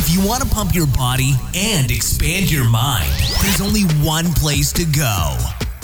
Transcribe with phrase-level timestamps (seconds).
[0.00, 3.10] If you want to pump your body and expand your mind,
[3.42, 5.36] there's only one place to go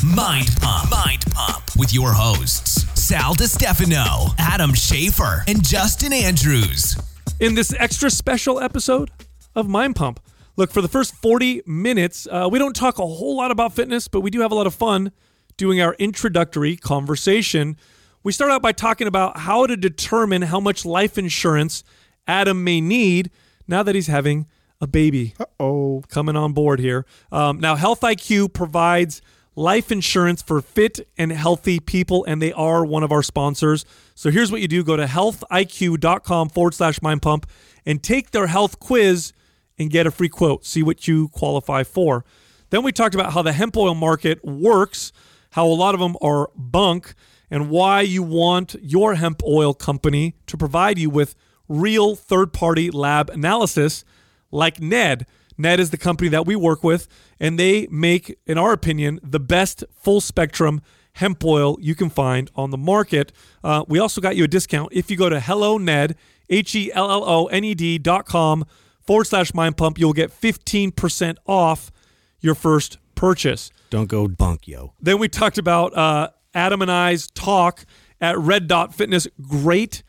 [0.05, 0.89] Mind Pump.
[0.89, 6.97] Mind Pump with your hosts, Sal Stefano, Adam Schafer, and Justin Andrews.
[7.41, 9.11] In this extra special episode
[9.57, 10.21] of Mind Pump,
[10.55, 14.07] look, for the first 40 minutes, uh, we don't talk a whole lot about fitness,
[14.07, 15.11] but we do have a lot of fun
[15.57, 17.77] doing our introductory conversation.
[18.23, 21.83] We start out by talking about how to determine how much life insurance
[22.29, 23.33] Adam may need
[23.67, 24.47] now that he's having
[24.81, 25.35] a baby.
[25.59, 27.07] Oh, coming on board here.
[27.33, 29.23] Um, now, Health IQ provides
[29.57, 33.85] life insurance for fit and healthy people, and they are one of our sponsors.
[34.15, 37.47] So here's what you do go to healthiq.com forward slash mind pump
[37.87, 39.33] and take their health quiz
[39.79, 40.65] and get a free quote.
[40.65, 42.25] See what you qualify for.
[42.71, 45.13] Then we talked about how the hemp oil market works,
[45.51, 47.15] how a lot of them are bunk,
[47.51, 51.35] and why you want your hemp oil company to provide you with
[51.69, 54.05] real third party lab analysis
[54.51, 55.27] like Ned.
[55.57, 57.07] Ned is the company that we work with,
[57.39, 60.83] and they make, in our opinion, the best full spectrum
[61.15, 63.33] hemp oil you can find on the market.
[63.63, 66.17] Uh, we also got you a discount if you go to Hello Ned,
[66.51, 68.65] H E L L O N E D dot com
[69.01, 69.99] forward slash mind pump.
[69.99, 71.93] You'll get 15% off
[72.41, 73.71] your first purchase.
[73.91, 74.93] Don't go bunk, yo.
[75.01, 77.85] Then we talked about uh, Adam and I's talk
[78.21, 79.29] at Red Dot Fitness.
[79.41, 80.03] Great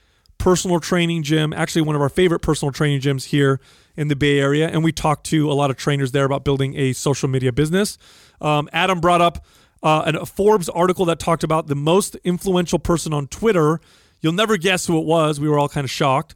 [0.45, 3.59] personal training gym, actually, one of our favorite personal training gyms here
[3.97, 4.67] in the Bay Area.
[4.67, 7.97] And we talked to a lot of trainers there about building a social media business.
[8.39, 9.43] Um, Adam brought up
[9.81, 13.81] uh, a Forbes article that talked about the most influential person on Twitter.
[14.21, 15.39] You'll never guess who it was.
[15.39, 16.35] We were all kind of shocked.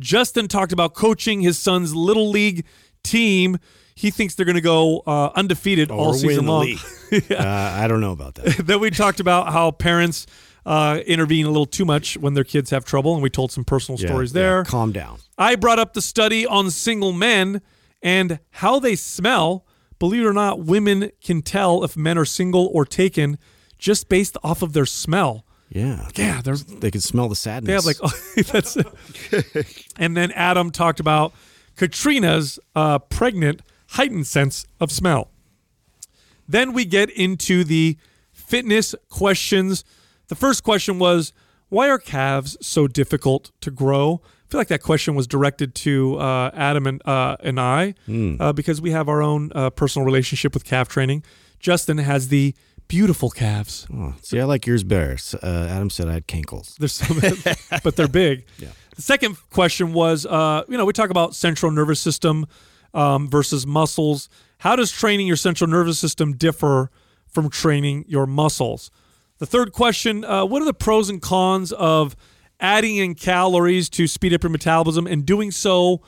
[0.00, 2.64] Justin talked about coaching his son's little league
[3.04, 3.58] team.
[3.94, 6.64] He thinks they're going to go uh, undefeated Or all season long.
[6.64, 6.80] league.
[7.30, 8.56] uh, I don't know about that.
[8.66, 10.26] then we talked about how parents
[10.66, 13.64] uh, intervene a little too much when their kids have trouble, and we told some
[13.64, 14.64] personal Yeah, stories yeah, there.
[14.64, 15.18] calm down.
[15.36, 17.60] I brought up the study on single men
[18.02, 19.66] and how they smell.
[19.98, 23.38] Believe it or not, women can tell if men are single or taken
[23.78, 25.44] just based off of their smell.
[25.70, 26.08] Yeah.
[26.14, 27.68] Yeah, they're They can smell the sadness.
[27.68, 28.76] they have like that's
[29.96, 31.32] and then Adam talked about
[31.76, 33.60] Katrina's uh, pregnant
[33.90, 35.30] heightened sense of smell.
[36.48, 37.96] Then we get into the
[38.32, 39.84] fitness questions.
[40.28, 41.32] The first question was,
[41.68, 44.20] why are calves so difficult to grow?
[44.24, 47.94] I feel like that question was directed to uh, Adam and uh, and I
[48.40, 51.24] uh, because we have our own uh, personal relationship with calf training.
[51.58, 52.54] Justin has the
[52.86, 53.86] beautiful calves.
[53.92, 55.16] Oh, see, I like yours better.
[55.42, 56.76] Uh, Adam said I had cankles.
[56.76, 58.44] They're so, but they're big.
[58.58, 58.68] Yeah.
[58.96, 62.46] The second question was, uh, you know, we talk about central nervous system
[62.92, 64.28] um, versus muscles.
[64.58, 66.90] How does training your central nervous system differ
[67.26, 68.90] from training your muscles?
[69.38, 72.14] The third question: uh, What are the pros and cons of
[72.60, 76.00] adding in calories to speed up your metabolism and doing so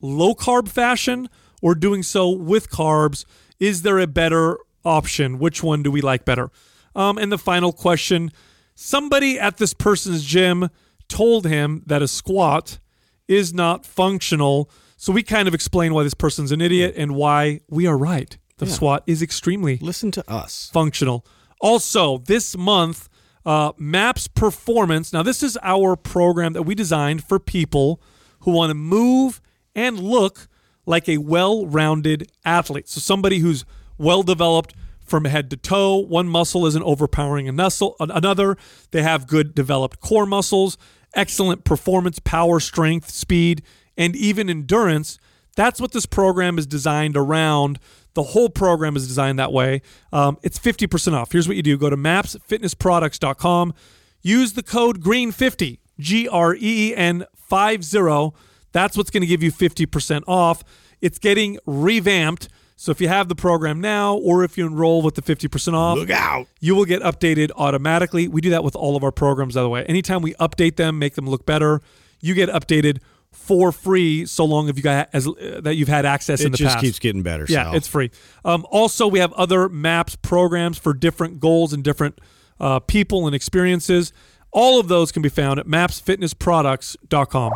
[0.00, 1.28] low carb fashion
[1.62, 3.24] or doing so with carbs?
[3.58, 5.38] Is there a better option?
[5.38, 6.50] Which one do we like better?
[6.94, 8.30] Um, and the final question
[8.74, 10.68] somebody at this person's gym
[11.08, 12.78] told him that a squat
[13.26, 14.70] is not functional.
[14.98, 18.36] So we kind of explain why this person's an idiot and why we are right.
[18.58, 18.72] The Yeah.
[18.72, 20.70] squat is extremely Listen to us.
[20.72, 21.24] functional.
[21.60, 23.08] Also, this month,
[23.44, 25.12] uh, MAPS Performance.
[25.12, 28.00] Now, this is our program that we designed for people
[28.40, 29.40] who want to move
[29.74, 30.48] and look
[30.84, 32.88] like a well rounded athlete.
[32.88, 33.64] So, somebody who's
[33.98, 34.74] well developed
[35.06, 35.96] from head to toe.
[35.98, 38.56] One muscle isn't overpowering another.
[38.90, 40.76] They have good developed core muscles,
[41.14, 43.62] excellent performance, power, strength, speed,
[43.96, 45.18] and even endurance.
[45.54, 47.78] That's what this program is designed around.
[48.16, 49.82] The whole program is designed that way.
[50.10, 51.32] Um, it's 50% off.
[51.32, 53.74] Here's what you do go to mapsfitnessproducts.com,
[54.22, 58.30] use the code GREEN50, G R E E N 50.
[58.72, 60.64] That's what's going to give you 50% off.
[61.02, 62.48] It's getting revamped.
[62.78, 65.98] So if you have the program now or if you enroll with the 50% off,
[65.98, 66.46] Look out.
[66.60, 68.28] you will get updated automatically.
[68.28, 69.84] We do that with all of our programs, by the way.
[69.84, 71.82] Anytime we update them, make them look better,
[72.20, 72.98] you get updated
[73.46, 76.50] for free so long as you got as uh, that you've had access in It
[76.50, 76.84] the just past.
[76.84, 77.46] keeps getting better.
[77.48, 77.74] Yeah, Sal.
[77.76, 78.10] it's free.
[78.44, 82.20] Um, also, we have other MAPS programs for different goals and different
[82.60, 84.12] uh, people and experiences.
[84.52, 87.52] All of those can be found at mapsfitnessproducts.com.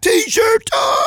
[0.00, 0.98] t-shirt time.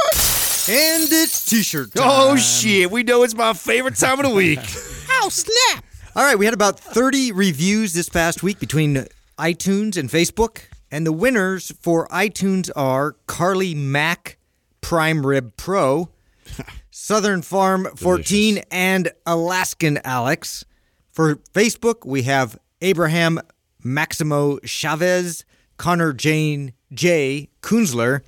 [0.67, 2.05] And it's t-shirt time.
[2.09, 2.89] Oh shit!
[2.91, 4.59] We know it's my favorite time of the week.
[5.17, 5.83] Oh, snap.
[6.15, 9.07] All right, we had about 30 reviews this past week between
[9.39, 10.63] iTunes and Facebook.
[10.95, 14.37] And the winners for iTunes are Carly Mack
[14.79, 16.07] Prime Rib Pro,
[16.89, 20.63] Southern Farm 14, and Alaskan Alex.
[21.11, 23.41] For Facebook, we have Abraham
[23.83, 25.43] Maximo Chavez,
[25.75, 27.49] Connor Jane J.
[27.61, 28.21] Kunzler,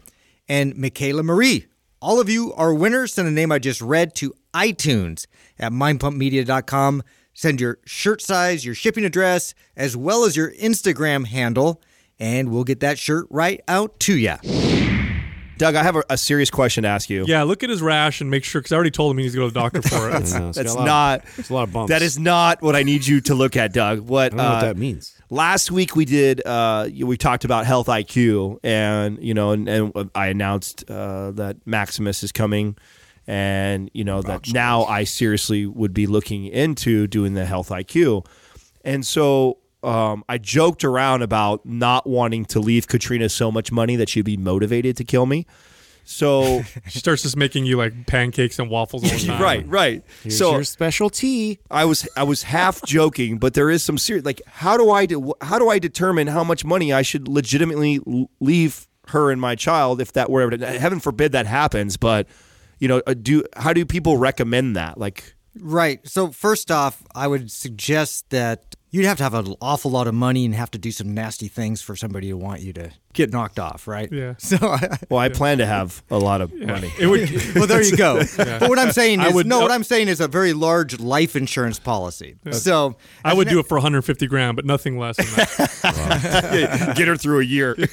[0.50, 1.68] and Michaela Marie.
[2.02, 3.14] All of you are winners.
[3.14, 5.26] Send a name I just read to iTunes
[5.58, 7.02] at mindpumpmedia.com.
[7.34, 11.82] Send your shirt size, your shipping address, as well as your Instagram handle,
[12.20, 14.36] and we'll get that shirt right out to you.
[15.58, 17.26] Doug, I have a, a serious question to ask you.
[17.28, 19.34] Yeah, look at his rash and make sure because I already told him he needs
[19.34, 20.14] to go to the doctor for it.
[20.36, 21.24] I know, That's a lot of- not.
[21.38, 21.90] It's a lot of bumps.
[21.90, 24.02] That is not what I need you to look at, Doug.
[24.02, 25.16] What, I don't know uh, what that means.
[25.30, 26.46] Last week we did.
[26.46, 31.58] Uh, we talked about health IQ, and you know, and, and I announced uh, that
[31.66, 32.78] Maximus is coming,
[33.26, 38.26] and you know that now I seriously would be looking into doing the health IQ,
[38.86, 39.58] and so
[39.88, 44.26] um, I joked around about not wanting to leave Katrina so much money that she'd
[44.26, 45.46] be motivated to kill me.
[46.04, 49.42] So she starts just making you like pancakes and waffles all the time.
[49.42, 50.04] right, right.
[50.24, 51.60] Here's so your special tea.
[51.72, 55.06] I was I was half joking, but there is some serious like how do I
[55.06, 58.02] do, how do I determine how much money I should legitimately
[58.42, 62.28] leave her and my child if that were ever heaven forbid that happens, but
[62.80, 64.98] you know, uh, do how do people recommend that?
[64.98, 66.08] Like Right.
[66.08, 70.14] So, first off, I would suggest that you'd have to have an awful lot of
[70.14, 73.32] money and have to do some nasty things for somebody to want you to get
[73.32, 74.12] knocked off, right?
[74.12, 74.36] Yeah.
[74.48, 74.58] So,
[75.10, 76.92] well, I plan to have a lot of money.
[77.00, 77.30] It would.
[77.56, 78.22] well, there you go.
[78.38, 81.00] But what I'm saying I is, would- no, what I'm saying is a very large
[81.00, 82.36] life insurance policy.
[82.52, 82.96] So,
[83.26, 86.94] I would do it for 150 grand, but nothing less than that.
[86.96, 87.76] Get her through a year.
[87.78, 87.86] Yeah,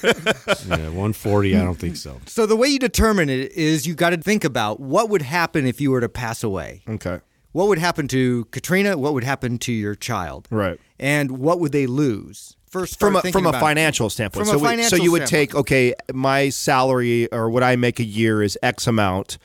[0.69, 1.57] 140.
[1.57, 2.21] I don't think so.
[2.27, 5.67] so the way you determine it is you got to think about what would happen
[5.67, 6.83] if you were to pass away.
[6.89, 7.21] okay.
[7.55, 8.99] What would happen to Katrina?
[8.99, 10.49] What would happen to your child?
[10.51, 10.79] Right.
[10.99, 12.57] And what would they lose?
[12.67, 13.61] First, From a, from a about it.
[13.61, 14.47] financial standpoint.
[14.49, 15.51] From a so, we- financial so you would standpoint.
[15.51, 19.39] take okay, my salary or what I make a year is X amount,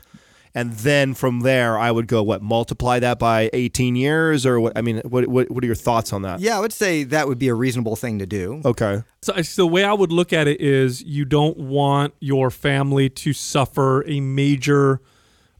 [0.55, 4.73] and then from there I would go what multiply that by eighteen years or what?
[4.75, 6.39] I mean, what what, what are your thoughts on that?
[6.39, 8.63] Yeah, I would say that would be a reasonable thing to do.
[8.65, 9.03] Okay.
[9.21, 13.09] So, so the way I would look at it is, you don't want your family
[13.11, 15.01] to suffer a major,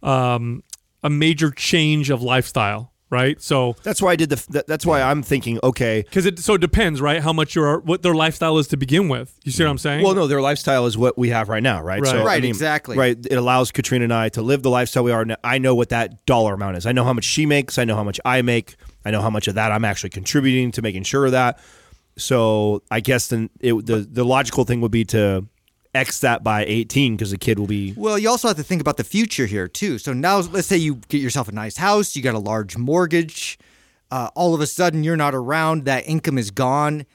[0.01, 0.63] um,
[1.03, 3.41] a major change of lifestyle, right?
[3.41, 4.63] So That's why I did the.
[4.67, 5.59] That's why I'm thinking.
[5.63, 6.03] Okay.
[6.03, 7.21] because it so it depends, right?
[7.21, 9.37] How much your what their lifestyle is to begin with.
[9.43, 10.03] You see what I'm saying?
[10.03, 12.01] Well, no, their lifestyle is what we have right now, right?
[12.01, 12.09] Right.
[12.09, 12.97] So, I mean, exactly.
[12.97, 13.17] Right.
[13.17, 15.37] It allows Katrina and I to live the lifestyle we are now.
[15.43, 16.85] I know what that dollar amount is.
[16.85, 17.77] I know how much she makes.
[17.77, 18.75] I know how much I make.
[19.05, 21.59] I know how much of that I'm actually contributing to making sure of that.
[22.17, 25.45] So I guess then it, the the logical thing would be to
[25.95, 27.93] X that by 18 because the kid will be.
[27.97, 29.97] Well, you also have to think about the future here too.
[29.97, 33.57] So now, let's say you get yourself a nice house, you got a large mortgage.
[34.11, 35.85] Uh, all of a sudden, you're not around.
[35.85, 37.05] That income is gone.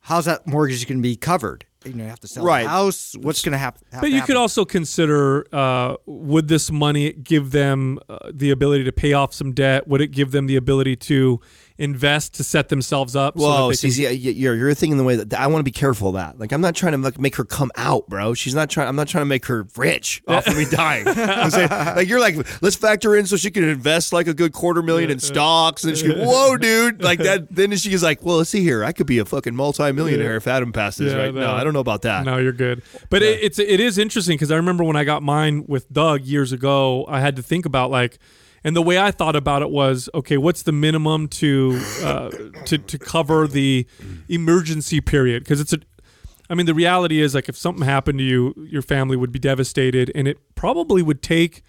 [0.00, 1.64] How's that mortgage going to be covered?
[1.84, 2.62] You know, you have to sell Right.
[2.64, 3.14] the house.
[3.20, 4.00] What's going to hap- happen?
[4.08, 8.92] But you could also consider: uh, Would this money give them uh, the ability to
[8.92, 9.88] pay off some debt?
[9.88, 11.40] Would it give them the ability to
[11.82, 13.36] invest to set themselves up?
[13.38, 15.64] so Whoa, they see, can- see, you're you're thinking the way that I want to
[15.64, 16.38] be careful of that.
[16.38, 18.34] Like, I'm not trying to like, make her come out, bro.
[18.34, 18.88] She's not trying.
[18.88, 21.06] I'm not trying to make her rich off of me dying.
[21.08, 24.52] I'm saying, like, you're like, let's factor in so she can invest like a good
[24.52, 27.54] quarter million in stocks, and she goes, whoa, dude, like that.
[27.54, 30.72] Then she's like, well, let's see here, I could be a fucking multimillionaire if Adam
[30.72, 31.34] passes, Yeah, right?
[31.34, 31.52] No, no.
[31.52, 32.24] I don't know about that.
[32.24, 32.82] No, you're good.
[33.10, 36.22] But it, it's it is interesting because I remember when I got mine with Doug
[36.24, 38.18] years ago, I had to think about like,
[38.64, 42.30] and the way I thought about it was, okay, what's the minimum to uh,
[42.66, 43.86] to to cover the
[44.28, 45.42] emergency period?
[45.42, 45.78] Because it's a,
[46.48, 49.38] I mean, the reality is like if something happened to you, your family would be
[49.38, 51.62] devastated, and it probably would take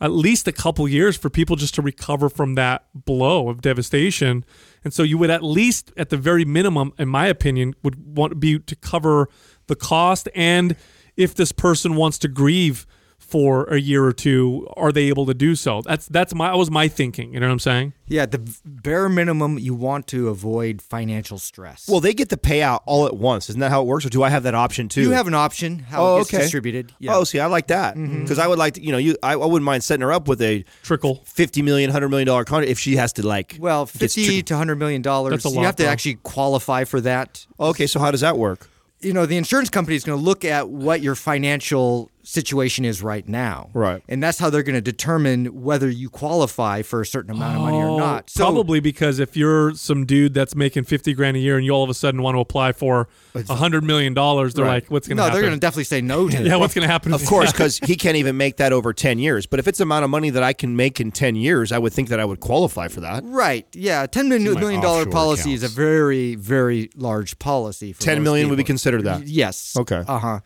[0.00, 4.44] at least a couple years for people just to recover from that blow of devastation.
[4.84, 8.30] And so you would at least, at the very minimum, in my opinion, would want
[8.30, 9.28] to be to cover
[9.66, 10.76] the cost and
[11.16, 12.86] if this person wants to grieve
[13.28, 15.82] for a year or two, are they able to do so?
[15.82, 17.34] That's that's my that was my thinking.
[17.34, 17.92] You know what I'm saying?
[18.06, 21.86] Yeah, the bare minimum you want to avoid financial stress.
[21.86, 23.50] Well, they get the payout all at once.
[23.50, 25.02] Isn't that how it works, or do I have that option too?
[25.02, 26.42] you have an option how Oh, it gets okay.
[26.44, 26.94] distributed.
[26.98, 27.16] Yeah.
[27.16, 28.22] Oh, see, I like that mm-hmm.
[28.22, 30.26] because I would like to, you know, you I, I wouldn't mind setting her up
[30.26, 31.22] with a Trickle.
[31.26, 33.58] 50 million 100 million dollar contract if she has to like.
[33.60, 35.44] well, fifty tri- to hundred million dollars.
[35.44, 35.92] You have to bro.
[35.92, 37.46] actually qualify for that.
[37.60, 38.68] Okay, so how does that work?
[39.00, 43.02] you know, the insurance company is going to look at what your financial situation is
[43.02, 43.70] right now.
[43.72, 44.02] Right.
[44.06, 47.62] And that's how they're going to determine whether you qualify for a certain amount of
[47.62, 48.28] money or not.
[48.28, 51.64] So, Oh, Probably because if you're some dude that's making 50 grand a year and
[51.64, 54.82] you all of a sudden want to apply for a hundred million dollars, they're Right.
[54.82, 55.34] like, what's going No, to happen?
[55.40, 57.14] they're going to definitely say no to yeah, what's going to happen?
[57.14, 59.46] Of course, because he can't even make that over ten years.
[59.46, 61.78] But if it's the amount of money that I can make in ten years, I
[61.78, 63.22] would think that I would qualify for that.
[63.24, 63.66] Right.
[63.72, 64.06] Yeah.
[64.06, 67.92] $10 million my million dollar offshore policy is a very, very large policy.
[67.92, 69.26] For 10 most would be considered that.
[69.26, 69.76] Yes.
[69.78, 70.02] Okay.
[70.06, 70.40] Uh huh.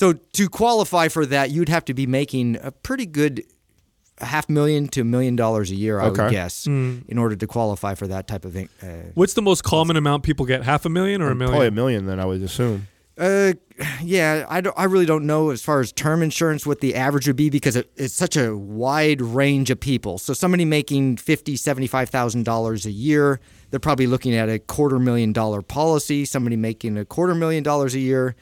[0.00, 3.44] So to qualify for that, you'd have to be making a pretty good
[4.16, 6.22] half million to a million dollars a year, I Okay.
[6.22, 8.70] would guess, in order to qualify for that type of thing.
[8.82, 10.62] Uh, What's the most common amount people get?
[10.62, 11.50] Half a million or a million?
[11.50, 12.86] Probably a million, then I would assume.
[13.18, 13.52] Uh,
[14.02, 14.72] yeah, I don't.
[14.78, 17.76] I really don't know as far as term insurance what the average would be because
[17.76, 20.16] it, it's such a wide range of people.
[20.16, 23.38] So somebody making fifty, seventy-five thousand dollars a year,
[23.68, 26.24] they're probably looking at a quarter million dollar policy.
[26.24, 28.34] Somebody making a quarter million dollars a year,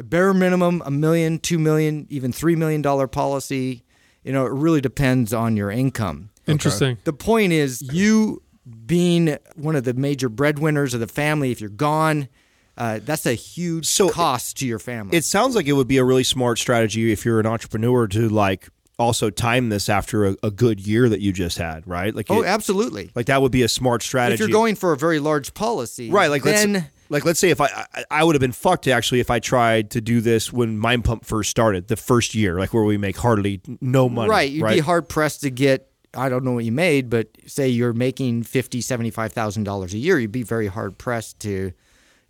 [0.00, 3.84] a bare minimum a million, two million, even three million dollar policy.
[4.24, 6.30] You know, it really depends on your income.
[6.46, 6.98] Interesting.
[7.04, 8.42] The point is, you
[8.86, 12.28] being one of the major breadwinners of the family, if you're gone,
[12.76, 15.16] uh, that's a huge So cost to your family.
[15.16, 18.28] It sounds like it would be a really smart strategy if you're an entrepreneur to
[18.28, 22.14] like also time this after a, a good year that you just had, right?
[22.14, 23.10] Like, oh, it- absolutely.
[23.14, 24.34] like that would be a smart strategy.
[24.42, 27.50] If you're going for a very large policy, right, like then let's like let's say
[27.50, 30.50] if I I, I would have been fucked actually if I tried to do this
[30.52, 34.30] when Mind Pump first started, the first year, like where we make hardly no money,
[34.30, 34.74] right, you'd right?
[34.76, 35.88] be hard pressed to get.
[36.12, 39.98] I don't know what you made, but say you're making fifty, seventy-five thousand dollars a
[39.98, 41.72] year, you'd be very hard pressed to,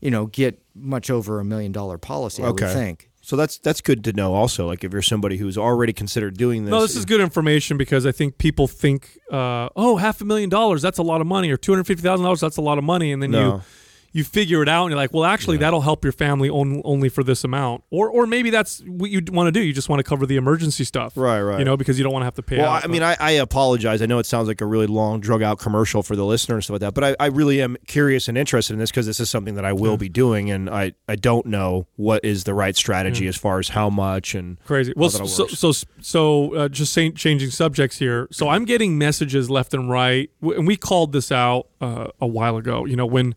[0.01, 2.43] you know, get much over a million dollar policy.
[2.43, 3.09] I would think.
[3.23, 4.35] So that's that's good to know.
[4.35, 7.77] Also, like if you're somebody who's already considered doing this, No, this is good information
[7.79, 11.27] because I think people think, uh, oh, half a million dollars, that's a lot of
[11.27, 13.57] money, or two hundred fifty thousand dollars, that's a lot of money, and then No.
[13.57, 13.63] you
[14.13, 17.09] you figure it out, and you're like, well, actually, that'll help your family on, only
[17.09, 19.61] for this amount, or or maybe that's what you want to do.
[19.61, 21.59] You just want to cover the emergency stuff, Right, right.
[21.59, 22.59] You know, because you don't want to have to pay.
[22.59, 24.03] Well, out, I mean, I, I apologize.
[24.03, 26.65] I know it sounds like a really long, drug out commercial for the listener and
[26.65, 29.21] stuff like that, but I, I really am curious and interested in this because this
[29.21, 32.55] is something that I will be doing, and I, I don't know what is the
[32.55, 34.93] right strategy as far as how much and crazy.
[34.97, 38.27] Well, so Oh, so so uh, just saying, changing subjects here.
[38.33, 42.57] So I'm getting messages left and right, and we called this out uh, a while
[42.57, 42.85] ago.
[42.87, 43.35] You know, when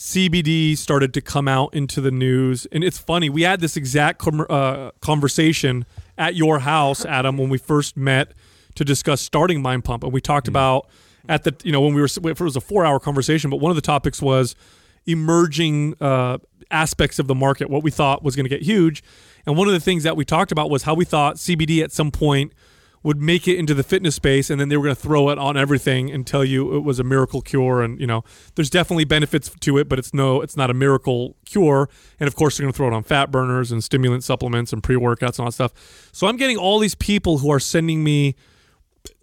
[0.00, 3.28] CBD started to come out into the news, and it's funny.
[3.28, 5.84] We had this exact com- uh, conversation
[6.16, 8.32] at your house, Adam, when we first met
[8.76, 10.88] to discuss starting Mind Pump, and we talked about
[11.28, 13.70] at the you know when we were it was a four hour conversation, but one
[13.70, 14.56] of the topics was
[15.04, 16.38] emerging uh,
[16.70, 19.04] aspects of the market, what we thought was going to get huge.
[19.44, 21.92] And one of the things that we talked about was how we thought CBD at
[21.92, 22.54] some point
[23.02, 25.38] would make it into the fitness space and then they were going to throw it
[25.38, 28.22] on everything and tell you it was a miracle cure and you know
[28.56, 31.88] there's definitely benefits to it but it's no it's not a miracle cure.
[32.18, 34.82] And of course they're going to throw it on fat burners and stimulant supplements and
[34.82, 36.10] pre-workouts and all that stuff.
[36.12, 38.36] So i'm getting all these people who are sending me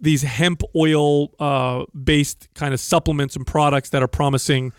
[0.00, 4.72] these hemp oil uh, based kind of supplements and products that are promising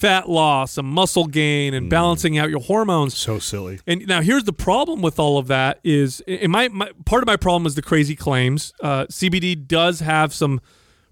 [0.00, 3.80] fat loss and muscle gain and balancing out your hormones So silly.
[3.86, 7.26] and now here's the problem with all of that is, in my, my part of
[7.26, 8.72] my problem is the crazy claims.
[8.82, 10.58] Uh, CBD does have some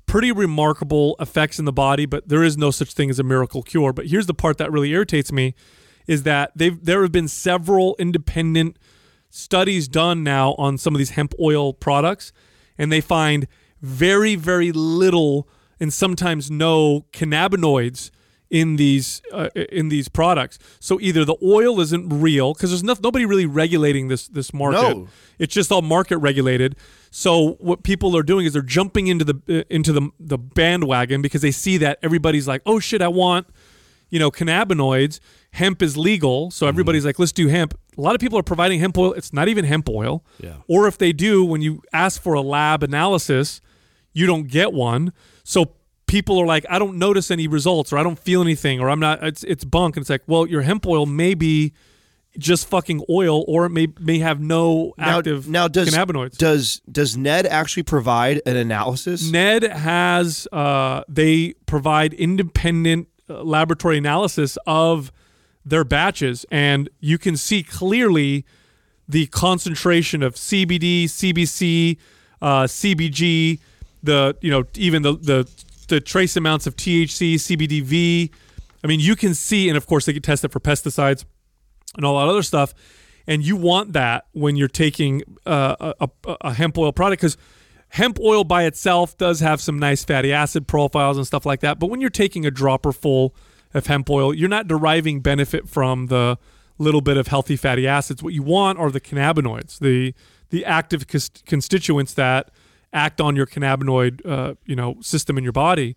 [0.06, 3.62] pretty remarkable effects in the body, but there is no such thing as a miracle
[3.62, 3.92] cure.
[3.92, 5.54] But here's the part that really irritates me
[6.06, 8.78] is that they've there have been several independent
[9.28, 12.32] studies done now on some of these hemp oil products,
[12.78, 13.46] and they find
[13.82, 15.46] very very little
[15.78, 18.10] and sometimes no cannabinoids
[18.50, 20.58] in these uh, in these products.
[20.80, 24.96] So either the oil isn't real because there's no, nobody really regulating this this market.
[24.96, 25.08] No.
[25.38, 26.76] It's just all market regulated.
[27.10, 31.22] So what people are doing is they're jumping into the uh, into the the bandwagon
[31.22, 33.46] because they see that everybody's like, "Oh shit, I want
[34.10, 35.20] you know cannabinoids.
[35.52, 38.80] Hemp is legal, so everybody's like, let's do hemp." A lot of people are providing
[38.80, 39.12] hemp oil.
[39.14, 40.24] It's not even hemp oil.
[40.38, 40.56] Yeah.
[40.68, 43.60] Or if they do, when you ask for a lab analysis,
[44.12, 45.12] you don't get one.
[45.44, 45.72] So
[46.08, 48.98] people are like, I don't notice any results, or I don't feel anything, or I'm
[48.98, 49.22] not.
[49.22, 51.72] It's it's bunk, and it's like, well, your hemp oil may be
[52.36, 56.36] just fucking oil, or it may may have no active now does cannabinoids.
[56.36, 59.30] does does Ned actually provide an analysis?
[59.30, 65.12] Ned has uh, they provide independent uh, laboratory analysis of
[65.64, 68.44] their batches, and you can see clearly
[69.08, 71.98] the concentration of CBD, CBC,
[72.42, 73.58] uh, CBG,
[74.02, 75.48] the you know even the the
[75.88, 78.30] the trace amounts of THC, CBDV.
[78.82, 81.24] I mean, you can see, and of course they get tested for pesticides
[81.96, 82.74] and all that other stuff.
[83.26, 87.36] And you want that when you're taking uh, a, a, a hemp oil product because
[87.90, 91.78] hemp oil by itself does have some nice fatty acid profiles and stuff like that.
[91.78, 93.34] But when you're taking a dropper full
[93.74, 96.38] of hemp oil, you're not deriving benefit from the
[96.78, 98.22] little bit of healthy fatty acids.
[98.22, 100.14] What you want are the cannabinoids, the
[100.50, 102.50] the active cons- constituents that
[102.92, 105.96] act on your cannabinoid, uh, you know, system in your body.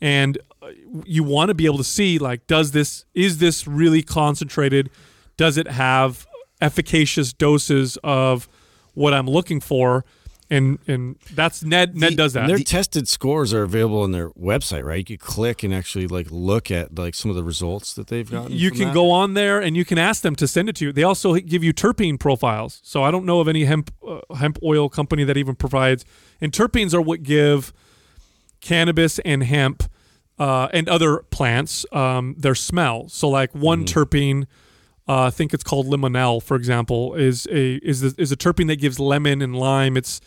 [0.00, 0.68] And uh,
[1.04, 4.90] you want to be able to see like, does this is this really concentrated?
[5.36, 6.26] Does it have
[6.60, 8.48] efficacious doses of
[8.94, 10.04] what I'm looking for?
[10.50, 11.94] And and that's Ned.
[11.94, 12.48] Ned does that.
[12.48, 14.98] Their tested scores are available on their website, right?
[14.98, 18.30] You could click and actually like look at like some of the results that they've
[18.30, 18.52] gotten.
[18.52, 18.94] you can that.
[18.94, 20.92] go on there and you can ask them to send it to you.
[20.92, 22.80] They also give you terpene profiles.
[22.82, 26.06] So I don't know of any hemp uh, hemp oil company that even provides.
[26.40, 27.74] And terpenes are what give
[28.60, 29.82] cannabis and hemp
[30.38, 33.10] uh, and other plants um, their smell.
[33.10, 34.46] So like one terpene
[35.08, 38.66] uh, I think it's called limonel, for example, is a is a, is a terpene
[38.66, 39.96] that gives lemon and lime.
[39.96, 40.20] It's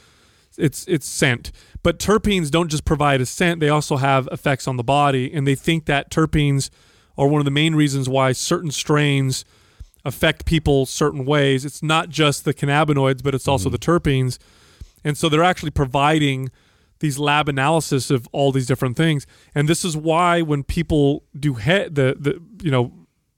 [0.62, 1.51] it's it's scent.
[1.84, 5.48] But terpenes don't just provide a scent; they also have effects on the body, and
[5.48, 6.70] they think that terpenes
[7.18, 9.44] are one of the main reasons why certain strains
[10.06, 11.65] affect people certain ways.
[11.65, 13.74] It's not just the cannabinoids, but it's also mm-hmm.
[13.74, 14.38] the terpenes,
[15.03, 16.50] and so they're actually providing
[17.00, 19.27] these lab analysis of all these different things.
[19.53, 22.94] And this is why when people do he- the the you know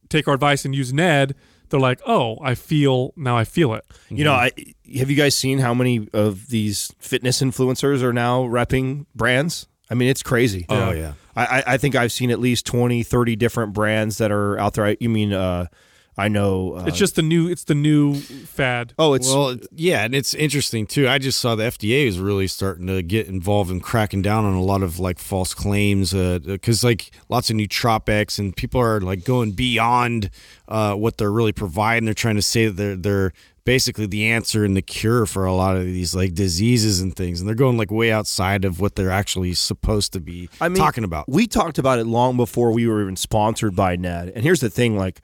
[0.09, 1.35] take our advice and use Ned,
[1.69, 3.35] they're like, "Oh, I feel now.
[3.35, 4.59] I feel it." You know, mm-hmm.
[4.59, 9.67] I, have you guys seen how many of these fitness influencers are now repping brands?
[9.89, 10.65] I mean, it's crazy.
[10.69, 11.13] Oh, yeah.
[11.35, 14.73] I, I- I think I've seen at least 20, 30 different brands that are out
[14.73, 14.85] there.
[14.85, 15.67] I, you mean, uh,
[16.15, 16.73] I know.
[16.77, 17.49] Uh, It's just the new.
[17.49, 18.93] It's the new fad.
[18.99, 21.07] oh, it's Well, yeah, and it's interesting too.
[21.09, 24.53] I just saw the FDA is really starting to get involved in cracking down on
[24.53, 29.23] a lot of like false claims because like lots of nootropics and people are like
[29.25, 30.29] going beyond
[30.67, 32.05] uh, what they're really providing.
[32.05, 33.33] They're trying to say that they're they're
[33.65, 37.39] basically the answer and the cure for a lot of these like diseases and things,
[37.39, 40.77] and they're going like way outside of what they're actually supposed to be I mean,
[40.77, 41.29] talking about.
[41.29, 44.29] We talked about it long before we were even sponsored by Ned.
[44.35, 45.21] And here's the thing: like,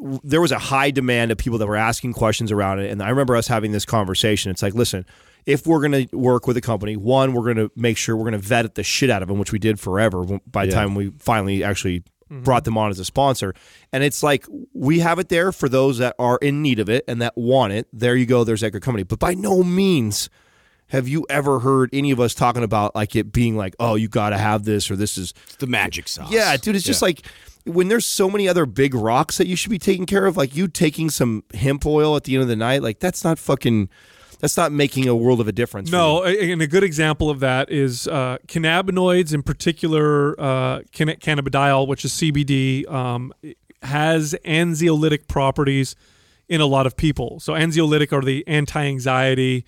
[0.00, 2.90] w- there was a high demand of people that were asking questions around it.
[2.90, 4.50] And I remember us having this conversation.
[4.50, 5.04] It's like, listen,
[5.46, 8.30] if we're going to work with a company, one, we're going to make sure we're
[8.30, 10.24] going to vet the shit out of them, which we did forever.
[10.46, 10.78] By the Yeah.
[10.78, 12.42] time we finally actually Mm-hmm.
[12.42, 13.54] brought them on as a sponsor,
[13.92, 14.44] and it's like
[14.74, 17.72] we have it there for those that are in need of it and that want
[17.72, 17.88] it.
[17.92, 18.44] There you go.
[18.44, 19.02] There's that good company.
[19.02, 20.28] But by no means
[20.88, 24.08] have you ever heard any of us talking about like it being like, oh, you
[24.08, 26.30] got to have this or this is the magic sauce.
[26.32, 27.26] yeah, dude, it's just like
[27.64, 30.56] when there's so many other big rocks that you should be taking care of, like
[30.56, 33.88] you taking some hemp oil at the end of the night, like that's not fucking
[34.40, 35.90] that's not making a world of a difference.
[35.90, 41.86] No, and a good example of that is uh, cannabinoids, in particular, uh, canna- cannabidiol,
[41.88, 43.32] which is CBD, um,
[43.82, 45.94] has anxiolytic properties
[46.48, 47.38] in a lot of people.
[47.40, 49.64] So anxiolytic are the anti-anxiety,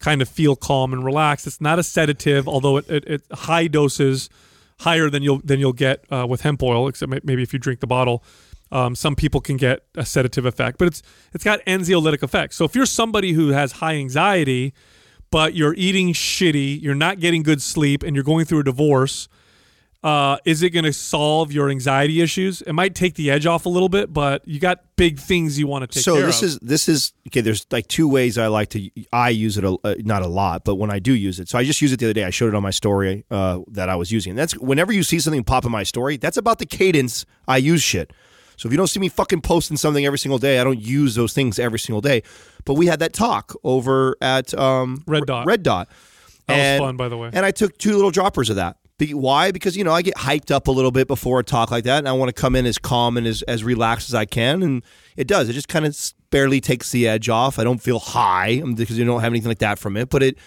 [0.00, 1.46] kind of feel calm and relaxed.
[1.46, 4.28] It's not a sedative, although it, it, it high doses,
[4.80, 7.80] higher than you'll than you'll get uh, with hemp oil, except maybe if you drink
[7.80, 8.24] the bottle.
[8.74, 12.56] Um, some people can get a sedative effect, but it's it's got anxiolytic effects.
[12.56, 14.74] So if you're somebody who has high anxiety,
[15.30, 19.28] but you're eating shitty, you're not getting good sleep, and you're going through a divorce,
[20.04, 22.62] uh, is it going to solve your anxiety issues?
[22.62, 25.66] It might take the edge off a little bit, but you got big things you
[25.66, 26.48] want to take so care this of.
[26.48, 27.40] is this is okay.
[27.40, 28.90] There's like two ways I like to.
[29.12, 31.58] I use it a, uh, not a lot, but when I do use it, so
[31.58, 32.24] I just use it the other day.
[32.24, 34.34] I showed it on my story uh, that I was using.
[34.34, 37.82] That's whenever you see something pop in my story, that's about the cadence I use
[37.82, 38.12] shit.
[38.56, 41.14] So if you don't see me fucking posting something every single day, I don't use
[41.14, 42.22] those things every single day.
[42.64, 45.46] But we had that talk over at um, Red Dot.
[45.46, 45.88] Red Dot.
[46.46, 47.30] That was And- fun, by the way.
[47.32, 48.76] And I took two little droppers of that.
[49.10, 49.50] Why?
[49.50, 51.98] Because you know I get hyped up a little bit before a talk like that,
[51.98, 54.62] and I want to come in as calm and as, as relaxed as I can,
[54.62, 54.84] and
[55.16, 55.48] it does.
[55.48, 55.98] It just kind of
[56.30, 57.58] barely takes the edge off.
[57.58, 60.22] I don't feel high um, because you don't have anything like that from it, but
[60.22, 60.38] it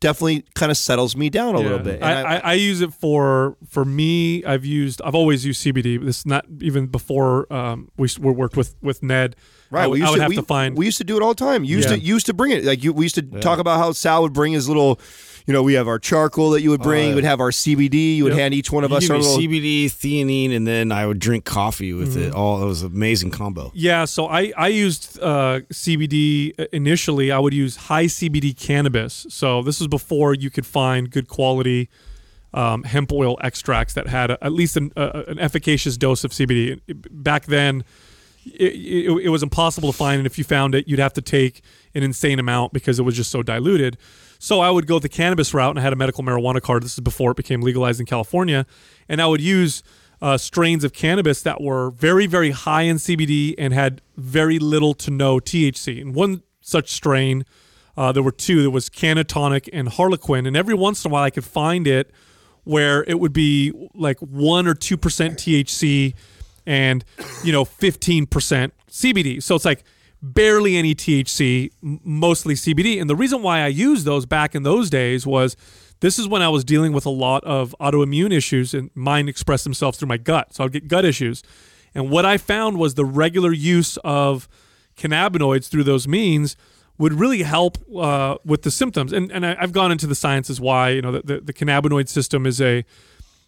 [0.00, 2.02] definitely kind of settles me down a little bit.
[2.02, 4.44] I, I, I use it for for me.
[4.44, 5.00] I've used.
[5.02, 6.04] I've always used CBD.
[6.04, 9.36] This is not even before um, we, we worked with with Ned.
[9.70, 10.76] Right, I, we used I would to, have we, to find.
[10.76, 11.64] We used to do it all the time.
[11.64, 11.96] You used Yeah.
[11.96, 12.92] to used to bring it like you.
[12.92, 15.00] We used to talk about how Sal would bring his little,
[15.46, 17.04] you know, we have our charcoal that you would bring.
[17.04, 17.08] yeah.
[17.10, 18.16] You would have our CBD.
[18.16, 18.40] You would Yep.
[18.40, 19.38] hand each one of You us our little.
[19.38, 22.34] CBD, theanine, and then I would drink coffee with it.
[22.34, 23.70] All it was an amazing combo.
[23.74, 27.30] Yeah, so I I used uh, CBD initially.
[27.30, 29.26] I would use high CBD cannabis.
[29.30, 31.88] So this was before you could find good quality
[32.54, 36.30] um, hemp oil extracts that had a, at least an, uh, an efficacious dose of
[36.32, 36.80] CBD.
[37.10, 37.84] Back then,
[38.46, 41.20] it, it, it was impossible to find, and if you found it, you'd have to
[41.22, 41.62] take
[41.94, 43.98] an insane amount because it was just so diluted.
[44.38, 46.82] So I would go the cannabis route, and I had a medical marijuana card.
[46.82, 48.66] This is before it became legalized in California,
[49.08, 49.82] and I would use
[50.20, 54.94] uh, strains of cannabis that were very, very high in CBD and had very little
[54.94, 56.00] to no THC.
[56.00, 57.44] And one such strain,
[57.96, 58.62] uh, there were two.
[58.62, 62.10] There was Cannatonic and Harlequin, and every once in a while I could find it
[62.64, 66.14] where it would be like one or two percent THC
[66.66, 67.04] and
[67.44, 68.26] you know 15%
[68.90, 69.42] CBD.
[69.42, 69.84] So it's like
[70.34, 73.00] barely any THC, mostly CBD.
[73.00, 75.56] And the reason why I used those back in those days was
[76.00, 79.64] this is when I was dealing with a lot of autoimmune issues and mine expressed
[79.64, 80.54] themselves through my gut.
[80.54, 81.42] So I'd get gut issues.
[81.94, 84.48] And what I found was the regular use of
[84.96, 86.56] cannabinoids through those means
[86.98, 89.12] would really help uh, with the symptoms.
[89.12, 92.08] And and I, I've gone into the sciences why you know the, the, the cannabinoid
[92.08, 92.84] system is a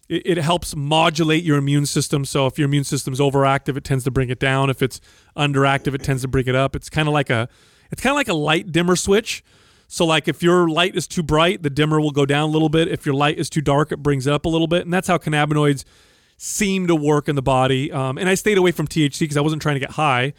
[0.09, 2.25] it, helps modulate your immune system.
[2.25, 4.69] So if your immune system's overactive, it tends to bring it down.
[4.69, 4.99] If it's
[5.37, 6.75] underactive, it tends to bring it up.
[6.75, 7.47] It's kind of like a
[7.91, 9.43] it's kind of like a light dimmer switch.
[9.87, 12.69] So like if your light is too bright, the dimmer will go down a little
[12.69, 12.87] bit.
[12.87, 14.83] If your light is too dark, it brings it up a little bit.
[14.83, 15.83] And that's how cannabinoids
[16.37, 17.91] seem to work in the body.
[17.91, 20.33] Um, and I stayed away from THC because I wasn't trying to get high.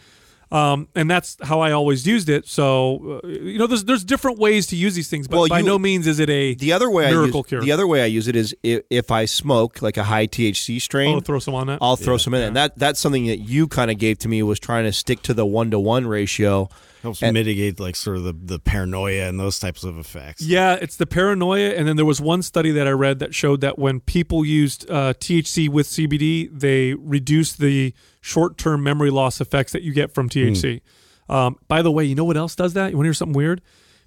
[0.52, 2.46] Um, and that's how I always used it.
[2.48, 5.60] So uh, you know, there's there's different ways to use these things, but Well, by
[5.60, 7.60] you- no means is it a The other way miracle I use, cure.
[7.62, 10.80] the other way I use it is if, if I smoke like a high THC
[10.80, 11.78] strain, oh, throw some on that.
[11.80, 12.42] I'll throw some in.
[12.42, 15.22] And that that's something that you kind of gave to me was trying to stick
[15.22, 16.68] to the one to one ratio.
[17.02, 20.42] Helps And- mitigate like sort of the, the paranoia and those types of effects.
[20.42, 23.62] Yeah, it's the paranoia, and then there was one study that I read that showed
[23.62, 29.72] that when people used uh, THC with CBD, they reduced the short-term memory loss effects
[29.72, 30.82] that you get from THC.
[31.28, 32.90] Um, by the way, you know what else does that?
[32.90, 33.62] You want to hear something weird?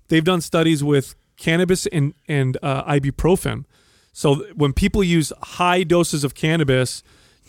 [0.10, 3.65] They've done studies with cannabis and and uh, ibuprofen.
[4.12, 7.01] So when people use high doses of cannabis,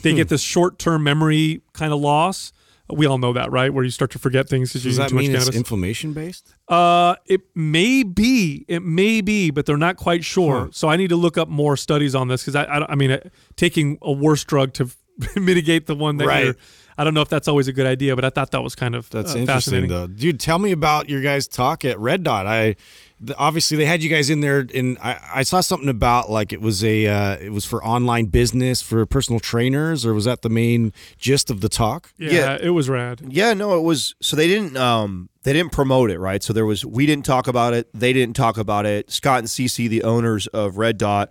[0.02, 2.52] they get this short-term memory kind of loss.
[2.90, 3.72] We all know that, right?
[3.72, 5.44] Where you start to forget things because you Does use that too much mean it's
[5.44, 5.56] cannabis.
[5.56, 6.54] inflammation based?
[6.68, 10.68] Uh, it may be, it may be, but they're not quite sure.
[10.72, 13.10] So I need to look up more studies on this because I, I, I mean,
[13.12, 13.20] uh,
[13.56, 14.90] taking a worse drug to
[15.36, 16.44] mitigate the one that Right.
[16.44, 16.56] you're.
[16.96, 18.94] I don't know if that's always a good idea, but I thought that was kind
[18.94, 19.90] of That's uh, interesting, fascinating.
[19.90, 20.38] though, dude.
[20.38, 22.46] Tell me about your guys' talk at Red Dot.
[22.46, 22.76] I
[23.20, 26.53] the, obviously they had you guys in there, and I, I saw something about like
[26.53, 30.42] it was a uh, it was for online business for personal trainers, or was that
[30.42, 32.12] the main gist of the talk?
[32.18, 32.59] Yeah, Yeah.
[32.61, 33.22] it was rad.
[33.29, 36.42] Yeah, no, it was so they didn't um they didn't promote it, right?
[36.42, 39.11] So there was we didn't talk about it, they didn't talk about it.
[39.11, 41.31] Scott and CC, the owners of Red Dot,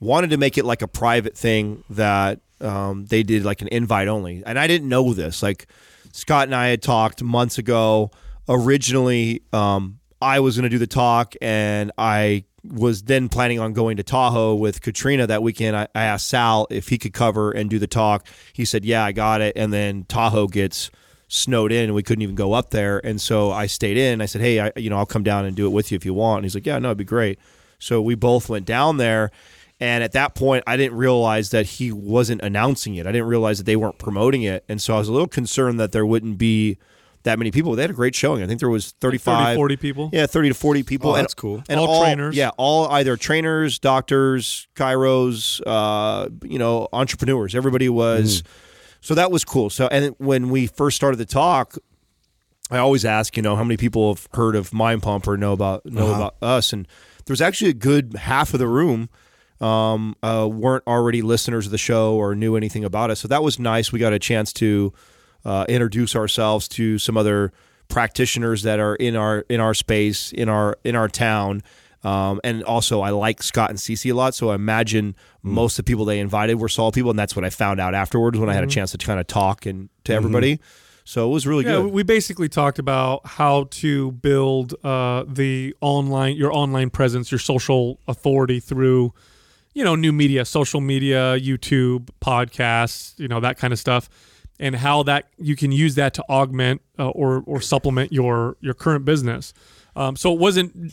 [0.00, 4.06] wanted to make it like a private thing that um, they did like an invite
[4.08, 4.42] only.
[4.46, 5.42] And I didn't know this.
[5.42, 5.66] Like
[6.12, 8.10] Scott and I had talked months ago.
[8.48, 13.72] Originally, um, I was going to do the talk, and I was then planning on
[13.72, 15.76] going to Tahoe with Katrina that weekend.
[15.76, 18.26] I, I asked Sal if he could cover and do the talk.
[18.52, 20.90] He said, "Yeah, I got it." And then Tahoe gets
[21.28, 23.04] snowed in, and we couldn't even go up there.
[23.04, 24.22] And so I stayed in.
[24.22, 26.04] I said, "Hey, I, you know, I'll come down and do it with you if
[26.04, 27.38] you want." And he's like, "Yeah, no, it'd be great."
[27.78, 29.30] So we both went down there.
[29.80, 33.04] And at that point, I didn't realize that he wasn't announcing it.
[33.04, 34.64] I didn't realize that they weren't promoting it.
[34.68, 36.78] And so I was a little concerned that there wouldn't be
[37.24, 37.74] that many people.
[37.74, 38.42] They had a great showing.
[38.42, 40.10] I think there was 35 30, 40 people.
[40.12, 41.10] Yeah, 30 to 40 people.
[41.10, 41.62] Oh, and, that's cool.
[41.68, 42.36] And All trainers.
[42.36, 47.54] Yeah, all either trainers, doctors, chiros, uh, you know, entrepreneurs.
[47.54, 48.42] Everybody was.
[49.00, 49.68] So that was cool.
[49.68, 51.76] So, and when we first started the talk,
[52.70, 55.52] I always ask, you know, how many people have heard of Mind Pump or know
[55.52, 56.72] about know about us?
[56.72, 56.86] And
[57.26, 59.08] there was actually a good half of the room
[59.60, 63.20] um, uh, weren't already listeners of the show or knew anything about us.
[63.20, 63.92] So that was nice.
[63.92, 64.92] We got a chance to
[65.44, 67.52] uh, introduce ourselves to some other
[67.88, 71.62] practitioners that are in our in our space in our in our town.
[72.04, 75.84] Um, and also, I like Scott and Cece a lot, so I imagine most of
[75.84, 78.48] the people they invited were Saul people, and that's what I found out afterwards when
[78.48, 80.58] I had a chance to kind of talk and to everybody.
[81.04, 81.92] So it was really Yeah, good.
[81.92, 88.00] we basically talked about how to build uh, the online, your online presence, your social
[88.08, 89.12] authority through,
[89.74, 94.08] you know, new media, social media, YouTube, podcasts, you know, that kind of stuff,
[94.62, 98.72] and how that you can use that to augment uh, or or supplement your your
[98.74, 99.52] current business.
[99.96, 100.92] Um, so it wasn't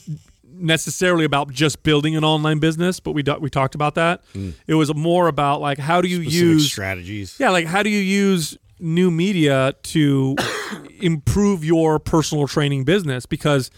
[0.51, 4.23] necessarily about just building an online business, but we do- we talked about that.
[4.67, 7.35] It was more about like how do you Specific use strategies.
[7.39, 10.35] yeah, like how do you use new media to
[10.99, 13.25] improve your personal training business?
[13.25, 13.69] Because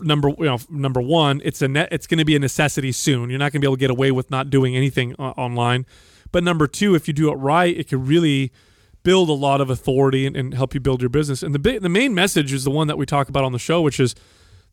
[0.00, 3.28] number you know number one, it's a net, it's going to be a necessity soon.
[3.30, 5.84] You're not going to be able to get away with not doing anything uh, online.
[6.32, 8.52] But number two, if you do it right, it can really
[9.02, 11.42] build a lot of authority and, and help you build your business.
[11.42, 13.58] And the big, the main message is the one that we talk about on the
[13.58, 14.14] show, which is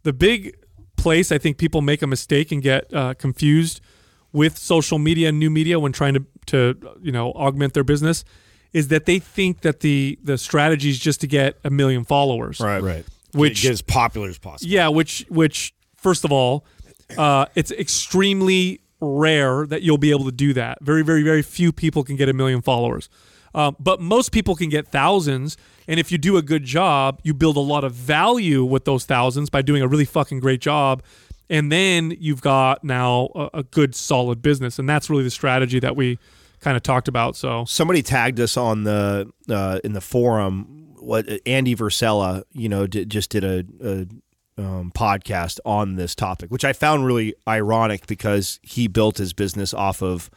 [0.04, 0.56] the big
[0.98, 3.82] place I think people make a mistake and get uh, confused
[4.34, 8.24] with social media and new media when trying to to you know augment their business
[8.74, 12.60] is that they think that the the strategy is just to get a million followers.
[12.60, 12.82] right.
[12.82, 13.06] Right.
[13.34, 14.72] Which- get as popular as possible.
[14.72, 16.66] Yeah, which which first of all,
[17.18, 20.80] uh, it's extremely rare that you'll be able to do that.
[20.82, 23.10] Very very very few people can get a million followers.
[23.58, 27.34] Um, but most people can get thousands, and if you do a good job, you
[27.34, 31.02] build a lot of value with those thousands by doing a really fucking great job,
[31.50, 35.80] and then you've got now a, a good solid business, and that's really the strategy
[35.80, 36.20] that we
[36.60, 37.36] kind of talked about.
[37.36, 40.94] So somebody tagged us on the uh, in the forum.
[41.00, 44.08] What Andy Frisella, you know, did, just did a, a
[44.62, 49.74] um, podcast on this topic, which I found really ironic because he built his business
[49.74, 50.30] off of,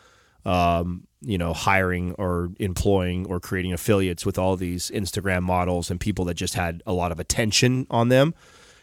[0.45, 6.01] um, you know, hiring or employing or creating affiliates with all these Instagram models and
[6.01, 8.35] people that just had a lot of attention on them.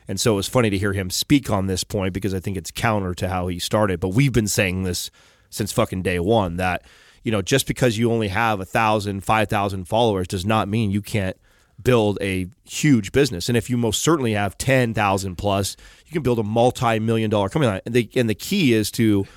[0.07, 2.55] And so it was funny to hear him speak on this point because I think
[2.55, 3.99] it's counter to how he started.
[3.99, 5.09] But we've been saying this
[5.49, 6.83] since fucking day one that,
[7.23, 10.91] you know, just because you only have a thousand, five thousand followers does not mean
[10.91, 11.37] you can't
[11.81, 13.49] build a huge business.
[13.49, 17.49] And if you most certainly have 10,000 plus, you can build a multi million dollar
[17.49, 17.81] company.
[17.85, 19.27] And the, and the key is to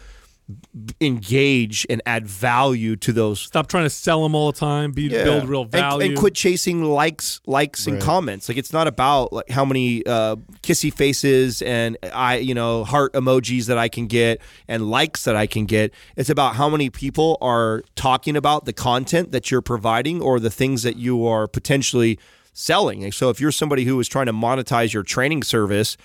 [1.01, 4.93] engage and add value to those Stop trying to sell them all the time.
[4.93, 5.25] Be Yeah.
[5.25, 6.09] build real value.
[6.09, 10.37] and, quit chasing likes likes and comments like it's not about like how many uh,
[10.63, 15.37] kissy faces and i you know heart emojis that i can get and likes that
[15.37, 19.63] i can get it's about how many people are talking about the content that you're
[19.63, 22.19] providing or the things that you are potentially
[22.53, 25.97] selling and so if you're somebody who is trying to monetize your training service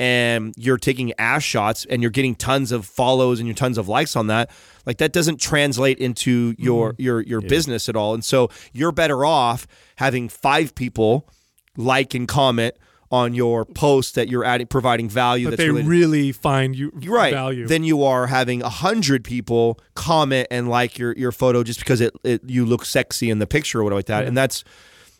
[0.00, 3.86] and you're taking ass shots and you're getting tons of follows and your tons of
[3.86, 4.50] likes on that
[4.86, 7.02] like that doesn't translate into your mm-hmm.
[7.02, 8.14] your your business at all.
[8.14, 11.28] And so you're better off having five people
[11.76, 12.74] like and comment
[13.12, 16.92] on your post that you're adding providing value but that's they related really find you
[17.06, 17.34] right.
[17.34, 17.66] value.
[17.66, 22.00] then you are having a hundred people comment and like your your photo just because
[22.00, 24.24] it, it you look sexy in the picture or whatever like that.
[24.26, 24.64] And that's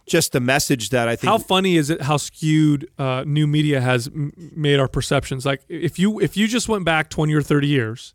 [0.06, 3.80] just the message that i think how funny is it how skewed uh, new media
[3.80, 7.42] has m- made our perceptions like if you if you just went back 20 or
[7.42, 8.14] 30 years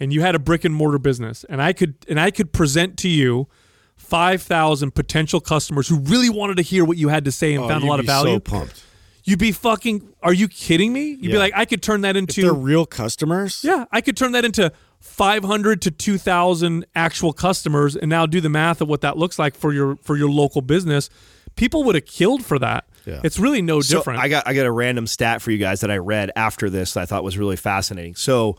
[0.00, 2.96] and you had a brick and mortar business and i could and i could present
[2.98, 3.48] to you
[3.96, 7.68] 5000 potential customers who really wanted to hear what you had to say and Oh,
[7.68, 8.82] found a lot of be value So pumped.
[9.26, 11.38] You'd be fucking are you kidding me you'd be Yeah.
[11.38, 14.44] like i could turn that If they're into real customers, yeah i could turn that
[14.44, 19.38] into 500 to 2000 actual customers and now do the math of what that looks
[19.38, 21.10] like for your for your local business
[21.56, 23.20] people would have killed for that Yeah.
[23.24, 25.80] it's really no So different I got I got a random stat for you guys
[25.82, 28.14] that I read after this that I thought was really fascinating.
[28.16, 28.56] So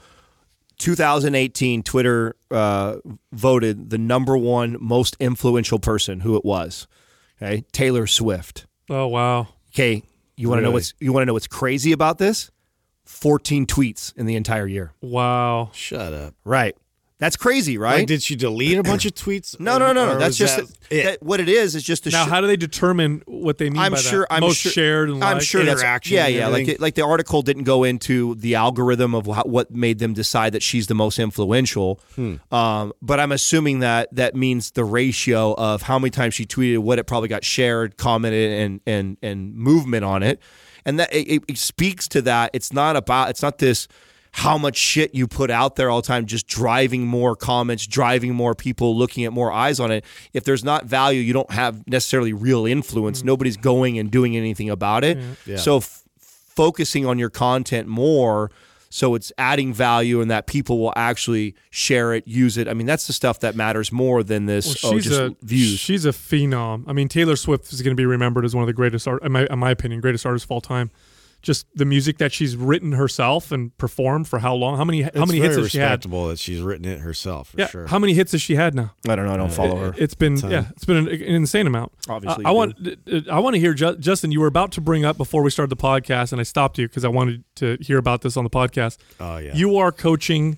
[0.79, 2.97] 2018 Twitter uh,
[3.31, 6.87] voted the number one most influential person who it was.
[7.41, 8.65] Okay, Taylor Swift.
[8.89, 10.03] oh wow Okay,
[10.37, 12.51] you want to know what's you want to know what's crazy about this?
[13.05, 14.93] 14 tweets in the entire year.
[15.01, 15.71] Wow.
[15.73, 16.35] shut up.
[16.43, 16.75] Right.
[17.19, 17.97] That's crazy, right?
[17.99, 19.59] Like, did she delete a bunch of tweets?
[19.59, 20.19] no, no, no, no.
[20.19, 21.03] That's just that it.
[21.03, 21.73] that- what it is.
[21.73, 24.19] Is just to Now, sh- how do they determine what they mean I'm by sure.
[24.29, 24.33] that?
[24.33, 26.47] I'm Most sure, shared and I'm sure that's Interaction yeah, yeah.
[26.47, 30.13] Like it, like the article didn't go into the algorithm of how, what made them
[30.13, 31.99] decide that she's the most influential.
[32.15, 32.35] Hmm.
[32.53, 36.77] Um, but I'm assuming that that means the ratio of how many times she tweeted,
[36.79, 40.39] what it probably got shared, commented, and and and movement on it,
[40.85, 42.51] and that it, it speaks to that.
[42.53, 43.31] It's not about.
[43.31, 43.87] It's not this
[44.31, 48.33] how much shit you put out there all the time, just driving more comments, driving
[48.33, 50.05] more people, looking at more eyes on it.
[50.33, 53.19] If there's not value, you don't have necessarily real influence.
[53.19, 53.27] Mm-hmm.
[53.27, 55.17] Nobody's going and doing anything about it.
[55.17, 55.51] Mm-hmm.
[55.51, 55.57] Yeah.
[55.57, 58.51] So f- focusing on your content more
[58.89, 62.67] so it's adding value and that people will actually share it, use it.
[62.67, 65.35] I mean, that's the stuff that matters more than this Well, oh, she's just a
[65.41, 65.79] views.
[65.79, 66.85] she's a phenom.
[66.87, 69.23] I mean, Taylor Swift is going to be remembered as one of the greatest art,
[69.23, 70.91] in my, in my opinion, greatest artists of all time.
[71.43, 74.75] Just the music that she's written herself and performed for how long?
[74.77, 75.85] How many how It's many hits has she had?
[75.91, 77.49] respectable that she's written it herself.
[77.49, 77.87] For Yeah, sure.
[77.87, 78.93] how many hits has she had now?
[79.07, 79.33] I don't know.
[79.33, 79.93] I don't follow her.
[79.97, 81.93] It's been yeah, it's been an, an insane amount.
[82.09, 82.75] Obviously I, I want
[83.31, 84.31] I want to hear Ju- Justin.
[84.31, 86.87] You were about to bring up before we started the podcast, and I stopped you
[86.87, 88.97] because I wanted to hear about this on the podcast.
[89.19, 89.55] oh yeah.
[89.55, 90.57] You are coaching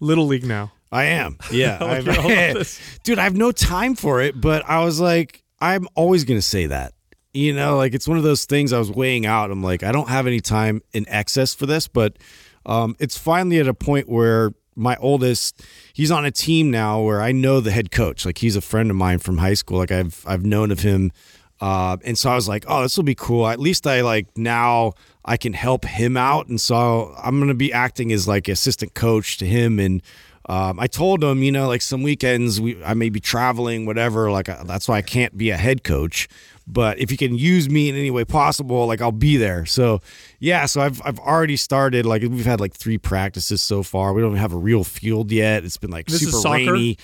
[0.00, 0.72] little league now.
[0.92, 1.38] I am.
[1.52, 1.78] Yeah.
[1.80, 2.80] I'll I've- hear all about this.
[3.04, 6.46] Dude, I have no time for it, but I was like, I'm always going to
[6.46, 6.92] say that.
[7.36, 9.50] You know, like it's one of those things I was weighing out.
[9.50, 12.16] I'm like, I don't have any time in excess for this, but
[12.64, 17.20] um, it's finally at a point where my oldest, he's on a team now where
[17.20, 18.24] I know the head coach.
[18.24, 19.78] Like he's a friend of mine from high school.
[19.78, 21.12] Like I've I've known of him.
[21.60, 23.46] Uh, and so I was like, oh, this will be cool.
[23.46, 24.92] At least I like now
[25.24, 26.48] I can help him out.
[26.48, 29.78] And so I'm going to be acting as like assistant coach to him.
[29.78, 30.02] And
[30.48, 34.30] um, I told him, you know, like some weekends we I may be traveling, whatever.
[34.30, 36.28] Like I, that's why I can't be a head coach.
[36.68, 39.66] But if you can use me in any way possible, like I'll be there.
[39.66, 40.00] So
[40.38, 42.06] yeah, so I've I've already started.
[42.06, 44.12] Like we've had like three practices so far.
[44.12, 45.64] We don't have a real field yet.
[45.64, 46.98] It's been like This super rainy.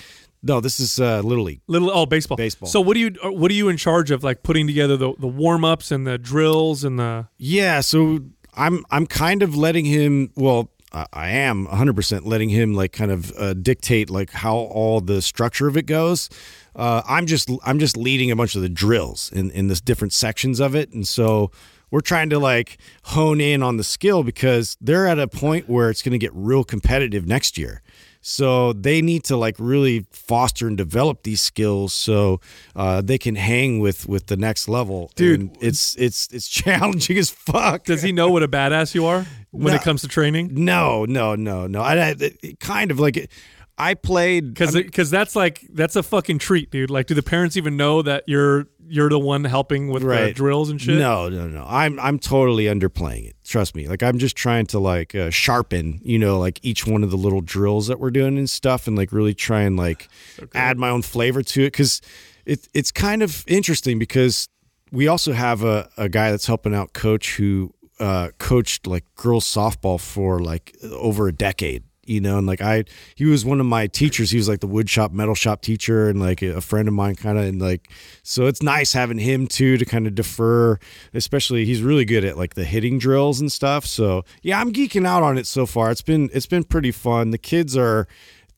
[0.45, 1.61] No, this is uh, little league.
[1.67, 2.35] Little oh baseball.
[2.35, 2.67] Baseball.
[2.67, 4.23] So what do you uh, what are you in charge of?
[4.23, 8.19] Like putting together the the warm ups and the drills and the Yeah, so
[8.55, 10.31] I'm I'm kind of letting him.
[10.35, 15.01] Well, I am 100 percent letting him like kind of uh, dictate like how all
[15.01, 16.29] the structure of it goes.
[16.75, 20.13] Uh, I'm just I'm just leading a bunch of the drills in in this different
[20.13, 21.51] sections of it, and so
[21.91, 25.89] we're trying to like hone in on the skill because they're at a point where
[25.89, 27.81] it's going to get real competitive next year.
[28.25, 32.39] So they need to like really foster and develop these skills so
[32.75, 35.11] uh, they can hang with with the next level.
[35.15, 35.41] Dude.
[35.41, 37.83] And it's it's it's challenging as fuck.
[37.83, 39.75] does he know what a badass you are when No.
[39.79, 40.49] it comes to training?
[40.51, 41.81] No, no, no, no.
[41.81, 43.29] I, I it kind of like
[43.77, 46.89] I played Because because that's like that's a fucking treat, dude.
[46.89, 50.69] Like, do the parents even know that you're you're the one helping with the drills
[50.69, 50.99] and shit?
[50.99, 51.65] No, no, no.
[51.67, 53.35] I'm I'm totally underplaying it.
[53.45, 53.87] Trust me.
[53.87, 57.17] Like I'm just trying to like uh, sharpen, you know, like each one of the
[57.17, 60.07] little drills that we're doing and stuff, and like really try and like
[60.53, 62.01] add my own flavor to it because
[62.45, 64.47] it it's kind of interesting because
[64.91, 69.45] we also have a a guy that's helping out coach who uh, coached like girls
[69.45, 71.83] softball for like over a decade.
[72.05, 72.83] you know, and like I,
[73.15, 74.31] he was one of my teachers.
[74.31, 77.15] He was like the wood shop, metal shop teacher, and like a friend of mine,
[77.15, 77.89] kind of, and like,
[78.23, 80.79] so it's nice having him too to kind of defer.
[81.13, 83.85] Especially, he's really good at like the hitting drills and stuff.
[83.85, 85.91] So yeah, I'm geeking out on it so far.
[85.91, 87.31] It's been it's been pretty fun.
[87.31, 88.07] The kids are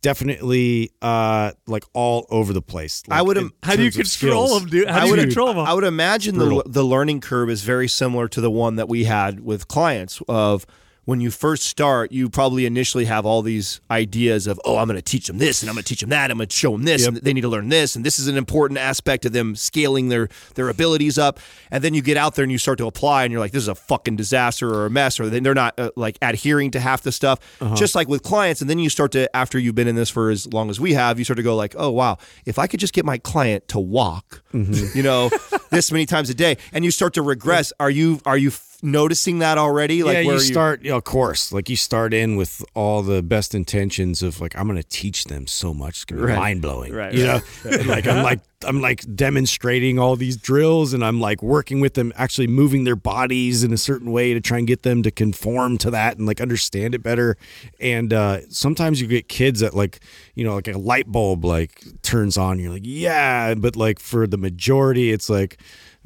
[0.02, 3.04] definitely uh like all over the place.
[3.10, 4.62] I would in im- How do you terms of control skills.
[4.62, 4.88] them, dude?
[4.88, 5.60] How I do you would- control them?
[5.60, 9.06] I would imagine the the learning curve is very similar to the one that we
[9.06, 10.66] had with clients of
[11.06, 14.98] when you first start, you probably initially have all these ideas of, oh, I'm going
[14.98, 16.32] to teach them this and I'm going to teach them that.
[16.32, 17.96] I'm going to show them this and they need to learn this.
[17.96, 21.40] And this is an important aspect of them scaling their, their abilities up.
[21.70, 23.62] And then you get out there and you start to apply and you're like, this
[23.62, 27.02] is a fucking disaster or a mess or they're not uh, like adhering to half
[27.02, 27.40] the stuff.
[27.76, 28.62] Just like with clients.
[28.62, 30.94] And then you start to, after you've been in this for as long as we
[30.94, 33.68] have, you start to go like, oh, wow, if I could just get my client
[33.70, 35.30] to walk, you know,
[35.70, 37.72] this many times a day and you start to regress.
[37.80, 38.52] Are you, are you
[38.86, 40.04] noticing that already?
[40.04, 43.02] Like yeah, where you start, you know, of course, like you start in with all
[43.02, 46.26] the best intentions of like I'm going to teach them so much, it's going to
[46.28, 46.40] be Right.
[46.40, 47.44] mind blowing, Right, You right.
[47.66, 51.80] know, And, like I'm like I'm like demonstrating all these drills, and I'm like working
[51.80, 55.04] with them, actually moving their bodies in a certain way to try and get them
[55.04, 57.38] to conform to that and like understand it better.
[57.80, 60.00] And uh, sometimes you get kids that like
[60.34, 64.28] you know like a light bulb like turns on, you're like yeah, but like for
[64.28, 65.58] the majority, it's like.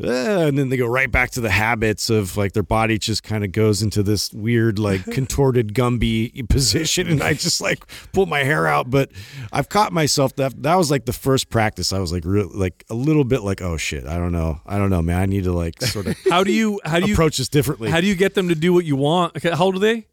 [0.01, 3.21] "Eh," and then they go right back to the habits of like their body just
[3.21, 8.25] kind of goes into this weird like contorted Gumby position and I just like pull
[8.25, 9.11] my hair out but
[9.51, 12.83] I've caught myself that that was like the first practice I was like real like
[12.89, 15.43] a little bit like oh shit I don't know I don't know man I need
[15.45, 18.07] to like sort of how do you how do you approach this differently how do
[18.07, 19.37] you get them to do what you want?
[19.37, 20.05] Okay, how old are they?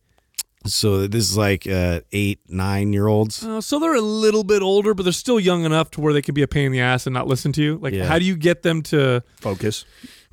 [0.67, 4.63] so this is like uh, eight nine year olds Uh, so they're a little bit
[4.63, 6.81] older, but they're still young enough to where they can be a pain in the
[6.81, 7.77] ass and not listen to you.
[7.77, 8.07] Like, Yeah.
[8.07, 9.23] how do you get them to?
[9.37, 9.85] focus.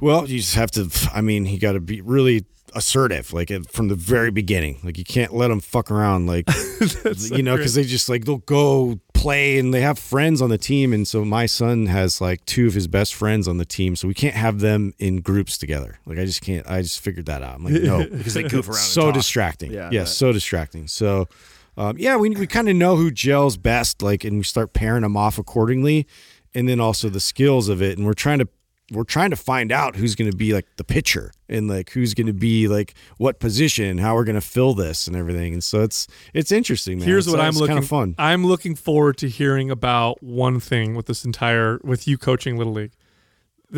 [0.01, 0.89] Well, you just have to.
[1.13, 4.79] I mean, you got to be really assertive, like uh, from the very beginning.
[4.83, 6.47] Like you can't let them fuck around, like
[7.31, 10.57] you know, because they just like they'll go play and they have friends on the
[10.57, 10.91] team.
[10.91, 14.07] And so my son has like two of his best friends on the team, so
[14.07, 15.97] we can't have them in groups together.
[16.05, 16.67] Like I just can't.
[16.69, 17.55] I just figured that out.
[17.55, 18.77] I'm like, no, Because they goof around.
[18.77, 19.71] so distracting.
[19.71, 20.87] Yeah, Yeah, so distracting.
[20.87, 21.27] So,
[21.77, 25.01] um, yeah, we we kind of know who gels best, like, and we start pairing
[25.03, 26.05] them off accordingly,
[26.53, 28.47] and then also the skills of it, and we're trying to
[28.93, 32.13] we're trying to find out who's going to be like the pitcher and like who's
[32.13, 35.63] going to be like what position, how we're going to fill this and everything, and
[35.63, 36.99] so it's it's interesting.
[36.99, 37.07] Man.
[37.07, 37.67] Here's It's- what uh, I'm looking.
[37.75, 38.15] kind of fun.
[38.17, 42.73] I'm looking forward to hearing about one thing with this entire with you coaching little
[42.73, 42.93] league,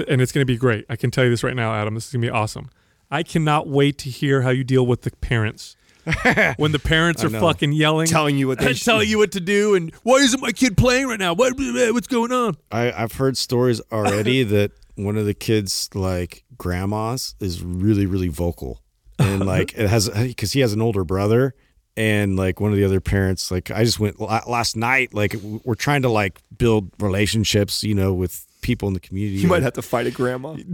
[0.07, 0.85] and it's going to be great.
[0.89, 1.95] I can tell you this right now, Adam.
[1.95, 2.69] This is going to be awesome.
[3.09, 5.75] I cannot wait to hear how you deal with the parents.
[6.57, 9.73] when the parents are fucking yelling, Telling you what they telling you what to do,
[9.73, 11.33] and why isn't my kid playing right now?
[11.33, 12.57] What, what's going on?
[12.71, 18.27] I, I've heard stories already that one of the kids, like grandma's, is really, really
[18.29, 18.81] vocal,
[19.19, 21.53] and like it has because he has an older brother,
[21.97, 25.75] and like one of the other parents, like I just went last night, like we're
[25.75, 29.37] trying to like build relationships, you know, with people in the community.
[29.39, 30.55] You might have to fight a grandma.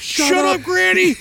[0.00, 1.16] Shut, up, Granny.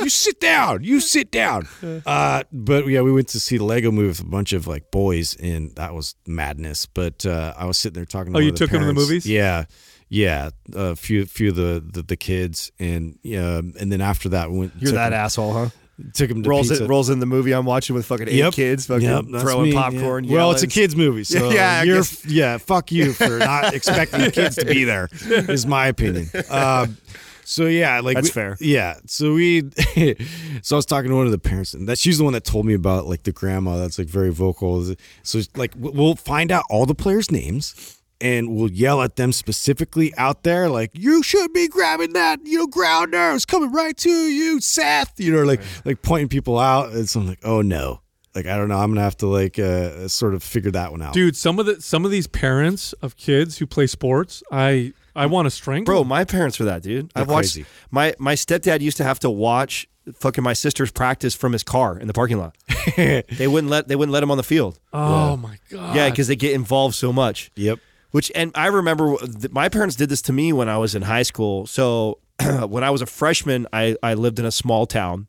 [0.00, 0.84] you sit down.
[0.84, 1.66] You sit down.
[2.04, 4.90] Uh, but yeah, we went to see the Lego movie with a bunch of like
[4.90, 6.86] boys, and that was madness.
[6.86, 8.32] But uh, I was sitting there talking.
[8.32, 9.26] to Oh, you took the took 'em to the movies?
[9.26, 9.64] Yeah,
[10.12, 10.50] yeah.
[10.74, 14.58] A few, few of the, the the kids, and yeah, and then after that, we
[14.58, 14.72] went.
[14.78, 15.68] You're that asshole, huh?
[16.14, 16.84] Took him to Rolls pizza.
[16.84, 18.52] it, rolls in the movie I'm watching with fucking eight Yep.
[18.54, 20.24] kids, fucking Yep, throwing me, popcorn.
[20.24, 20.34] yeah.
[20.34, 22.58] Well, it's a kids movie, so Yeah, you're yeah.
[22.58, 25.08] Fuck you for not expecting the kids to be there.
[25.12, 26.28] Is my opinion.
[26.50, 26.96] Um,
[27.44, 28.56] so yeah, like That's we- fair.
[28.60, 29.62] Yeah, so we,
[30.62, 32.44] so I was talking to one of the parents, and that she's the one that
[32.44, 34.94] told me about like the grandma that's like very vocal.
[35.22, 37.98] So like we'll find out all the players' names.
[38.22, 42.58] And we'll yell at them specifically out there, like "You should be grabbing that, you
[42.58, 43.32] know, grounder.
[43.32, 46.92] It's coming right to you, Seth." You know, like like pointing people out.
[46.92, 48.00] And so I'm like, "Oh no,
[48.34, 48.78] like I don't know.
[48.78, 51.66] I'm gonna have to like uh, sort of figure that one out." Dude, some of
[51.66, 55.92] the some of these parents of kids who play sports, I I want to strangle.
[55.92, 57.10] Bro, my parents were that, dude.
[57.16, 57.66] I've watched crazy.
[57.90, 61.98] my my stepdad used to have to watch fucking my sister's practice from his car
[61.98, 62.56] in the parking lot.
[62.96, 64.78] they wouldn't let they wouldn't let him on the field.
[64.92, 65.96] oh my god.
[65.96, 67.50] Yeah, because they get involved so much.
[67.56, 67.78] Yep.
[68.12, 69.16] Which and I remember
[69.50, 71.66] my parents did this to me when I was in high school.
[71.66, 72.18] So
[72.68, 75.26] when I was a freshman, I I lived in a small town,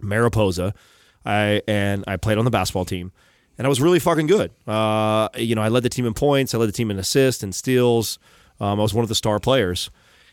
[0.00, 0.74] Mariposa,
[1.24, 3.12] I and I played on the basketball team,
[3.58, 4.50] and I was really fucking good.
[4.66, 7.42] Uh, you know, I led the team in points, I led the team in assists
[7.42, 8.18] and steals.
[8.60, 9.90] Um, I was one of the star players,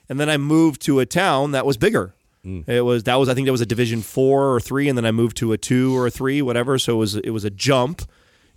[0.09, 2.14] and then I moved to a town that was bigger.
[2.66, 5.05] It was that was I think that was a Division four or three, and then
[5.05, 6.78] I moved to a two or a three, whatever.
[6.80, 8.01] So it was it was a jump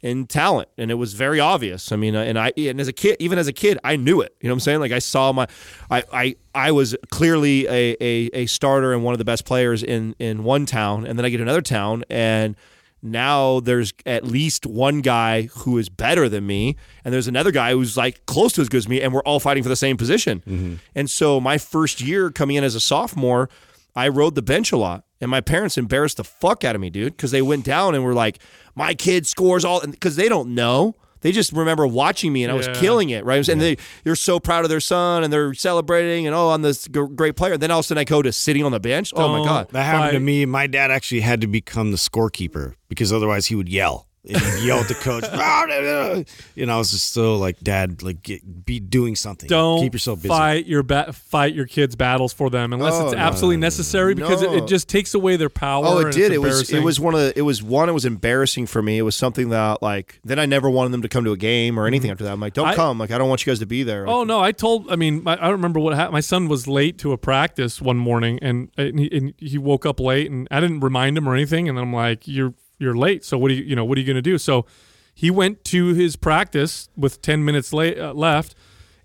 [0.02, 1.92] in talent, and it was very obvious.
[1.92, 4.20] I mean, uh, and I and as a kid, even as a kid, I knew
[4.20, 4.34] it.
[4.40, 4.80] You know what I'm saying?
[4.80, 5.46] Like I saw my,
[5.90, 9.82] I I, I was clearly a, a a starter and one of the best players
[9.82, 12.56] in in one town, and then I get to another town and.
[13.02, 17.72] now there's at least one guy who is better than me, and there's another guy
[17.72, 19.96] who's like close to as good as me, and we're all fighting for the same
[19.96, 20.42] position.
[20.94, 23.48] And so my first year coming in as a sophomore,
[23.96, 25.04] I rode the bench a lot.
[25.20, 28.02] And my parents embarrassed the fuck out of me, dude, because they went down and
[28.04, 28.38] were like,
[28.74, 30.96] my kid scores all, because they don't know.
[31.22, 32.80] They just remember watching me and I was Yeah.
[32.80, 33.46] killing it, right?
[33.46, 36.84] And they, they're so proud of their son and they're celebrating and, oh, I'm this
[36.86, 37.52] g- great player.
[37.52, 39.12] And Then all of a sudden I go to sitting on the bench.
[39.14, 39.68] Oh, my God.
[39.72, 40.46] That happened to me.
[40.46, 44.06] My dad actually had to become the scorekeeper because otherwise he would yell.
[44.28, 45.24] And he'd yell at the coach.
[46.54, 49.48] you know, I was just so like, Dad, like, get, be doing something.
[49.48, 50.28] Don't keep yourself busy.
[50.28, 54.14] fight your ba- fight your kids' battles for them unless Oh, it's no, absolutely necessary
[54.14, 54.56] because it, No.
[54.58, 55.86] it just takes away their power.
[55.86, 56.32] Oh, it it's did.
[56.32, 56.70] It was.
[56.70, 57.32] It was one of the.
[57.38, 57.88] It was one.
[57.88, 58.98] It was embarrassing for me.
[58.98, 60.20] It was something that like.
[60.22, 62.32] Then I never wanted them to come to a game or anything after that.
[62.32, 62.72] I'm like, don't Mm-hmm.
[62.72, 62.98] I- come.
[62.98, 64.06] Like I don't want you guys to be there.
[64.06, 64.40] Oh no!
[64.40, 64.90] I told.
[64.92, 66.12] I mean, my, I don't remember what happened.
[66.12, 69.86] My son was late to a practice one morning, and, and, he, and he woke
[69.86, 71.70] up late, and I didn't remind him or anything.
[71.70, 73.24] And I'm like, "You're you're late.
[73.24, 74.66] So what do you you know what are you going to do?" So
[75.14, 78.54] he went to his practice with ten minutes late, uh, left,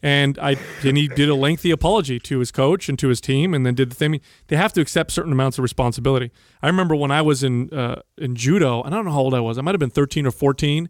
[0.01, 3.53] and I and he did a lengthy apology to his coach and to his team,
[3.53, 4.19] and then did the thing.
[4.47, 6.31] They have to accept certain amounts of responsibility.
[6.61, 9.33] I remember when I was in uh, in judo, and I don't know how old
[9.33, 9.57] I was.
[9.57, 10.89] I might have been 13 or 14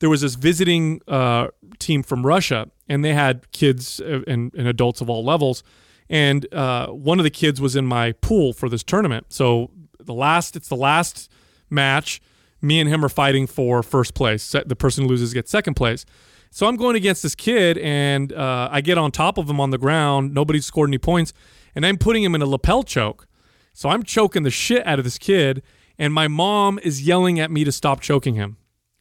[0.00, 1.48] there was this visiting uh,
[1.78, 5.62] team from Russia, and they had kids uh, and, and adults of all levels.
[6.08, 9.26] And uh, one of the kids was in my pool for this tournament.
[9.30, 11.30] So the last, it's the last
[11.70, 12.20] match.
[12.62, 14.50] Me and him are fighting for first place.
[14.50, 16.04] The person who loses gets second place.
[16.50, 19.70] So I'm going against this kid, and uh, I get on top of him on
[19.70, 20.32] the ground.
[20.32, 21.32] Nobody's scored any points,
[21.74, 23.26] and I'm putting him in a lapel choke.
[23.74, 25.62] So I'm choking the shit out of this kid,
[25.98, 28.56] and my mom is yelling at me to stop choking him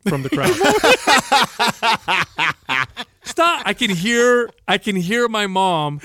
[0.07, 0.53] from the crowd.
[3.23, 3.63] Stop!
[3.65, 5.99] I can hear I can hear my mom.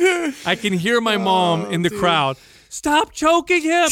[0.46, 2.36] I can hear my mom in the crowd.
[2.72, 3.88] Stop choking him.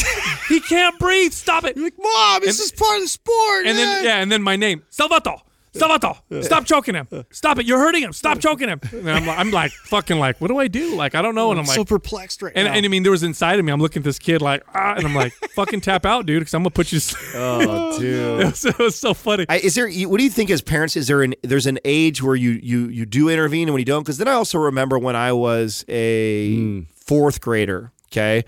[0.47, 1.33] He can't breathe.
[1.33, 1.75] Stop it.
[1.75, 3.65] You're Like, Mom, this is part of the sport.
[3.67, 5.41] And then yeah, and then my name, Salvato.
[5.71, 7.07] Salvato, stop choking him.
[7.29, 7.65] Stop it.
[7.67, 8.11] You're hurting him.
[8.11, 8.81] Stop choking him.
[8.91, 10.95] And I'm, like, I'm like, fucking like, what do I do?
[10.95, 11.51] Like, I don't know.
[11.51, 12.73] And I'm I'm like, so perplexed right and, now.
[12.73, 13.71] and I mean, there was inside of me.
[13.71, 16.55] I'm looking at this kid like, ah, and I'm like, fucking tap out, dude, because
[16.55, 16.99] I'm gonna put you.
[16.99, 17.29] To sleep.
[17.35, 18.39] Oh, dude.
[18.41, 19.45] it, was, it was so funny.
[19.47, 19.89] I, is there?
[20.07, 20.95] What do you think as parents?
[20.95, 23.85] Is there an there's an age where you you you do intervene and when you
[23.85, 24.01] don't?
[24.01, 26.79] Because then I also remember when I was a Hmm.
[26.95, 27.91] fourth grader.
[28.11, 28.43] Okay.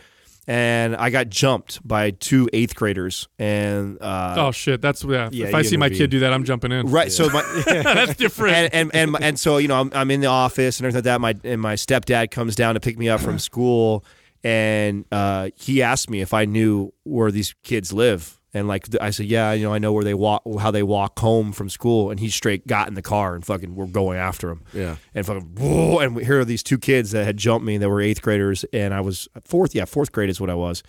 [0.52, 5.30] And I got jumped by two eighth graders, and uh, oh shit, that's yeah.
[5.32, 6.00] Yeah, if I see my intervene.
[6.00, 6.88] kid do that, I'm jumping in.
[6.88, 7.10] right.
[7.10, 8.58] So my that's different.
[8.74, 11.04] and and and, and so you know I'm, I'm in the office and everything like
[11.06, 11.22] that.
[11.22, 14.04] My and my stepdad comes down to pick me up from school,
[14.44, 18.38] and uh, he asked me if I knew where these kids live.
[18.54, 21.18] And like I said, yeah, you know, I know where they walk, how they walk
[21.20, 22.12] home from school.
[22.12, 24.64] And he straight got in the car and fucking we're going after him.
[24.74, 24.98] Yeah.
[25.14, 27.78] And fucking whoa, and here are these two kids that had jumped me.
[27.78, 29.74] That were eighth graders, and I was fourth.
[29.74, 30.84] Yeah, fourth grade is what I was,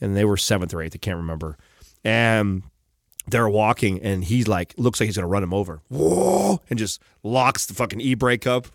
[0.00, 0.94] and they were seventh or eighth.
[0.94, 1.56] I can't remember.
[2.04, 2.62] And
[3.26, 5.82] they're walking and he's like looks like he's gonna run him over.
[5.88, 6.60] Whoa!
[6.70, 8.66] And just locks the fucking e brake up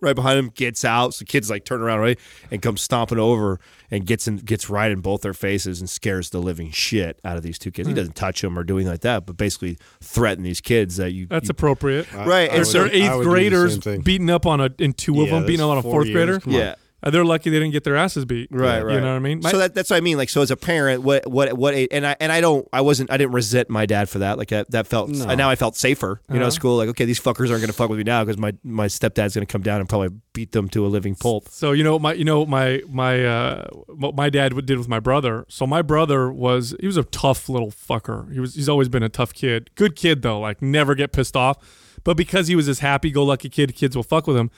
[0.00, 1.14] right behind him, gets out.
[1.14, 2.18] So the kids like turn around right
[2.50, 6.30] and comes stomping over and gets in gets right in both their faces and scares
[6.30, 7.88] the living shit out of these two kids.
[7.88, 7.98] He hmm.
[7.98, 11.26] doesn't touch them or do anything like that, but basically threaten these kids that you
[11.26, 12.12] That's you- appropriate.
[12.12, 12.28] right.
[12.28, 14.70] I And would- so They're eighth I would do the graders beating up on a
[14.78, 16.38] in two of Yeah, them beating up on a fourth years.
[16.38, 16.50] grader.
[16.50, 16.70] Yeah.
[16.70, 16.76] on.
[17.00, 18.48] Uh, They're lucky they didn't get their asses beat.
[18.50, 19.38] Right, You know what I mean?
[19.40, 20.16] My- so that, that's what I mean.
[20.16, 23.12] Like, so as a parent, what, what, what, and I, and I don't, I wasn't,
[23.12, 24.36] I didn't resent my dad for that.
[24.36, 25.32] Like that, that felt, No.
[25.36, 26.46] now I felt safer, you know, Uh-huh.
[26.48, 26.76] at school.
[26.76, 29.34] Like, okay, these fuckers aren't going to fuck with me now because my, my stepdad's
[29.36, 31.48] going to come down and probably beat them to a living pulp.
[31.48, 35.44] So you know my you know my my uh, my dad did with my brother.
[35.48, 38.32] So my brother was he was a tough little fucker.
[38.32, 39.70] He was he's always been a tough kid.
[39.74, 41.56] Good kid though, like never get pissed off.
[42.04, 44.50] But because he was this happy-go-lucky kid, kids will fuck with him.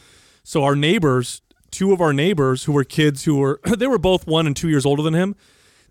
[0.45, 1.41] So our neighbors,
[1.71, 4.69] two of our neighbors who were kids who were they were both one and two
[4.69, 5.37] years older than him.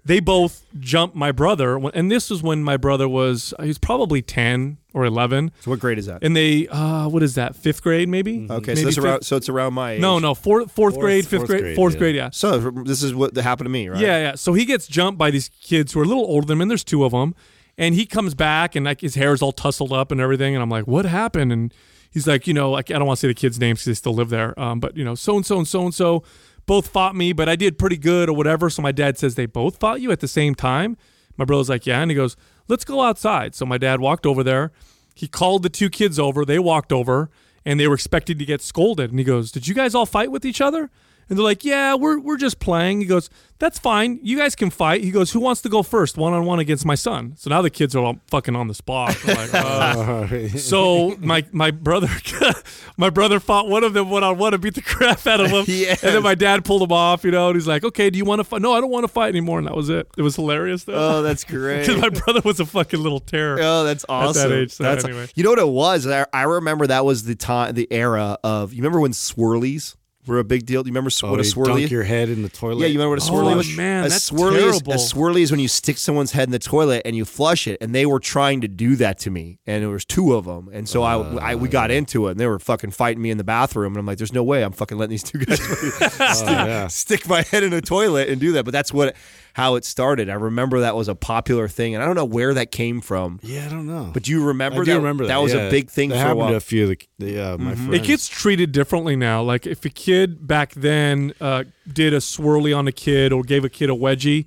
[0.06, 4.22] They both jumped my brother, and this was when my brother was he was probably
[4.22, 5.52] ten or eleven.
[5.60, 6.24] So what grade is that?
[6.24, 7.56] And they uh, what is that?
[7.56, 8.48] Fifth grade maybe?
[8.50, 8.74] okay.
[8.76, 10.02] Maybe So it's fifth- around, so it's around my age.
[10.02, 12.00] no, no, fourth, fourth, grade, fifth fourth grade, grade, fourth yeah.
[12.00, 12.30] grade, yeah.
[12.32, 14.00] So this is what happened to me, right?
[14.00, 14.36] Yeah, yeah.
[14.36, 16.72] So he gets jumped by these kids who are a little older than him, and
[16.72, 17.36] there's two of them.
[17.78, 20.56] And he comes back, and like his hair is all tussled up and everything.
[20.56, 21.74] And I'm like, "What happened?" And
[22.10, 23.94] he's like, "You know, like I don't want to say the kids' names because they
[23.94, 24.60] still live there.
[24.60, 26.24] Um, but you know, so and so and so and so
[26.66, 29.46] both fought me, but I did pretty good or whatever." So my dad says they
[29.46, 30.98] both fought you at the same time.
[31.38, 32.36] My brother's like, "Yeah," and he goes,
[32.68, 34.72] "Let's go outside." So my dad walked over there.
[35.16, 36.46] He called the two kids over.
[36.46, 37.30] They walked over,
[37.66, 39.10] and they were expecting to get scolded.
[39.10, 40.90] And he goes, "Did you guys all fight with each other?"
[41.30, 44.20] And they're like, "Yeah, we're we're just playing." He goes, "That's fine.
[44.24, 46.86] You guys can fight." He goes, "Who wants to go first, one on one against
[46.86, 49.16] my son?" So now the kids are all fucking on the spot.
[49.26, 52.10] Like, uh, so my my brother
[52.98, 55.52] my brother fought one of them one on one and beat the crap out of
[55.52, 55.66] him.
[55.80, 56.04] Yes.
[56.04, 58.26] And then my dad pulled him off, you know, and he's like, "Okay, do you
[58.26, 59.60] want to fight?" No, I don't want to fight anymore.
[59.60, 60.08] And that was it.
[60.18, 61.20] It was hilarious though.
[61.20, 61.86] Oh, that's great.
[61.86, 63.60] Because my brother was a fucking little terror.
[63.62, 64.50] Oh, that's awesome.
[64.50, 65.28] That age, so that's, anyway.
[65.36, 66.08] You know what it was?
[66.08, 68.74] I, I remember that was the time, the era of.
[68.74, 69.96] You remember when swirlies
[70.30, 70.82] were a big deal?
[70.82, 71.66] You remember Oh, what a swirly?
[71.80, 72.82] dunk your head in the toilet.
[72.82, 73.76] yeah, you remember what a oh, swirly Oh, was?
[73.78, 74.94] man, a that's swirly terrible.
[74.94, 77.68] Is, a swirly is when you stick someone's head in the toilet and you flush
[77.68, 80.46] it, and they were trying to do that to me, and there was two of
[80.46, 81.16] them, and so I,
[81.52, 83.94] I we oh, got into it, and they were fucking fighting me in the bathroom,
[83.94, 85.60] and I'm like, "There's no way I'm fucking letting these two guys
[86.20, 86.88] Oh, yeah.
[86.88, 89.16] stick my head in a toilet and do that." But that's what
[89.60, 90.30] how it started.
[90.30, 93.40] I remember that was a popular thing, and I don't know where that came from.
[93.44, 94.12] Yeah, I don't know.
[94.14, 94.98] But do you remember I do that?
[94.98, 95.34] remember that.
[95.34, 95.68] That was yeah.
[95.68, 96.48] a big thing that for a while.
[96.48, 96.54] Mm-hmm.
[96.54, 97.94] to a few of the, the uh, my friends.
[97.94, 99.42] It gets treated differently now.
[99.42, 103.66] Like if a kid back then uh, did a swirly on a kid or gave
[103.66, 104.46] a kid a wedgie,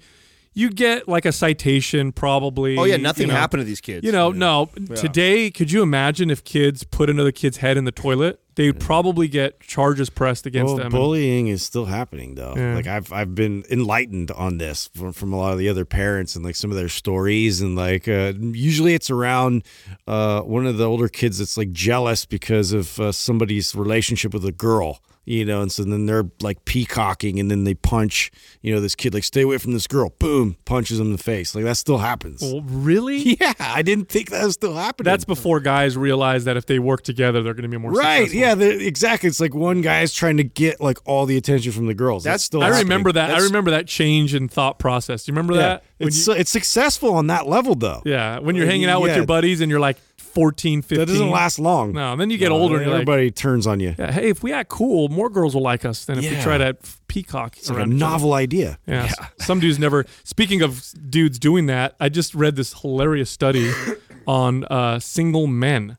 [0.54, 2.76] you get like a citation probably.
[2.76, 3.38] oh yeah, nothing you know.
[3.38, 4.04] happened to these kids.
[4.04, 4.66] You know, no.
[4.94, 8.38] Today, could you imagine if kids put another kid's head in the toilet?
[8.54, 10.92] They'd probably get charges pressed against well, them.
[10.92, 12.52] bullying is still happening though.
[12.54, 12.74] Yeah.
[12.74, 16.36] Like I've I've been enlightened on this from, from a lot of the other parents
[16.36, 19.64] and like some of their stories and like uh, usually it's around
[20.06, 24.44] uh, one of the older kids that's like jealous because of uh, somebody's relationship with
[24.44, 25.00] a girl.
[25.24, 28.32] You know, and so then they're like peacocking, and then they punch.
[28.60, 31.18] You know, this kid like, "Stay away from this girl." Boom, punches him in the
[31.18, 31.54] face.
[31.54, 32.42] Like that still happens.
[32.42, 33.36] Well, really?
[33.42, 35.04] Yeah, I didn't think that was still happening.
[35.10, 38.28] That's before guys realize that if they work together, they're going to be more right.
[38.28, 38.66] successful.
[38.66, 39.28] Yeah, exactly.
[39.28, 42.24] It's like one guy's trying to get like all the attention from the girls.
[42.24, 42.62] That's, That's- still.
[42.62, 42.84] I happening.
[42.84, 43.30] remember that.
[43.30, 45.24] I remember that change in thought process.
[45.24, 45.84] Do you remember Yeah, that?
[45.98, 48.02] When it's you- it's successful on that level though.
[48.04, 49.98] yeah, when you're hanging out with your buddies and you're like
[50.34, 50.98] 14, 15.
[50.98, 51.92] That doesn't last long.
[51.92, 53.94] No, and then you get older and you're like, everybody turns on you.
[53.98, 56.58] yeah, hey, if we act cool, more girls will like us than if we try
[56.58, 56.76] to
[57.08, 57.56] peacock.
[57.58, 58.10] It's like a around each other.
[58.12, 58.78] novel idea.
[58.86, 59.10] Yeah.
[59.38, 60.06] Some dudes never.
[60.24, 63.70] Speaking of dudes doing that, I just read this hilarious study
[64.26, 65.98] on uh, single men.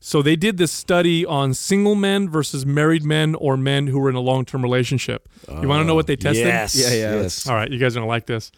[0.00, 4.08] So they did this study on single men versus married men or men who were
[4.08, 5.28] in a long-term relationship.
[5.48, 6.46] you want to know what they tested?
[6.46, 6.76] Yes.
[6.76, 7.48] Yeah, yeah, Yes.
[7.48, 8.52] All right, you guys are gonna like this.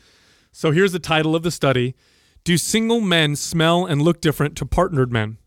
[0.53, 1.95] So here's the title of the study:
[2.45, 5.39] Do single men smell and look different to partnered men?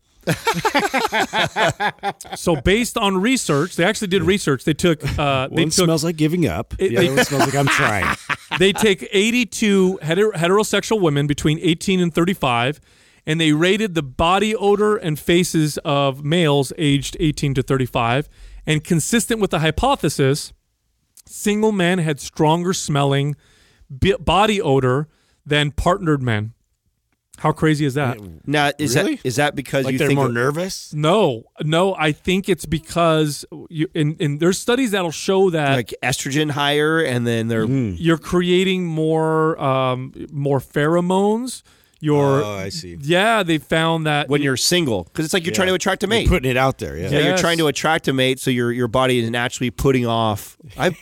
[2.36, 4.64] so based on research, they actually did research.
[4.64, 6.74] They took uh, they One took smells like giving up.
[6.78, 8.16] Yeah, it- the other one smells like I'm trying.
[8.58, 12.80] they take 82 heter- heterosexual women between 18 and 35
[13.26, 18.28] and they rated the body odor and faces of males aged 18 to 35
[18.66, 20.52] and consistent with the hypothesis
[21.26, 23.36] single men had stronger smelling
[23.96, 25.08] b- body odor
[25.46, 26.52] than partnered men
[27.38, 29.16] how crazy is that Now is Really?
[29.16, 30.92] that is that because Like you they're think more of- nervous.
[30.94, 35.94] no no i think it's because you and, and there's studies that'll show that like
[36.02, 41.62] estrogen higher and then they're you're creating more um, more pheromones.
[42.04, 42.98] You're Oh, I see.
[43.00, 43.44] yeah.
[43.44, 46.26] They found that when you're single because it's like you're trying to attract a mate.
[46.28, 46.96] Putting it out there.
[46.96, 47.10] Yeah.
[47.10, 50.56] yeah, you're trying to attract a mate, so your your body is naturally putting off.
[50.76, 50.96] I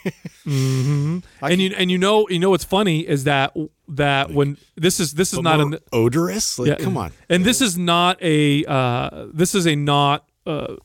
[0.45, 1.23] and
[1.61, 3.57] you and you know you know what's funny is that
[3.89, 6.59] that when this is this is not an odorous.
[6.59, 7.13] Like, yeah, come on.
[7.31, 10.77] and this is not a uh, this is a not uh,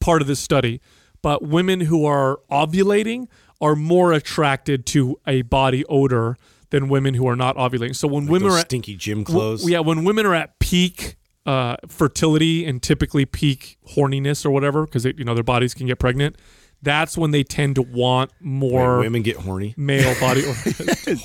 [0.00, 0.80] part of this study,
[1.22, 3.26] but women who are ovulating
[3.60, 6.36] are more attracted to a body odor
[6.70, 7.94] than women who are not ovulating.
[7.96, 9.68] So when women Those are at, stinky gym W- clothes.
[9.68, 11.16] yeah, when women are at peak
[11.46, 15.98] uh, fertility and typically peak horniness or whatever, because you know their bodies can get
[15.98, 16.36] pregnant,
[16.82, 19.74] that's when they tend to want When more women get horny.
[19.76, 20.42] male body.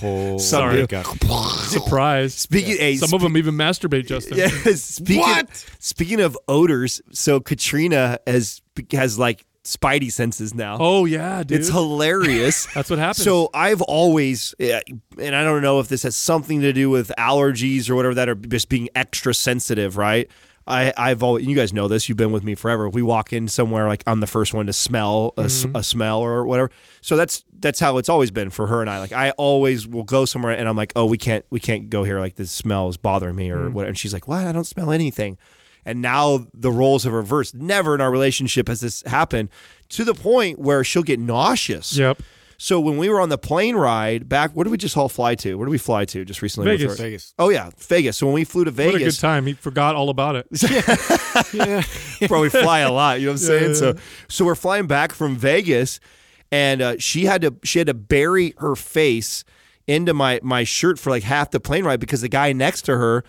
[0.02, 0.86] Oh, Sorry.
[0.91, 1.04] my
[1.68, 2.34] Surprise!
[2.34, 4.08] Speaking- hey, some of them even masturbate.
[4.08, 4.38] Justin.
[4.38, 4.48] yeah.
[4.76, 5.66] Speaking What?
[5.80, 10.78] speaking of odors, so Katrina has has like spidey senses now.
[10.80, 11.59] Oh yeah, dude.
[11.59, 12.66] it's hilarious.
[12.74, 13.24] That's what happens.
[13.24, 17.89] So I've always, and I don't know if this has something to do with allergies
[17.89, 20.30] or whatever that are just being extra sensitive, right?
[20.68, 22.09] I, I've always, you guys know this.
[22.09, 22.89] You've been with me forever.
[22.89, 25.76] We walk in somewhere like I'm the first one to smell a, Mm-hmm.
[25.76, 26.72] a smell or whatever.
[27.01, 28.97] So that's that's how it's always been for her and I.
[28.99, 32.03] Like I always will go somewhere and I'm like, oh, we can't we can't go
[32.03, 32.20] here.
[32.20, 33.66] Like this smell is bothering me Mm-hmm.
[33.68, 33.88] or what.
[33.88, 34.45] And she's like, what?
[34.47, 35.38] I don't smell anything.
[35.86, 37.54] And now the roles have reversed.
[37.56, 39.50] Never in our relationship has this happened
[39.90, 41.96] to the point where she'll get nauseous.
[41.96, 42.22] Yep.
[42.58, 45.36] So when we were on the plane ride back, where did we just all fly
[45.36, 45.56] to?
[45.56, 46.70] Where did we fly to just recently?
[46.72, 46.94] Vegas.
[46.94, 47.34] Before- Vegas.
[47.38, 48.16] Oh yeah, Vegas.
[48.18, 49.46] So when we flew to Vegas, What a good time.
[49.46, 50.48] He forgot all about it.
[51.54, 51.84] Yeah.
[52.28, 53.20] probably fly a lot.
[53.20, 53.74] You know what I'm saying?
[53.76, 53.96] So
[54.30, 56.00] so we're flying back from Vegas,
[56.52, 59.44] and uh, she had to she had to bury her face
[59.86, 62.98] into my my shirt for like half the plane ride because the guy next to
[62.98, 63.24] her.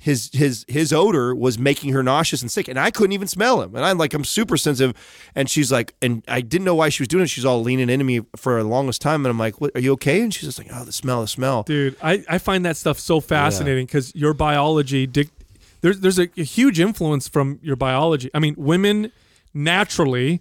[0.00, 3.60] His his his odor was making her nauseous and sick, and I couldn't even smell
[3.60, 3.76] him.
[3.76, 4.96] And I'm like, I'm super sensitive,
[5.34, 7.26] and she's like, and I didn't know why she was doing it.
[7.28, 9.92] She's all leaning into me for the longest time, and I'm like, what, are you
[9.92, 10.22] okay?
[10.22, 11.64] And she's just like, oh, the smell, the smell.
[11.64, 15.28] Dude, I, I find that stuff so fascinating because your biology, dic-
[15.82, 18.30] there's, there's a, a huge influence from your biology.
[18.32, 19.12] I mean, women
[19.52, 20.40] naturally,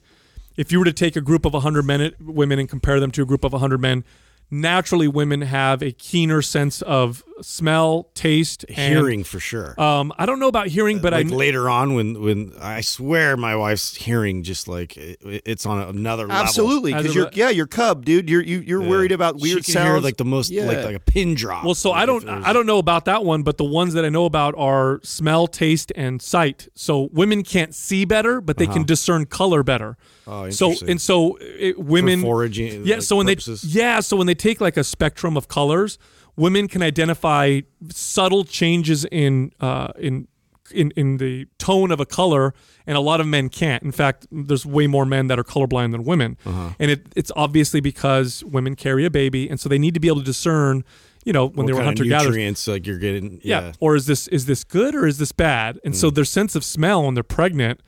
[0.55, 3.24] if you were to take a group of 100 men, women and compare them to
[3.24, 4.05] a group of 100 men,
[4.51, 9.79] naturally women have a keener sense of smell, taste, and, Hearing for sure.
[9.79, 13.37] Um, I don't know about hearing, but like I later on when when I swear
[13.37, 16.43] my wife's hearing just like it, it's on another level.
[16.43, 18.29] Absolutely, because you're yeah, you're cub, dude.
[18.29, 19.87] You're you, you're worried about weird she can sounds.
[19.89, 20.65] hear like the most Yeah.
[20.65, 21.63] like like a pin drop.
[21.63, 24.03] Well, so Like I don't I don't know about that one, but the ones that
[24.03, 26.67] I know about are smell, taste, and sight.
[26.75, 29.89] So women can't see better, but they can discern color better.
[30.27, 30.43] Uh-huh.
[30.43, 33.61] Oh, so and so it, women foraging, Yeah, like, so when purposes?
[33.63, 35.99] they yeah, so when they take like a spectrum of colors,
[36.35, 40.27] women can identify subtle changes in uh, in
[40.71, 42.53] in in the tone of a color,
[42.87, 43.81] and a lot of men can't.
[43.83, 46.69] In fact, there's way more men that are colorblind than women, Uh-huh.
[46.79, 50.07] and it, it's obviously because women carry a baby, and so they need to be
[50.07, 50.83] able to discern.
[51.25, 53.41] You know, when what they were hunter gatherers, like you're getting.
[53.43, 53.59] yeah.
[53.61, 53.71] Yeah.
[53.81, 55.77] Or is this is this good or is this bad?
[55.83, 55.97] And Mm.
[55.97, 57.81] so their sense of smell when they're pregnant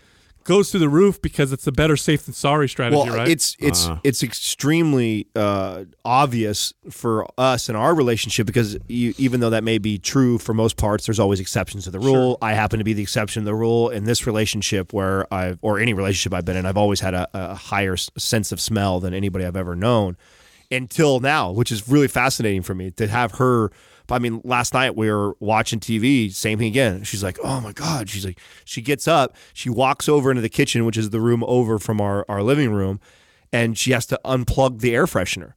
[0.43, 3.27] goes through the roof because it's a better safe than sorry strategy, well, right?
[3.27, 9.49] it's it's it's extremely uh, obvious for us in our relationship because you, even though
[9.49, 12.37] that may be true for most parts, there's always exceptions to the rule.
[12.41, 15.79] I happen to be the exception to the rule in this relationship where I've or
[15.79, 16.65] any relationship I've been in.
[16.65, 20.17] I've always had a, a higher sense of smell than anybody I've ever known
[20.71, 23.71] until now, which is really fascinating for me to have her.
[24.11, 27.03] I mean, last night we were watching TV, same thing again.
[27.03, 30.49] She's like, "Oh my god!" She's like, she gets up, she walks over into the
[30.49, 32.99] kitchen, which is the room over from our our living room,
[33.51, 35.53] and she has to unplug the air freshener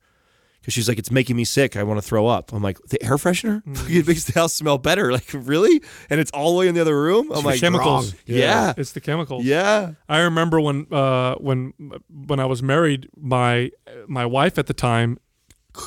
[0.60, 1.76] because she's like, "It's making me sick.
[1.76, 3.62] I want to throw up." I'm like, "The air freshener?
[3.90, 5.82] it makes the house smell better." Like, really?
[6.08, 7.30] And it's all the way in the other room.
[7.32, 8.12] I'm like, chemicals.
[8.12, 9.44] "Wrong." Yeah, it's the chemicals.
[9.44, 9.92] yeah.
[10.08, 11.74] I remember when uh, when
[12.08, 13.70] when I was married, my
[14.06, 15.18] my wife at the time,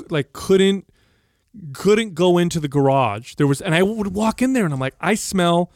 [0.10, 0.86] like couldn't
[1.74, 3.36] couldn't go into the garage.
[3.36, 5.72] There was, and I would walk in there, and I'm like, I smell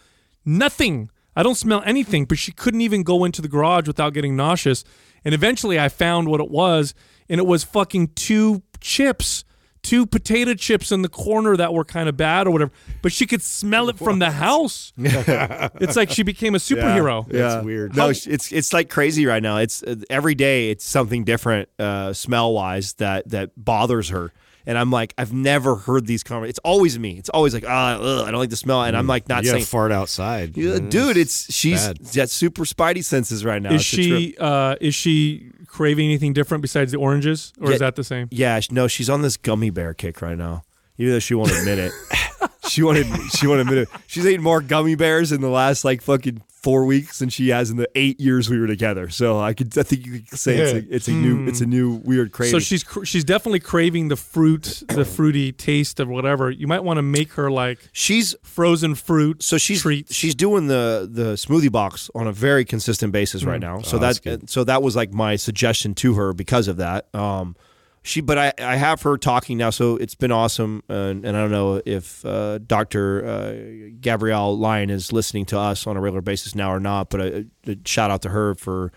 [0.46, 1.10] nothing.
[1.36, 2.26] I don't smell anything.
[2.26, 4.84] But she couldn't even go into the garage without getting nauseous.
[5.24, 6.94] And eventually, I found what it was,
[7.30, 9.44] and it was fucking two chips.
[9.84, 12.72] Two potato chips in the corner that were kind of bad or whatever,
[13.02, 14.94] but she could smell it from the house.
[14.98, 17.28] it's like she became a superhero.
[17.28, 17.96] That's weird.
[17.96, 19.58] No, it's it's it's like crazy right now.
[19.58, 24.32] It's uh, every day it's something different uh, smell wise that that bothers her.
[24.66, 26.52] And I'm like, I've never heard these conversations.
[26.58, 27.18] It's always me.
[27.18, 28.84] It's always like, ah, ugh, I don't like the smell.
[28.84, 30.56] And I'm like, not you saying, fart outside.
[30.56, 30.90] Yeah, man.
[30.90, 32.00] dude, it's she's bad.
[32.16, 33.70] got super spidey senses right now.
[33.74, 37.74] Is It's she uh, is she craving anything different besides the oranges, or Yeah.
[37.74, 38.28] is that the same?
[38.32, 40.64] Yeah, no, she's on this gummy bear kick right now.
[40.98, 41.92] Even though she won't admit it.
[42.72, 43.08] she wanted
[43.38, 43.90] she won't admit it.
[44.08, 47.72] She's eaten more gummy bears in the last like fucking four weeks than she has
[47.72, 49.10] in the eight years we were together.
[49.10, 51.66] So I could I think you could say it's a it's a new it's a
[51.66, 52.52] new weird craving.
[52.52, 56.52] So she's cr- she's definitely craving the fruit, the fruity taste of whatever.
[56.52, 59.42] You might want to make her like she's frozen fruit.
[59.44, 60.14] so she's treats.
[60.14, 63.82] she's doing the the smoothie box on a very consistent basis right now.
[63.82, 64.50] So Oh, that's that good.
[64.50, 67.14] so that was like my suggestion to her because of that.
[67.16, 67.56] Um,
[68.04, 70.84] she but I I have her talking now, so it's been awesome.
[70.90, 75.86] And, and I don't know if uh, Doctor uh, Gabrielle Lyon is listening to us
[75.86, 77.10] on a regular basis now or not.
[77.10, 78.92] But a, a shout out to her for.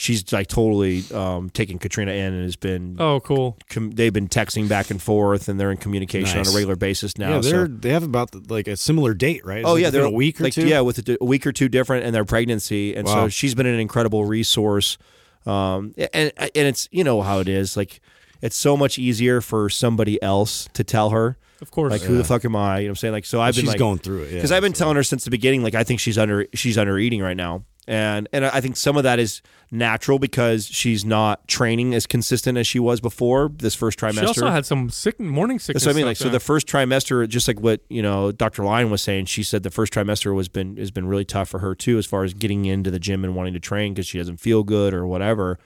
[0.00, 2.98] She's like totally um, taking Katrina in and has been.
[3.00, 3.56] oh, cool.
[3.68, 7.18] Com- they've been texting back and forth, and they're in communication on a regular basis
[7.18, 7.34] now.
[7.34, 9.64] Yeah, they're they have about like a similar date, right?
[9.64, 10.68] Oh Is it yeah, they're a week or like, two.
[10.68, 13.66] Yeah, with a, a week or two different in their pregnancy, and so she's been
[13.66, 14.98] an incredible resource.
[15.46, 17.76] Um, and and it's you know how it is.
[17.76, 18.00] Like
[18.40, 21.36] it's so much easier for somebody else to tell her.
[21.60, 21.90] Of course.
[21.90, 22.78] Like who the fuck am I?
[22.78, 23.12] You know what I'm saying?
[23.12, 24.30] Like so I've been she's like, going through it.
[24.30, 26.46] Yeah, because I've been so- telling her since the beginning, like I think she's under
[26.54, 30.66] she's under eating right now, and and I think some of that is natural because
[30.66, 34.20] she's not training as consistent as she was before this first trimester.
[34.20, 35.82] she also had some sick morning sickness.
[35.82, 36.06] That's what I mean.
[36.06, 38.62] Like, stuff, so the first trimester, just like what you know, Dr.
[38.64, 41.58] Lyon was saying, she said the first trimester was been has been really tough for
[41.58, 44.16] her too, as far as getting into the gym and wanting to train because she
[44.16, 45.58] doesn't feel good or whatever.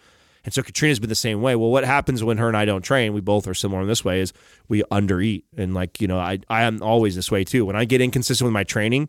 [0.44, 1.54] And so Katrina's been the same way.
[1.54, 3.12] Well, what happens when her and I don't train?
[3.12, 4.32] We both are similar in this way: is
[4.68, 7.64] we undereat, and like you know, I I am always this way too.
[7.64, 9.08] When I get inconsistent with my training,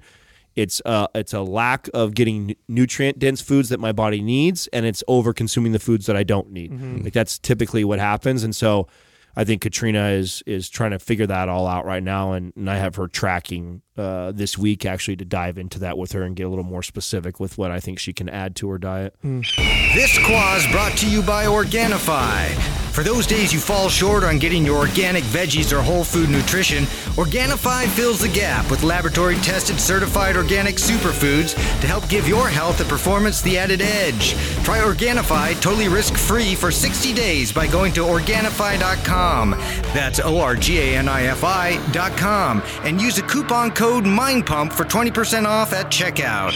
[0.55, 4.85] it's uh it's a lack of getting nutrient dense foods that my body needs, and
[4.85, 6.71] it's over consuming the foods that I don't need.
[7.03, 8.87] Like that's typically what happens, and so
[9.35, 12.69] I think Katrina is is trying to figure that all out right now, and, and
[12.69, 16.35] I have her tracking uh, this week actually to dive into that with her and
[16.35, 19.15] get a little more specific with what I think she can add to her diet.
[19.23, 22.79] This Quah's brought to you by Organifi.
[22.93, 26.83] For those days you fall short on getting your organic veggies or whole food nutrition,
[27.15, 32.79] Organifi fills the gap with laboratory tested certified organic superfoods to help give your health
[32.81, 34.35] and performance the added edge.
[34.63, 39.51] Try Organifi totally risk free for 60 days by going to Organifi.com.
[39.93, 44.71] That's O R G A N I F I.com and use the coupon code MINDPUMP
[44.71, 46.53] for 20% off at checkout.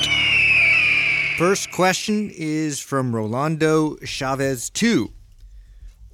[1.38, 5.12] First question is from Rolando Chavez 2.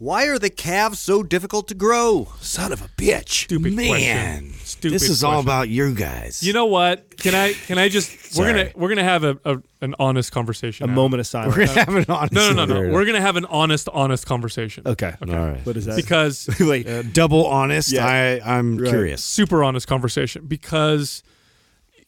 [0.04, 2.28] Why are the calves so difficult to grow?
[2.42, 3.46] Son of a bitch!
[3.46, 4.54] Stupid Man, question.
[4.66, 5.48] Stupid this is all question.
[5.48, 6.44] about you guys.
[6.44, 7.16] You know what?
[7.16, 7.54] Can I?
[7.54, 8.12] Can I just?
[8.38, 8.52] we're Sorry.
[8.66, 10.84] gonna we're gonna have a, a an honest conversation.
[10.84, 10.94] A now.
[10.96, 11.56] moment of silence.
[11.56, 12.34] we're gonna have an honest.
[12.34, 12.92] No, no, no, no.
[12.94, 14.84] We're gonna have an honest, honest conversation.
[14.86, 15.14] okay.
[15.22, 15.66] All right.
[15.66, 15.96] What is that?
[15.96, 17.94] Because Wait, Uh, double honest.
[17.94, 18.06] Yeah.
[18.06, 18.90] I I'm Right.
[18.90, 19.24] curious.
[19.24, 21.24] super honest conversation because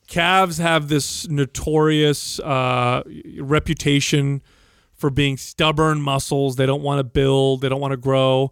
[0.07, 3.03] calves have this notorious uh,
[3.39, 4.41] reputation
[4.95, 6.55] for being stubborn muscles.
[6.55, 7.61] They don't want to build.
[7.61, 8.51] They don't want to grow.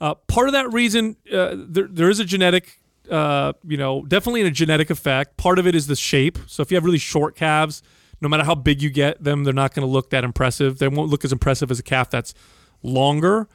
[0.00, 2.80] Uh, part of that reason, uh, there, there is a genetic,
[3.10, 5.36] uh, you know, definitely a genetic effect.
[5.36, 6.38] Part of it is the shape.
[6.46, 7.82] So if you have really short calves,
[8.20, 10.78] no matter how big you get them, they're not going to look that impressive.
[10.78, 12.34] They won't look as impressive as a calf that's
[12.82, 13.48] longer.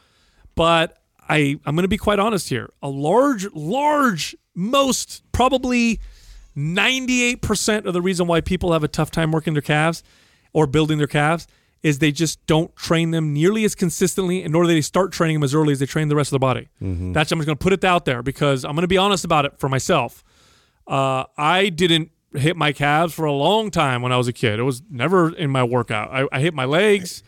[0.55, 2.71] But I, I'm going to be quite honest here.
[2.81, 5.99] A large, large, most probably
[6.55, 10.03] 98% of the reason why people have a tough time working their calves
[10.53, 11.47] or building their calves
[11.86, 15.36] is they just don't train them nearly as consistently, and nor do they start training
[15.36, 16.67] them as early as they train the rest of the body.
[17.13, 19.23] That's I'm just going to put it out there because I'm going to be honest
[19.23, 20.23] about it for myself.
[20.88, 24.59] Uh, I didn't hit my calves for a long time when I was a kid.
[24.59, 26.09] It was never in my workout.
[26.11, 27.23] I, I hit my legs,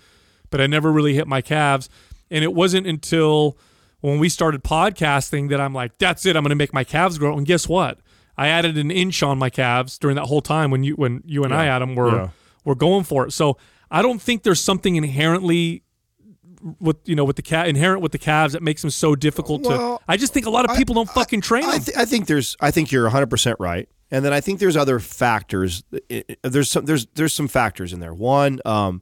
[0.50, 1.90] but I never really hit my calves.
[2.32, 3.58] And it wasn't until
[4.02, 6.36] when we started podcasting that I'm like, that's it.
[6.36, 7.38] I'm going to make my calves grow.
[7.38, 8.00] And guess what?
[8.38, 11.44] I added an inch on my calves during that whole time when you when you
[11.44, 12.30] and I, Adam, were Yeah.
[12.66, 13.32] were going for it.
[13.34, 13.58] So
[13.90, 15.84] I don't think there's something inherently
[16.80, 19.64] with you know with the cat inherent with the calves that makes them so difficult
[19.64, 20.04] Well, to.
[20.08, 21.82] I just think a lot of people don't fucking train I, them.
[21.82, 22.56] th- I think there's.
[22.60, 25.84] I think you're 100 percent right, and then I think there's other factors.
[26.12, 26.86] I- I- There's some.
[26.86, 28.14] There's there's some factors in there.
[28.14, 29.02] One, um,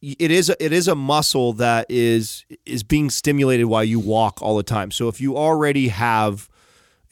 [0.00, 4.40] it is a, it is a muscle that is is being stimulated while you walk
[4.42, 4.90] all the time.
[4.90, 6.48] So if you already have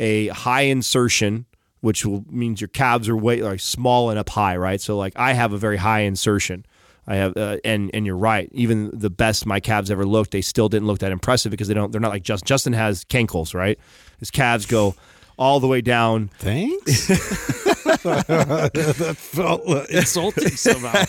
[0.01, 1.45] a high insertion,
[1.80, 4.80] which will, means your calves are way like small and up high, right?
[4.80, 6.64] So like I have a very high insertion.
[7.11, 8.48] I have, uh, and and you're right.
[8.52, 11.74] Even the best my calves ever looked, they still didn't look that impressive because they
[11.74, 11.90] don't.
[11.90, 12.46] They're not like Justin.
[12.46, 13.80] Justin has cankles, right?
[14.20, 14.94] His calves go
[15.36, 16.30] all the way down.
[16.38, 17.08] Thanks.
[18.04, 21.04] that felt uh, insulting somehow.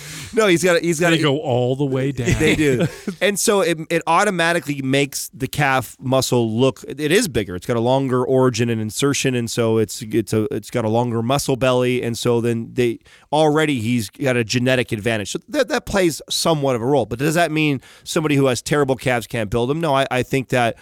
[0.34, 0.80] No, he's got.
[0.82, 1.10] He's got.
[1.10, 2.38] to go all the way down.
[2.38, 2.86] They do,
[3.20, 6.84] and so it, it automatically makes the calf muscle look.
[6.86, 7.56] It is bigger.
[7.56, 10.88] It's got a longer origin and insertion, and so it's it's a it's got a
[10.88, 13.00] longer muscle belly, and so then they
[13.32, 15.32] already he's got a genetic advantage.
[15.32, 17.06] So that that plays somewhat of a role.
[17.06, 19.80] But does that mean somebody who has terrible calves can't build them?
[19.80, 20.76] No, I, I think that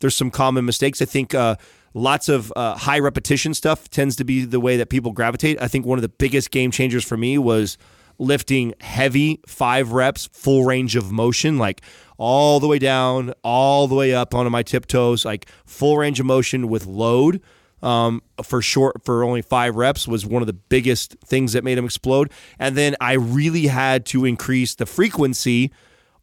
[0.00, 1.02] there's some common mistakes.
[1.02, 1.34] I think.
[1.34, 1.56] Uh,
[1.96, 5.62] Lots of uh, high repetition stuff tends to be the way that people gravitate.
[5.62, 7.78] I think one of the biggest game changers for me was
[8.18, 11.82] lifting heavy five reps, full range of motion, like
[12.16, 16.26] all the way down, all the way up onto my tiptoes, like full range of
[16.26, 17.40] motion with load.
[17.82, 21.76] Um, for short, for only five reps was one of the biggest things that made
[21.76, 22.32] him explode.
[22.58, 25.70] And then I really had to increase the frequency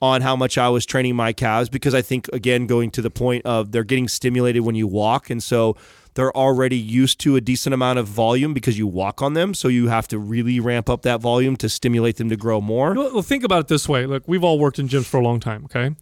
[0.02, 3.12] on how much I was training my calves because I think again going to the
[3.12, 5.78] point of they're getting stimulated when you walk and so
[6.14, 9.68] they're already used to a decent amount of volume because you walk on them so
[9.68, 12.94] you have to really ramp up that volume to stimulate them to grow more.
[12.94, 14.06] Well, think about it this way.
[14.06, 15.66] Look, we've all worked in gyms for a long time.
[15.66, 15.96] Okay,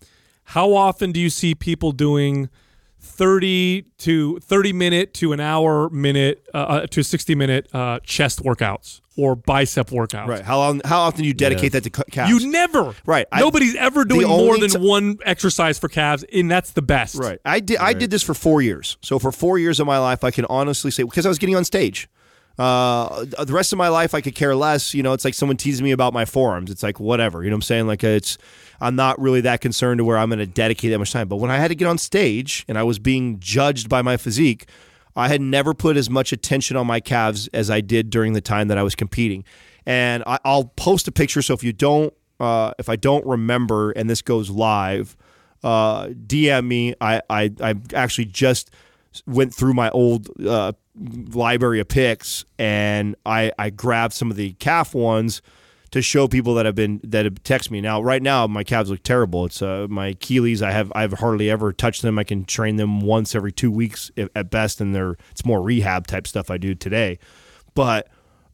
[0.46, 2.50] how often do you see people doing
[3.10, 8.44] thirty to thirty minute to an hour minute uh, uh, to sixty minute uh, chest
[8.44, 10.28] workouts or bicep workouts?
[10.28, 10.42] Right.
[10.44, 12.32] How long how often do you dedicate that to ca- calves?
[12.32, 12.94] You never.
[13.06, 13.28] Right.
[13.32, 17.16] I- Nobody's ever doing more than ti- one exercise for calves, and that's the best.
[17.16, 17.40] Right.
[17.44, 17.78] I did.
[17.78, 18.98] I did this for four years.
[19.02, 21.56] So for four years of my life, I can honestly say because I was getting
[21.56, 22.08] on stage.
[22.60, 24.94] Uh, the rest of my life, I could care less.
[24.94, 26.70] You know, it's like someone teasing me about my forearms.
[26.70, 27.42] It's like whatever.
[27.42, 27.88] You know what I'm saying?
[27.88, 28.38] Like it's.
[28.82, 31.28] I'm not really that concerned to where I'm going to dedicate that much time.
[31.28, 34.16] But when I had to get on stage and I was being judged by my
[34.18, 34.70] physique,
[35.16, 38.42] I had never put as much attention on my calves as I did during the
[38.42, 39.44] time that I was competing.
[39.86, 41.42] And I, I'll post a picture.
[41.42, 45.18] So if you don't, uh, if I don't remember, and this goes live,
[45.64, 46.96] uh, DM me.
[47.02, 48.72] I, I I actually just
[49.26, 50.74] went through my old uh,
[51.34, 55.42] library of pics and I I grabbed some of the calf ones
[55.92, 57.82] to show people that have been that have texted me.
[57.82, 59.46] Now, right now, my calves look terrible.
[59.46, 60.62] It's uh, my Achilles.
[60.62, 62.20] I have I've hardly ever touched them.
[62.20, 66.08] I can train them once every two weeks at best, and they're it's more rehab
[66.08, 67.18] type stuff I do today.
[67.74, 68.08] But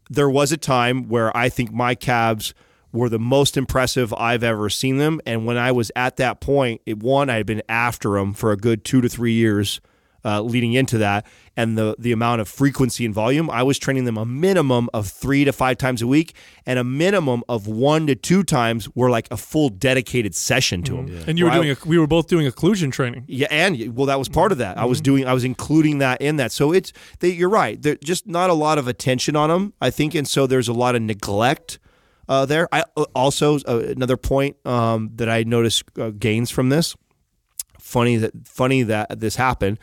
[0.09, 2.53] there was a time where I think my calves
[2.91, 5.19] were the most impressive I've ever seen them.
[5.25, 8.51] And when I was at that point, it, one, I had been after them for
[8.51, 9.81] a good two to three years
[10.25, 11.25] uh, leading into that.
[11.55, 15.07] And the, the amount of frequency and volume, I was training them a minimum of
[15.07, 19.09] three to five times a week, and a minimum of one to two times were
[19.09, 21.23] like a full dedicated session to them.
[21.27, 21.71] And you were doing.
[21.71, 23.23] A, we were both doing occlusion training.
[23.27, 24.77] Yeah, and well, that was part of that.
[24.77, 26.51] I was doing, I was including that in that.
[26.51, 27.81] So it's, they, you're right.
[27.81, 30.73] There's just not a lot of attention on them, I think, and so there's a
[30.73, 31.79] lot of neglect
[32.27, 32.67] uh, there.
[32.73, 36.95] I uh, also uh, another point um, that I noticed uh, gains from this.
[37.79, 39.77] Funny that funny that this happened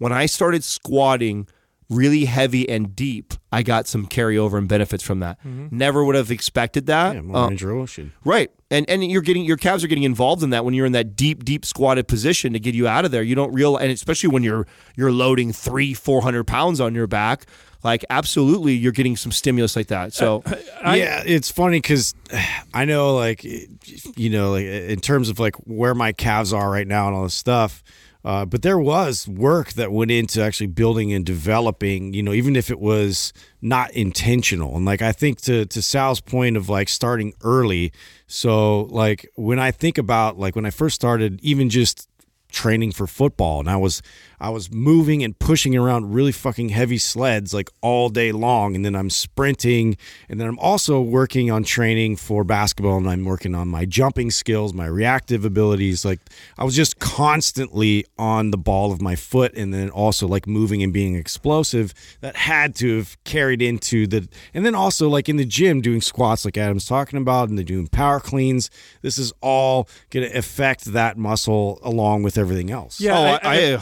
[0.00, 1.46] when I started squatting
[1.88, 3.34] really heavy and deep.
[3.50, 5.44] I got some carryover and benefits from that.
[5.44, 7.16] Never would have expected that.
[7.16, 8.12] Yeah, more Uh, range motion.
[8.24, 8.48] Right.
[8.70, 11.16] And and you're getting your calves are getting involved in that when you're in that
[11.16, 13.24] deep, deep squatted position to get you out of there.
[13.24, 17.08] You don't realize and especially when you're you're loading three, four hundred pounds on your
[17.08, 17.46] back,
[17.82, 20.12] like absolutely you're getting some stimulus like that.
[20.12, 20.44] So
[20.84, 22.14] yeah, it's funny because
[22.72, 23.42] I know, like,
[24.16, 27.24] you know, like in terms of like where my calves are right now and all
[27.24, 27.82] this stuff.
[28.24, 32.54] Uh, but there was work that went into actually building and developing, you know, even
[32.54, 34.76] if it was not intentional.
[34.76, 37.92] And like I think to to Sal's point of like starting early.
[38.26, 42.08] So like when I think about like when I first started, even just
[42.52, 44.02] training for football and I was
[44.40, 48.84] I was moving and pushing around really fucking heavy sleds like all day long and
[48.84, 49.96] then I'm sprinting
[50.28, 54.30] and then I'm also working on training for basketball and I'm working on my jumping
[54.30, 56.20] skills, my reactive abilities like
[56.58, 60.82] I was just constantly on the ball of my foot and then also like moving
[60.82, 65.36] and being explosive that had to have carried into the and then also like in
[65.36, 68.70] the gym doing squats like Adam's talking about and then doing power cleans.
[69.02, 73.00] This is all going to affect that muscle along with everything else.
[73.00, 73.76] Yeah, oh, I- I, I-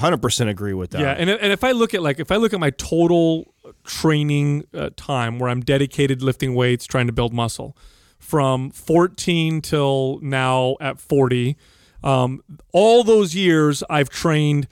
[0.48, 1.01] I 100% agree with that.
[1.01, 4.65] Yeah, and and if I look at like if I look at my total training
[4.75, 7.77] uh, time where I'm dedicated lifting weights, trying to build muscle,
[8.19, 11.57] from 14 till now at 40,
[12.03, 12.43] um,
[12.73, 14.69] all those years I've trained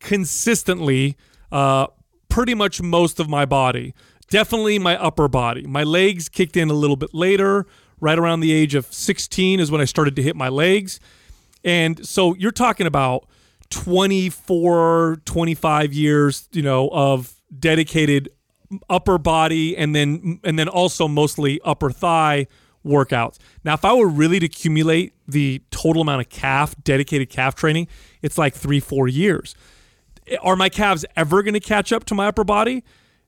[0.00, 1.16] consistently,
[1.50, 1.88] uh,
[2.28, 3.94] pretty much most of my body.
[4.30, 5.66] Definitely my upper body.
[5.66, 7.66] My legs kicked in a little bit later.
[8.00, 11.00] Right around the age of 16 is when I started to hit my legs.
[11.64, 13.27] And so you're talking about
[13.70, 18.30] 24, 25 years, you know, of dedicated
[18.90, 22.46] upper body and then and then also mostly upper thigh
[22.84, 23.38] workouts.
[23.64, 27.88] Now, if I were really to accumulate the total amount of calf dedicated calf training,
[28.22, 29.54] it's like 3-4 years.
[30.42, 32.84] Are my calves ever going to catch up to my upper body?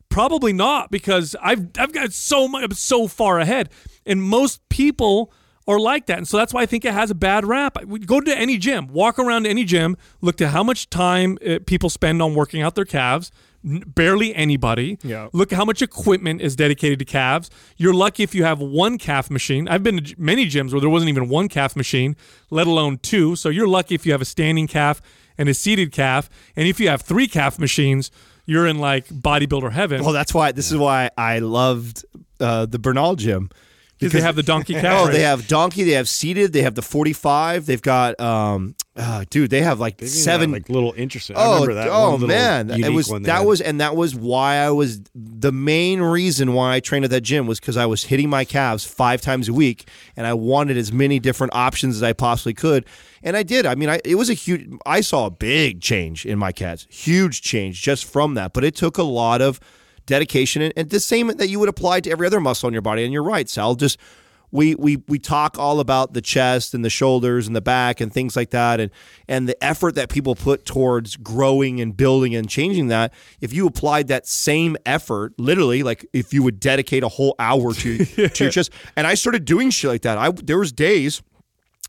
[0.08, 3.70] Probably not because I've I've got so much I'm so far ahead.
[4.06, 5.32] And most people
[5.68, 6.18] are like that.
[6.18, 7.78] And so that's why I think it has a bad rap.
[8.06, 11.90] Go to any gym, walk around any gym, look at how much time uh, people
[11.90, 13.30] spend on working out their calves.
[13.62, 14.98] Barely anybody.
[15.02, 15.28] Yeah.
[15.34, 17.50] Look at how much equipment is dedicated to calves.
[17.76, 19.68] You're lucky if you have one calf machine.
[19.68, 22.16] I've been to many gyms where there wasn't even one calf machine,
[22.50, 23.36] let alone two.
[23.36, 25.02] So you're lucky if you have a standing calf
[25.36, 26.30] and a seated calf.
[26.56, 28.10] And if you have three calf machines,
[28.46, 30.02] you're in like bodybuilder heaven.
[30.04, 32.06] Well, that's why this is why I loved
[32.40, 33.50] uh, the Bernal gym.
[34.00, 34.84] Because they have the donkey calf.
[35.08, 35.84] Oh, they have donkey.
[35.84, 36.52] They have seated.
[36.52, 37.66] They have the forty-five.
[37.66, 39.50] They've got, um, uh, dude.
[39.50, 40.50] They have like They seven.
[40.50, 41.36] had, like little interesting.
[41.36, 41.88] I oh, remember that.
[41.90, 43.40] oh man, it was that had.
[43.46, 47.20] was and that was why I was the main reason why I trained at that
[47.20, 50.76] gym was because I was hitting my calves five times a week, and I wanted
[50.76, 52.86] as many different options as I possibly could,
[53.22, 53.66] and I did.
[53.66, 54.68] I mean, I it was a huge.
[54.86, 58.74] I saw a big change in my calves, huge change just from that, but it
[58.74, 59.60] took a lot of
[60.10, 62.82] dedication and, and the same that you would apply to every other muscle in your
[62.82, 63.04] body.
[63.04, 63.76] And you're right, Sal.
[63.76, 63.98] Just
[64.50, 68.12] we we we talk all about the chest and the shoulders and the back and
[68.12, 68.90] things like that and
[69.28, 73.66] and the effort that people put towards growing and building and changing that if you
[73.66, 78.44] applied that same effort literally like if you would dedicate a whole hour to to
[78.44, 81.22] your chest and I started doing shit like that I there was days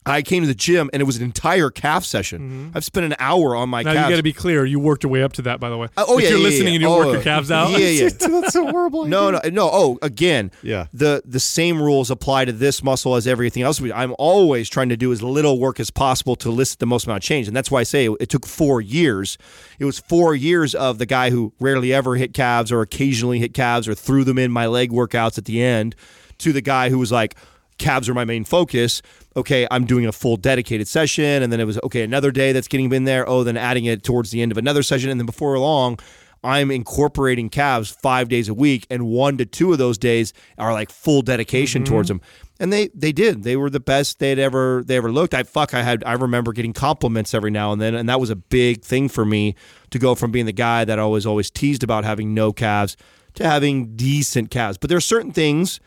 [0.04, 2.72] I came to the gym and it was an entire calf session.
[2.74, 4.08] I've spent an hour on my Now calves.
[4.08, 4.66] you got to be clear.
[4.66, 5.90] You worked your way up to that, by the way.
[5.96, 6.74] Uh, oh if yeah, you're yeah, listening yeah.
[6.74, 8.10] and you oh, work your calves out, Yeah, yeah.
[8.20, 9.06] That's a horrible.
[9.06, 9.70] No, no, no.
[9.72, 10.88] Oh, again, Yeah.
[10.92, 13.80] The the same rules apply to this muscle as everything else.
[13.80, 17.24] I'm always trying to do as little work as possible to elicit the most amount
[17.24, 19.38] of change, and that's why I say it took four years.
[19.78, 23.54] It was four years of the guy who rarely ever hit calves or occasionally hit
[23.54, 25.96] calves or threw them in my leg workouts at the end,
[26.40, 27.36] to the guy who was like.
[27.82, 29.02] Calves are my main focus.
[29.36, 32.68] Okay, I'm doing a full dedicated session, and then it was okay another day that's
[32.68, 33.28] getting in there.
[33.28, 35.98] Oh, then adding it towards the end of another session, and then before long,
[36.44, 40.74] I'm incorporating calves five days a week, and one to two of those days are
[40.74, 41.92] like full dedication mm-hmm.
[41.92, 42.22] towards them.
[42.60, 43.42] And they they did.
[43.42, 45.34] They were the best they'd ever they ever looked.
[45.34, 45.74] I fuck.
[45.74, 48.84] I had I remember getting compliments every now and then, and that was a big
[48.84, 49.56] thing for me
[49.90, 52.96] to go from being the guy that I was always teased about having no calves
[53.34, 54.78] to having decent calves.
[54.78, 55.80] But there are certain things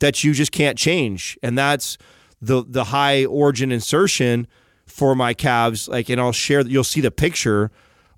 [0.00, 1.98] that you just can't change, and that's
[2.40, 4.46] the the high origin insertion
[4.86, 5.88] for my calves.
[5.88, 6.60] Like, and I'll share.
[6.60, 7.70] You'll see the picture.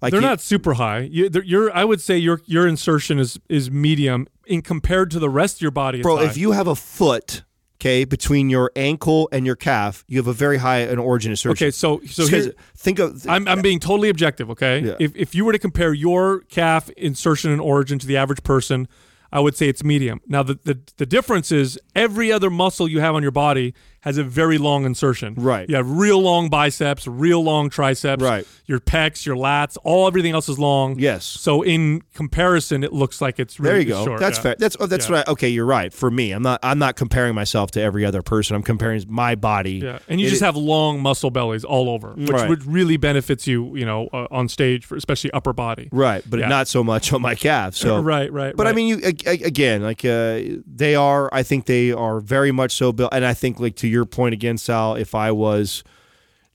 [0.03, 1.01] Like They're not super high.
[1.01, 5.19] You, they're- your, I would say your your insertion is is medium in compared to
[5.19, 6.01] the rest of your body.
[6.01, 6.17] Bro.
[6.17, 6.25] high.
[6.25, 7.45] If you have a foot,
[7.77, 11.51] okay, between your ankle and your calf, you have a very high an origin insertion.
[11.67, 14.49] okay, so so here, think of I'm I'm being totally objective.
[14.51, 14.95] Okay, Yeah.
[14.99, 18.89] if if you were to compare your calf insertion and origin to the average person,
[19.33, 20.21] I would say it's medium.
[20.27, 24.17] Now the the the difference is every other muscle you have on your body has
[24.19, 25.35] a very long insertion.
[25.37, 25.69] Right.
[25.69, 28.23] You have real long biceps, real long triceps.
[28.23, 28.47] Right.
[28.67, 30.99] Your pecs, your lats, all everything else is long.
[30.99, 31.25] Yes.
[31.25, 34.05] So in comparison, it looks like it's really there you go.
[34.05, 34.21] short.
[34.21, 34.43] That's yeah.
[34.43, 34.57] fair.
[34.59, 35.17] That's oh, that's Yeah.
[35.17, 35.29] right.
[35.29, 35.93] Okay, you're right.
[35.93, 36.61] For me, I'm not.
[36.63, 38.57] I'm not comparing myself to every other person.
[38.57, 39.75] I'm comparing my body.
[39.83, 42.49] Yeah, and you It- just have long muscle bellies all over, which Right.
[42.49, 45.89] would really benefits you, you know, uh, on stage for especially upper body.
[45.93, 46.49] right, but Yeah.
[46.49, 47.77] not so much on my calves.
[47.79, 48.57] So right, right.
[48.57, 51.29] But I mean, you again, like uh, they are.
[51.33, 53.13] I think they are very much so built.
[53.13, 55.85] And I think, like to your point again, Sal, if I was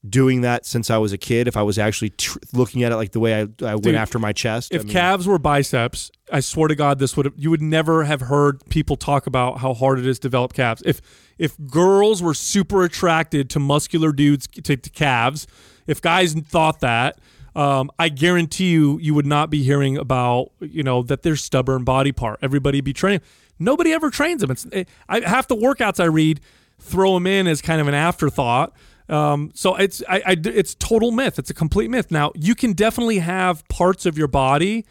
[0.07, 2.95] doing that since I was a kid, if I was actually tr- looking at it
[2.95, 6.11] like the way I, I went after my chest, if I mean, calves were biceps,
[6.31, 9.59] I swear to God, this would have, you would never have heard people talk about
[9.59, 10.83] how hard it is to develop calves.
[10.86, 11.01] If
[11.38, 15.47] if girls were super attracted to muscular dudes to, to calves,
[15.88, 17.19] if guys thought that.
[17.55, 21.86] Um, I guarantee you, you would not be hearing about you know that their stubborn
[21.86, 22.39] body part.
[22.41, 23.21] Everybody be training.
[23.57, 24.51] Nobody ever trains them.
[24.51, 24.67] It's
[25.07, 26.41] I, half the workouts I read
[26.86, 28.73] throw them in as kind of an afterthought.
[29.07, 31.38] Um, so it's I, I it's total myth.
[31.38, 32.11] It's a complete myth.
[32.11, 34.86] Now you can definitely have parts of your body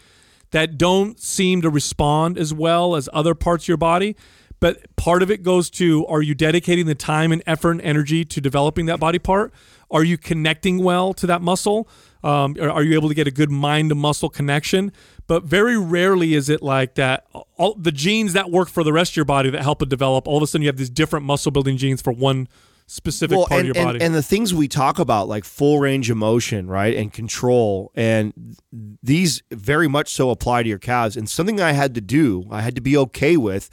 [0.53, 4.17] that don't seem to respond as well as other parts of your body.
[4.61, 8.25] But part of it goes to are you dedicating the time and effort and energy
[8.25, 9.53] to developing that body part?
[9.91, 11.89] Are you connecting well to that muscle?
[12.23, 14.93] Um, are you able to get a good mind to muscle connection?
[15.27, 17.27] But very rarely is it like that.
[17.57, 20.29] All the genes that work for the rest of your body that help it develop,
[20.29, 22.47] all of a sudden you have these different muscle building genes for one
[22.87, 24.05] specific well, part and, of your and- body.
[24.05, 28.57] and the things we talk about, like full range of motion, right, and control, and
[29.03, 31.17] these very much so apply to your calves.
[31.17, 33.71] And something I had to do, I had to be okay with,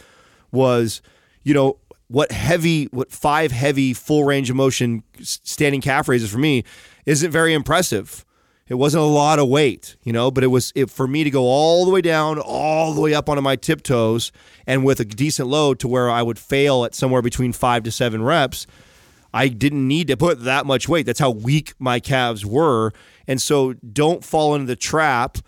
[0.53, 1.01] was,
[1.43, 1.77] you know,
[2.07, 6.63] what heavy, what five heavy full range of motion standing calf raises for me
[7.05, 8.25] isn't very impressive.
[8.71, 11.29] It wasn't a lot of weight, you know, but it was it, for me to
[11.29, 14.31] go all the way down, all the way up onto my tiptoes,
[14.65, 17.91] and with a decent load to where I would fail at somewhere between five to
[17.91, 18.67] seven reps.
[19.33, 21.05] I didn't need to put that much weight.
[21.05, 22.93] That's how weak my calves were.
[23.27, 25.39] And so don't fall into the trap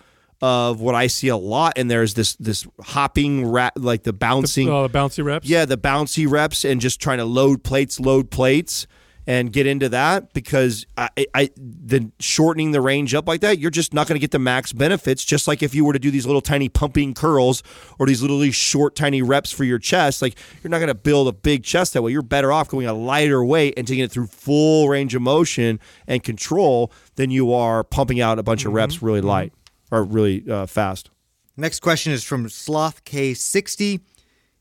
[0.42, 4.70] of what I see a lot and there's this this hopping rat like the bouncing
[4.70, 5.48] uh, the bouncy reps.
[5.48, 8.86] yeah, the bouncy reps and just trying to load plates, load plates
[9.26, 13.72] and get into that because I, I the shortening the range up like that, you're
[13.72, 15.24] just not going to get the max benefits.
[15.24, 17.64] Just like if you were to do these little tiny pumping curls
[18.00, 21.28] or these little short tiny reps for your chest, like you're not going to build
[21.28, 22.12] a big chest that way.
[22.12, 25.80] You're better off going a lighter weight and taking it through full range of motion
[26.08, 29.54] and control than you are pumping out a bunch of reps really light
[29.92, 31.10] or really uh, fast.
[31.56, 34.02] Next question is from Sloth K60.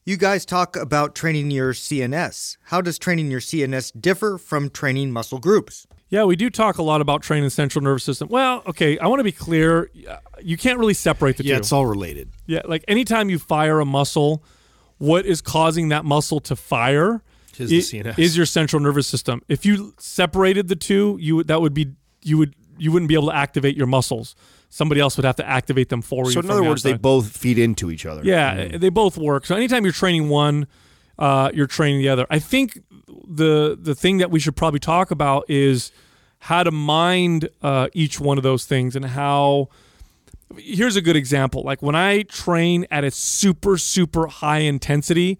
[0.05, 2.57] You guys talk about training your CNS.
[2.65, 5.87] How does training your CNS differ from training muscle groups?
[6.09, 8.29] Yeah, we do talk a lot about training the central nervous system.
[8.29, 9.91] Well, okay, I want to be clear.
[10.09, 11.61] Uh, you can't really separate the Yeah, two.
[11.61, 12.31] it's all related.
[12.47, 14.43] yeah, like anytime you fire a muscle,
[14.99, 17.23] what is causing that muscle to fire
[17.59, 18.19] Is the CNS.
[18.19, 19.41] is your central nervous system.
[19.49, 21.93] If you separated the two, you that would be
[22.23, 24.35] you would you wouldn't be able to activate your muscles.
[24.75, 26.31] Somebody else would have to activate them for you.
[26.31, 28.23] So in other the words, they both feed into each other.
[28.25, 29.45] Yeah, they both work.
[29.45, 30.67] So anytime you're training one,
[31.19, 32.27] uh, you're training the other.
[32.31, 35.93] I think the the thing that we should probably talk about is
[36.39, 39.69] how to mind uh, each one of those things and how.
[40.57, 41.63] Here's a good example.
[41.63, 45.39] Like when I train at a super super high intensity,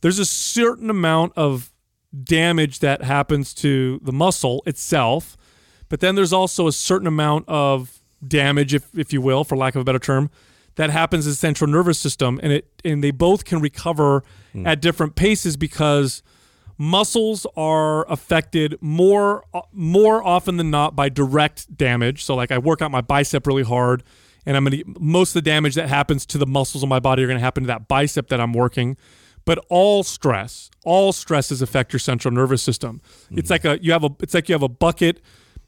[0.00, 1.70] there's a certain amount of
[2.24, 5.36] damage that happens to the muscle itself,
[5.90, 9.74] but then there's also a certain amount of damage, if if you will, for lack
[9.74, 10.30] of a better term,
[10.76, 14.66] that happens in the central nervous system, and it and they both can recover hmm.
[14.66, 16.22] at different paces because
[16.78, 22.24] muscles are affected more uh, more often than not by direct damage.
[22.24, 24.02] So like I work out my bicep really hard
[24.46, 26.98] and I'm going to most of the damage that happens to the muscles of my
[26.98, 28.96] body are going to happen to that bicep that I'm working.
[29.44, 33.00] But all stress, all stresses affect your central nervous system.
[33.30, 33.52] It's hmm.
[33.52, 35.20] like a you have a it's like you have a bucket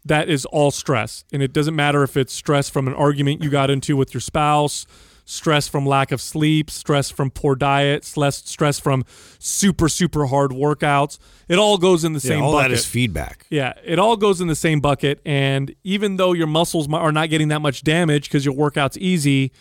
[0.04, 1.24] that is all stress.
[1.32, 4.20] And it doesn't matter if it's stress from an argument you got into with your
[4.20, 4.86] spouse,
[5.24, 9.04] stress from lack of sleep, stress from poor diet, stress stress from
[9.38, 11.18] super super hard workouts.
[11.48, 12.70] It all goes in the Yeah, same all bucket.
[12.70, 13.46] that is feedback.
[13.48, 15.20] Yeah, it all goes in the same bucket.
[15.24, 19.52] And even though your muscles are not getting that much damage because your workout's easy,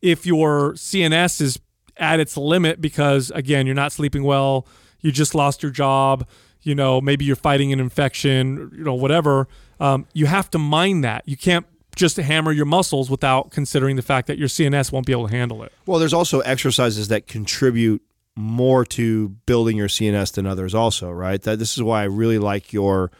[0.00, 1.58] if your CNS is
[1.98, 4.66] at its limit because, again, you're not sleeping well,
[5.00, 6.26] you just lost your job,
[6.66, 9.46] you know, maybe you're fighting an infection, you know, whatever,
[9.78, 11.22] um, you have to mind that.
[11.26, 11.64] You can't
[11.94, 15.34] just hammer your muscles without considering the fact that your CNS won't be able to
[15.34, 15.72] handle it.
[15.86, 18.02] Well, there's also exercises that contribute
[18.34, 21.40] more to building your CNS than others, also, right?
[21.40, 23.10] That this is why I really like your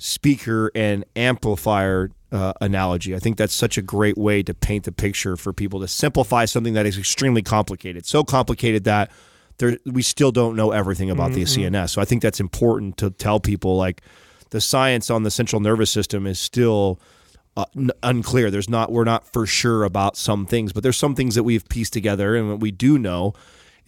[0.00, 3.14] speaker and amplifier uh, analogy.
[3.14, 6.46] I think that's such a great way to paint the picture for people to simplify
[6.46, 8.06] something that is extremely complicated.
[8.06, 9.10] So complicated that
[9.58, 11.90] there, we still don't know everything about the CNS.
[11.90, 14.02] So I think that's important to tell people like
[14.50, 17.00] the science on the central nervous system is still
[17.56, 18.50] uh, n- unclear.
[18.50, 21.66] There's not we're not for sure about some things, but there's some things that we've
[21.68, 23.32] pieced together and we do know.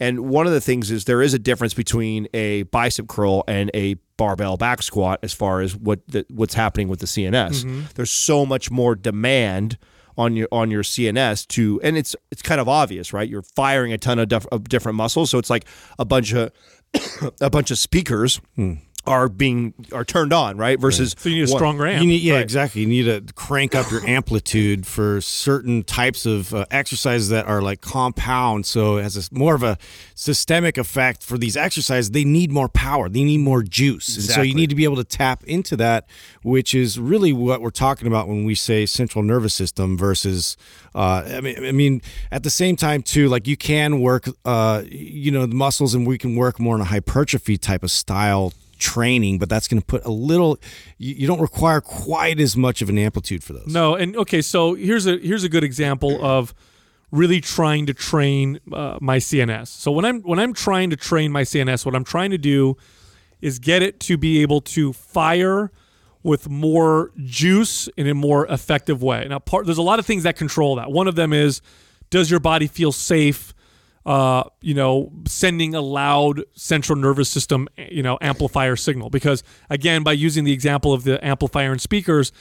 [0.01, 3.69] And one of the things is there is a difference between a bicep curl and
[3.73, 7.65] a barbell back squat as far as what the, what's happening with the CNS.
[7.95, 9.77] There's so much more demand
[10.19, 13.27] on your on your CNS to, and it's it's kind of obvious, right?
[13.27, 15.65] You're firing a ton of, dif- of different muscles, so it's like
[15.97, 16.51] a bunch of
[17.41, 18.73] a bunch of speakers hmm.
[19.09, 20.79] Are being are turned on, right?
[20.79, 22.03] Versus So you need a one- stronger amp.
[22.03, 22.41] You need, yeah, Right.
[22.43, 22.81] exactly.
[22.81, 27.61] You need to crank up your amplitude for certain types of uh, exercises that are
[27.61, 28.65] like compound.
[28.67, 29.77] So it has a, more of a
[30.15, 32.11] systemic effect for these exercises.
[32.11, 33.09] They need more power.
[33.09, 36.07] They need more juice, and so you need to be able to tap into that,
[36.43, 40.55] which is really what we're talking about when we say central nervous system versus.
[40.93, 42.01] Uh, I mean, I mean,
[42.31, 46.05] at the same time too, like you can work, uh, you know, the muscles, and
[46.05, 49.85] we can work more in a hypertrophy type of style training, but that's going to
[49.85, 50.59] put a little.
[50.97, 53.67] You, you don't require quite as much of an amplitude for those.
[53.67, 56.53] No, and okay, so here's a here's a good example of
[57.11, 59.67] really trying to train uh, my CNS.
[59.67, 62.77] So when I'm when I'm trying to train my CNS, what I'm trying to do
[63.41, 65.71] is get it to be able to fire
[66.21, 69.25] with more juice in a more effective way.
[69.29, 70.91] Now, part there's a lot of things that control that.
[70.91, 71.61] One of them is
[72.09, 73.53] does your body feel safe?
[74.05, 79.09] Uh, you know, sending a loud central nervous system, you know, amplifier signal.
[79.09, 82.31] Because again, by using the example of the amplifier and speakers,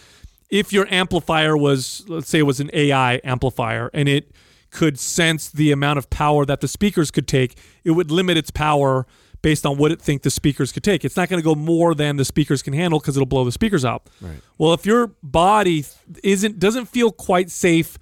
[0.51, 4.31] if your amplifier was, let's say it was an AI amplifier and it
[4.71, 8.51] could sense the amount of power that the speakers could take, it would limit its
[8.51, 9.07] power
[9.43, 11.05] based on what it think the speakers could take.
[11.05, 13.53] It's not going to go more than the speakers can handle because it'll blow the
[13.53, 14.09] speakers out.
[14.21, 14.41] Right.
[14.59, 15.85] Well, if your body
[16.23, 17.99] isn't doesn't feel quite safe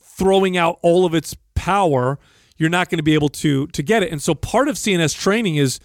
[0.00, 2.18] throwing out all of its power,
[2.56, 4.12] you're not going to be able to to get it.
[4.12, 5.80] And so part of CNS training is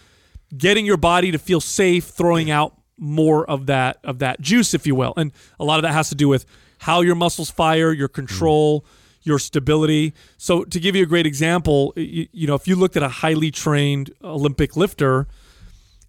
[0.58, 4.86] getting your body to feel safe throwing out more of that of that juice if
[4.86, 5.14] you will.
[5.18, 6.46] And a lot of that has to do with
[6.80, 8.86] how your muscles fire your control
[9.22, 10.14] your stability.
[10.38, 13.10] So to give you a great example you, you know if you looked at a
[13.10, 15.28] highly trained olympic lifter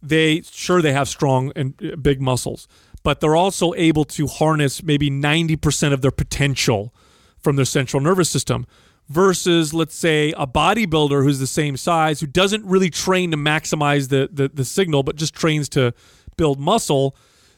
[0.03, 2.69] they sure they have strong and uh, big muscles
[3.03, 6.95] but they're also able to harness maybe 90% of their potential
[7.39, 8.67] from their central nervous system
[9.11, 14.09] versus let's say a bodybuilder who's the same size who doesn't really train to maximize
[14.09, 15.93] the, the the signal but just trains to
[16.37, 17.15] build muscle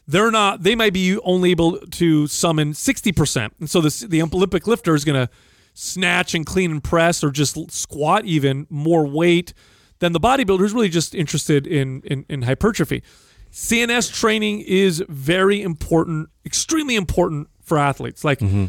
[0.07, 4.67] they're not they might be only able to summon 60% and so the, the olympic
[4.67, 5.31] lifter is going to
[5.73, 9.53] snatch and clean and press or just squat even more weight
[9.99, 13.03] than the bodybuilder who's really just interested in, in, in hypertrophy.
[13.51, 18.23] Cns training is very important extremely important for athletes.
[18.23, 18.65] Like mm-hmm.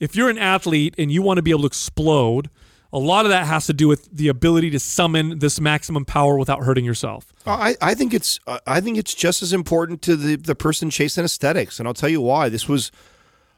[0.00, 2.50] If you're an athlete and you want to be able to explode,
[2.92, 6.38] a lot of that has to do with the ability to summon this maximum power
[6.38, 7.32] without hurting yourself.
[7.46, 10.90] I, I think it's uh, I think it's just as important to the, the person
[10.90, 12.48] chasing aesthetics, and I'll tell you why.
[12.48, 12.90] This was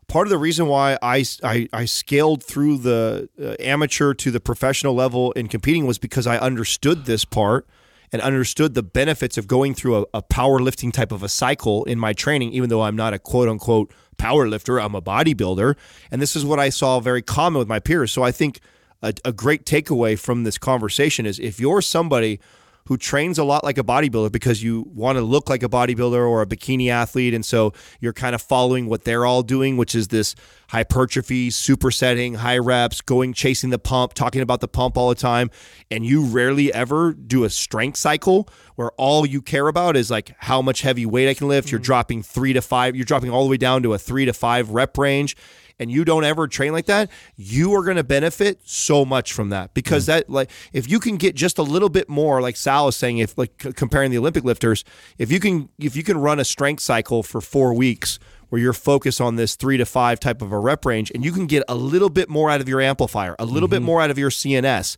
[0.08, 4.40] part of the reason why I, I, I scaled through the uh, amateur to the
[4.40, 7.66] professional level in competing was because I understood this part
[8.12, 11.98] and understood the benefits of going through a, a powerlifting type of a cycle in
[11.98, 15.76] my training, even though I'm not a quote unquote power lifter, I'm a bodybuilder.
[16.10, 18.12] And this is what I saw very common with my peers.
[18.12, 18.60] So I think
[19.02, 22.40] a, a great takeaway from this conversation is if you're somebody
[22.88, 26.26] who trains a lot like a bodybuilder because you want to look like a bodybuilder
[26.26, 27.34] or a bikini athlete.
[27.34, 30.34] And so you're kind of following what they're all doing, which is this
[30.70, 35.50] hypertrophy, supersetting, high reps, going chasing the pump, talking about the pump all the time.
[35.90, 40.34] And you rarely ever do a strength cycle where all you care about is like
[40.38, 41.70] how much heavy weight I can lift.
[41.70, 41.84] You're mm-hmm.
[41.84, 44.70] dropping three to five, you're dropping all the way down to a three to five
[44.70, 45.36] rep range
[45.78, 49.50] and you don't ever train like that, you are going to benefit so much from
[49.50, 50.06] that because mm.
[50.06, 53.18] that like if you can get just a little bit more, like Sal was saying,
[53.18, 54.84] if like c- comparing the Olympic lifters,
[55.18, 58.18] if you can if you can run a strength cycle for four weeks
[58.48, 61.32] where you're focused on this three to five type of a rep range, and you
[61.32, 63.86] can get a little bit more out of your amplifier, a little bit mm-hmm.
[63.86, 64.96] more out of your CNS.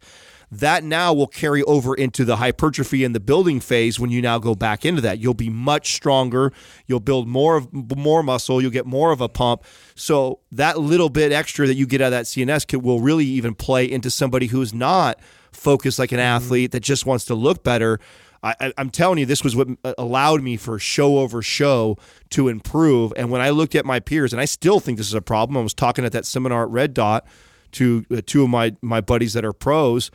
[0.53, 4.39] That now will carry over into the hypertrophy and the building phase when you now
[4.39, 5.21] go back into that.
[5.21, 6.53] You'll be much stronger.
[6.87, 8.61] You'll build more of more muscle.
[8.61, 9.65] You'll get more of a pump.
[9.95, 13.27] So that little bit extra that you get out of that CNS kit will really
[13.27, 15.21] even play into somebody who's not
[15.53, 18.01] focused like an athlete that just wants to look better.
[18.43, 19.69] I, am telling you, this was what
[19.99, 21.99] allowed me for show over show
[22.31, 23.13] to improve.
[23.17, 25.59] And when I looked at my peers, and I still think this is a problem,
[25.59, 27.27] I was talking at that seminar at Red Dot
[27.73, 30.11] to uh, two of my my buddies that are pros,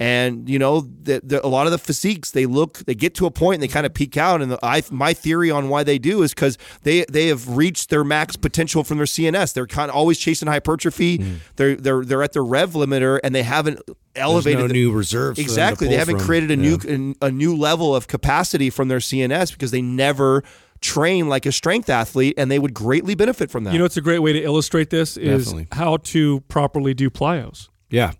[0.00, 3.26] and you know the, the, a lot of the physiques they look they get to
[3.26, 5.82] a point and they kind of peak out and the, I, my theory on why
[5.82, 9.66] they do is because they they have reached their max potential from their CNS they're
[9.66, 11.38] kind of always chasing hypertrophy mm.
[11.56, 13.80] they're they're they're at their rev limiter and they haven't
[14.14, 16.26] elevated no the, new reserves exactly they haven't from.
[16.26, 16.96] created a yeah.
[16.96, 20.44] new a new level of capacity from their CNS because they never
[20.80, 23.72] train like a strength athlete and they would greatly benefit from that.
[23.72, 25.68] You know, it's a great way to illustrate this is Definitely.
[25.72, 27.68] how to properly do plyos.
[27.90, 28.12] Yeah.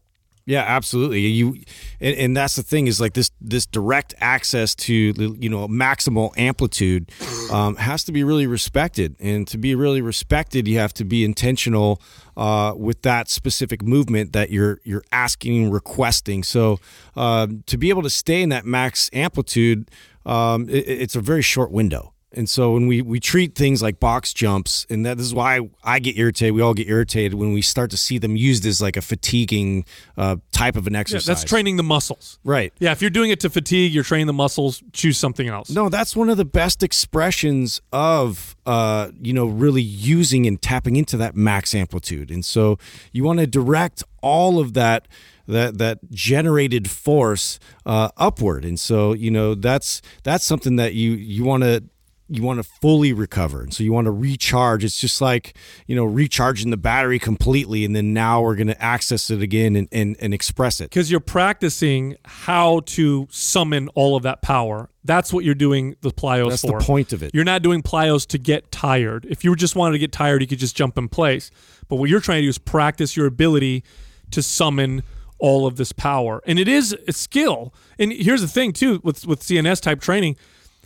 [0.48, 1.20] Yeah, absolutely.
[1.20, 1.58] You
[2.00, 6.32] and, and, that's the thing is like this this direct access to you know maximal
[6.38, 7.12] amplitude
[7.52, 11.22] um, has to be really respected, and to be really respected, you have to be
[11.22, 12.00] intentional
[12.38, 16.42] uh, with that specific movement that you're you're asking, requesting.
[16.42, 16.80] So
[17.14, 19.90] uh, to be able to stay in that max amplitude,
[20.24, 22.14] um, it, it's a very short window.
[22.32, 25.98] And so when we, we treat things like box jumps, and that is why I
[25.98, 28.98] get irritated, we all get irritated when we start to see them used as like
[28.98, 29.86] a fatiguing
[30.16, 31.26] uh, type of an exercise.
[31.26, 32.38] Yeah, that's training the muscles.
[32.44, 32.72] Right.
[32.78, 35.70] Yeah, if you're doing it to fatigue, you're training the muscles, choose something else.
[35.70, 40.96] No, that's one of the best expressions of, uh, you know, really using and tapping
[40.96, 42.30] into that max amplitude.
[42.30, 42.78] And so
[43.10, 45.08] you want to direct all of that
[45.46, 51.12] that that generated force uh, upward and so you know that's that's something that you
[51.12, 51.82] you want to
[52.28, 54.84] you want to fully recover and so you want to recharge.
[54.84, 55.56] It's just like
[55.86, 59.76] you know recharging the battery completely and then now we're going to access it again
[59.76, 60.90] and, and, and express it.
[60.90, 64.90] Because you're practicing how to summon all of that power.
[65.04, 66.50] That's what you're doing the plyos for.
[66.50, 66.78] that's for.
[66.78, 67.30] the point of it.
[67.32, 69.26] You're not doing plyos to get tired.
[69.28, 71.50] If you just wanted to get tired you could just jump in place.
[71.88, 73.84] But what you're trying to do is practice your ability
[74.32, 75.02] to summon
[75.38, 76.42] all of this power.
[76.46, 77.72] And it is a skill.
[77.98, 80.36] And here's the thing too with with cns type training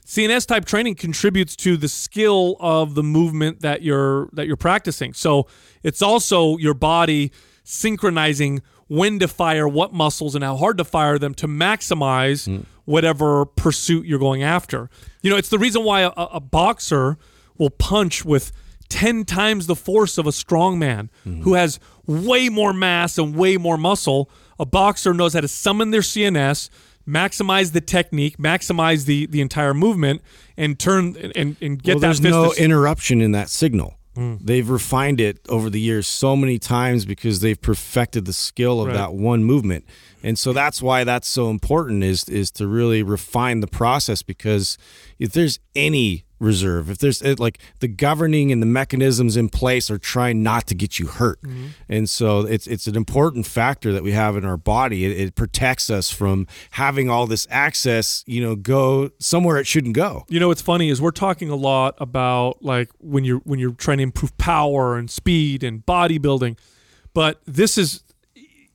[0.07, 5.15] CNS type training contributes to the skill of the movement that you're that you're practicing.
[5.15, 5.47] So
[5.83, 7.33] it's also your body
[7.65, 12.65] synchronizing when to fire what muscles and how hard to fire them to maximize mm.
[12.85, 14.91] whatever pursuit you're going after.
[15.23, 17.17] You know, it's the reason why a, a boxer
[17.57, 18.53] will punch with
[18.89, 21.43] 10 times the force of a strong man mm-hmm.
[21.43, 24.29] who has way more mass and way more muscle.
[24.59, 26.69] A boxer knows how to summon their CNS
[27.07, 30.23] maximize the technique, maximize the the entire movement,
[30.57, 32.07] and turn and, and get well, that.
[32.07, 33.99] There's no interruption in that signal.
[34.17, 34.41] Mm.
[34.43, 38.89] They've refined it over the years so many times because they've perfected the skill of
[38.89, 38.95] right.
[38.95, 39.87] that one movement.
[40.23, 44.77] And so that's why that's so important is is to really refine the process because
[45.19, 46.91] if there's any reserve.
[46.91, 50.99] If there's like the governing and the mechanisms in place are trying not to get
[50.99, 51.69] you hurt, mm-hmm.
[51.89, 55.05] and so it's it's an important factor that we have in our body.
[55.05, 59.95] It, it, protects us from having all this access, you know, go somewhere it shouldn't
[59.95, 60.25] go.
[60.29, 63.73] You know, what's funny is we're talking a lot about like when you're when you're
[63.73, 66.59] trying to improve power and speed and bodybuilding,
[67.15, 68.03] but this is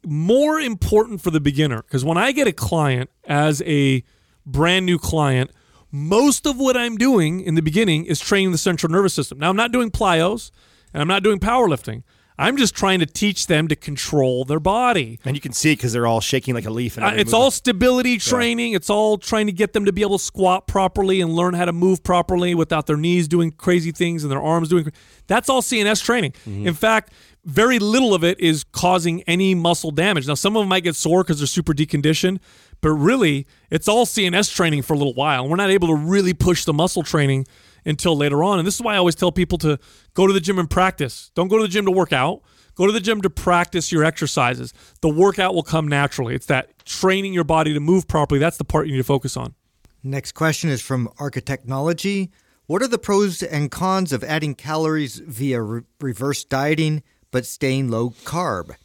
[0.06, 4.04] more important for the beginner because when I get a client as a
[4.46, 5.52] brand new client
[5.92, 9.40] most of what I'm doing in the beginning is training the central nervous system.
[9.40, 10.52] Now, I'm not doing plyos
[10.94, 12.04] and I'm not doing powerlifting.
[12.40, 15.20] I'm just trying to teach them to control their body.
[15.26, 16.98] And you can see it because they're all shaking like a leaf.
[16.98, 18.74] Uh, it's all stability training.
[18.74, 18.78] Yeah.
[18.78, 21.66] It's all trying to get them to be able to squat properly and learn how
[21.66, 24.92] to move properly without their knees doing crazy things and their arms doing.
[25.26, 26.34] That's all CNS training.
[26.34, 26.68] Mm-hmm.
[26.68, 27.12] In fact,
[27.44, 30.28] very little of it is causing any muscle damage.
[30.28, 32.40] Now, some of them might get sore because they're super deconditioned,
[32.82, 35.48] but really, it's all CNS training for a little while.
[35.48, 37.46] We're not able to really push the muscle training
[37.86, 38.60] until later on.
[38.60, 39.80] And this is why I always tell people to
[40.14, 41.32] go to the gym and practice.
[41.36, 42.42] Don't go to the gym to work out.
[42.76, 44.72] Go to the gym to practice your exercises.
[45.02, 46.36] The workout will come naturally.
[46.36, 48.40] It's that training your body to move properly.
[48.40, 49.56] That's the part you need to focus on.
[50.04, 52.30] Next question is from Architechnology.
[52.68, 57.02] What are the pros and cons of adding calories via re- reverse dieting
[57.32, 58.76] but staying low carb?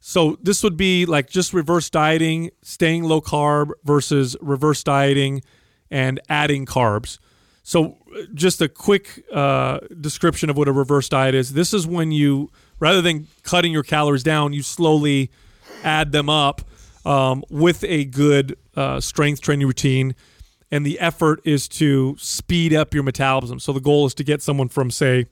[0.00, 5.42] So this would be like just reverse dieting, staying low carb versus reverse dieting
[5.90, 7.18] and adding carbs.
[7.62, 7.98] So
[8.34, 11.52] just a quick uh, description of what a reverse diet is.
[11.52, 15.30] This is when you, rather than cutting your calories down, you slowly
[15.84, 16.62] add them up
[17.04, 20.14] um, with a good uh, strength training routine.
[20.70, 23.58] And the effort is to speed up your metabolism.
[23.60, 25.26] So the goal is to get someone from, say,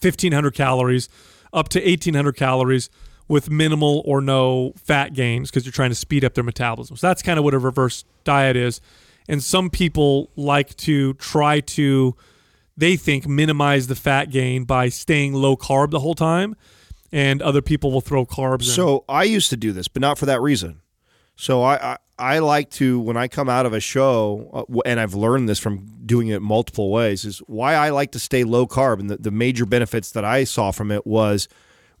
[0.00, 1.08] 1500 calories
[1.52, 2.90] up to 1800 calories
[3.28, 6.96] with minimal or no fat gains because you're trying to speed up their metabolism.
[6.96, 8.80] So that's kind of what a reverse diet is.
[9.28, 12.14] And some people like to try to,
[12.76, 16.54] they think, minimize the fat gain by staying low carb the whole time.
[17.12, 18.74] And other people will throw carbs in.
[18.74, 20.82] So I used to do this, but not for that reason.
[21.36, 24.98] So I, I, I like to when I come out of a show, uh, and
[24.98, 27.24] I've learned this from doing it multiple ways.
[27.24, 30.44] Is why I like to stay low carb, and the, the major benefits that I
[30.44, 31.48] saw from it was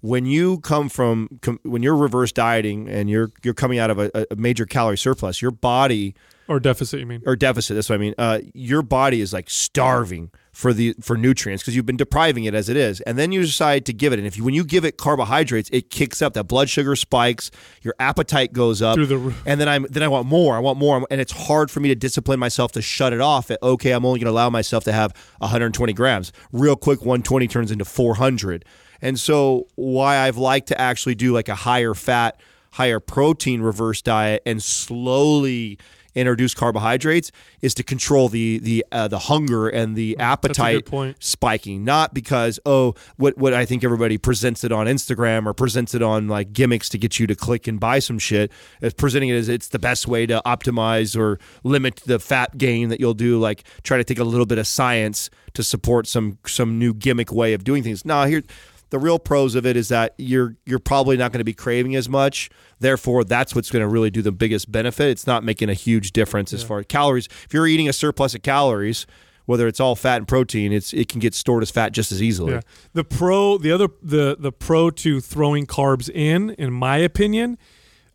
[0.00, 3.98] when you come from com, when you're reverse dieting and you're you're coming out of
[3.98, 6.14] a, a major calorie surplus, your body
[6.48, 7.22] or deficit, you mean?
[7.26, 7.74] or deficit.
[7.74, 8.14] That's what I mean.
[8.16, 12.54] Uh, your body is like starving for the for nutrients because you've been depriving it
[12.54, 14.18] as it is, and then you decide to give it.
[14.18, 16.34] And if you, when you give it carbohydrates, it kicks up.
[16.34, 17.50] That blood sugar spikes,
[17.82, 19.42] your appetite goes up, Through the roof.
[19.44, 20.56] and then I'm then I want more.
[20.56, 23.50] I want more, and it's hard for me to discipline myself to shut it off.
[23.50, 26.32] At okay, I'm only going to allow myself to have 120 grams.
[26.52, 28.64] Real quick, 120 turns into 400.
[29.00, 32.40] And so, why I've liked to actually do like a higher fat,
[32.72, 35.78] higher protein reverse diet and slowly
[36.16, 40.88] introduce carbohydrates is to control the the uh, the hunger and the appetite
[41.20, 41.84] spiking.
[41.84, 46.02] Not because oh what what I think everybody presents it on Instagram or presents it
[46.02, 48.50] on like gimmicks to get you to click and buy some shit.
[48.96, 52.98] Presenting it as it's the best way to optimize or limit the fat gain that
[52.98, 56.78] you'll do like try to take a little bit of science to support some some
[56.78, 58.04] new gimmick way of doing things.
[58.04, 58.42] Now here
[58.90, 61.96] the real pros of it is that you're you're probably not going to be craving
[61.96, 62.48] as much.
[62.78, 65.08] Therefore, that's what's going to really do the biggest benefit.
[65.08, 67.26] It's not making a huge difference as far as calories.
[67.44, 69.06] If you're eating a surplus of calories,
[69.46, 72.22] whether it's all fat and protein, it's it can get stored as fat just as
[72.22, 72.52] easily.
[72.52, 72.60] Yeah.
[72.92, 77.58] The pro, the other, the the pro to throwing carbs in, in my opinion,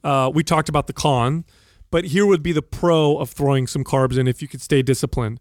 [0.03, 1.45] uh, we talked about the con,
[1.89, 4.81] but here would be the pro of throwing some carbs in if you could stay
[4.81, 5.39] disciplined.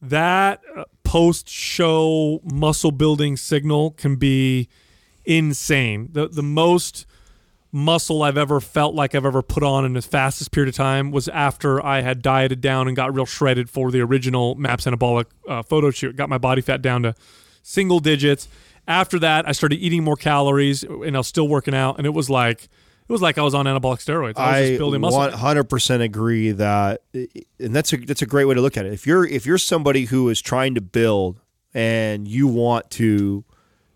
[0.00, 4.68] That uh, post show muscle building signal can be
[5.24, 6.10] insane.
[6.12, 7.06] The the most
[7.70, 11.10] muscle I've ever felt like I've ever put on in the fastest period of time
[11.10, 15.26] was after I had dieted down and got real shredded for the original Maps Anabolic
[15.46, 16.16] uh, photo shoot.
[16.16, 17.14] Got my body fat down to
[17.62, 18.48] single digits.
[18.86, 22.14] After that, I started eating more calories and I was still working out, and it
[22.14, 22.68] was like
[23.08, 24.34] it was like I was on anabolic steroids.
[24.36, 25.18] I was I just building muscle.
[25.18, 28.84] one hundred percent agree that, and that's a that's a great way to look at
[28.84, 28.92] it.
[28.92, 31.40] If you're if you're somebody who is trying to build
[31.72, 33.44] and you want to,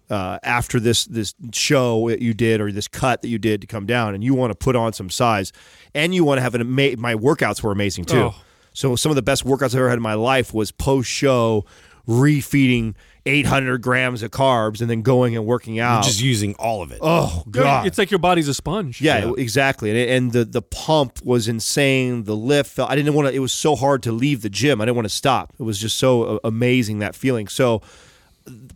[0.09, 3.67] uh, after this this show that you did or this cut that you did to
[3.67, 5.53] come down, and you want to put on some size,
[5.95, 8.31] and you want to have an ama- my workouts were amazing too.
[8.33, 8.35] Oh.
[8.73, 11.67] So some of the best workouts I've ever had in my life was post show
[12.09, 12.95] refeeding
[13.25, 16.05] 800 grams of carbs and then going and working out.
[16.05, 16.99] Just using all of it.
[17.01, 19.01] oh god, It's like your body's a sponge.
[19.01, 19.91] yeah, exactly.
[19.91, 22.25] And, and the the pump was insane.
[22.25, 23.35] The lift, felt, I didn't want to.
[23.35, 24.81] It was so hard to leave the gym.
[24.81, 25.53] I didn't want to stop.
[25.59, 27.47] It was just so uh, amazing that feeling.
[27.49, 27.81] So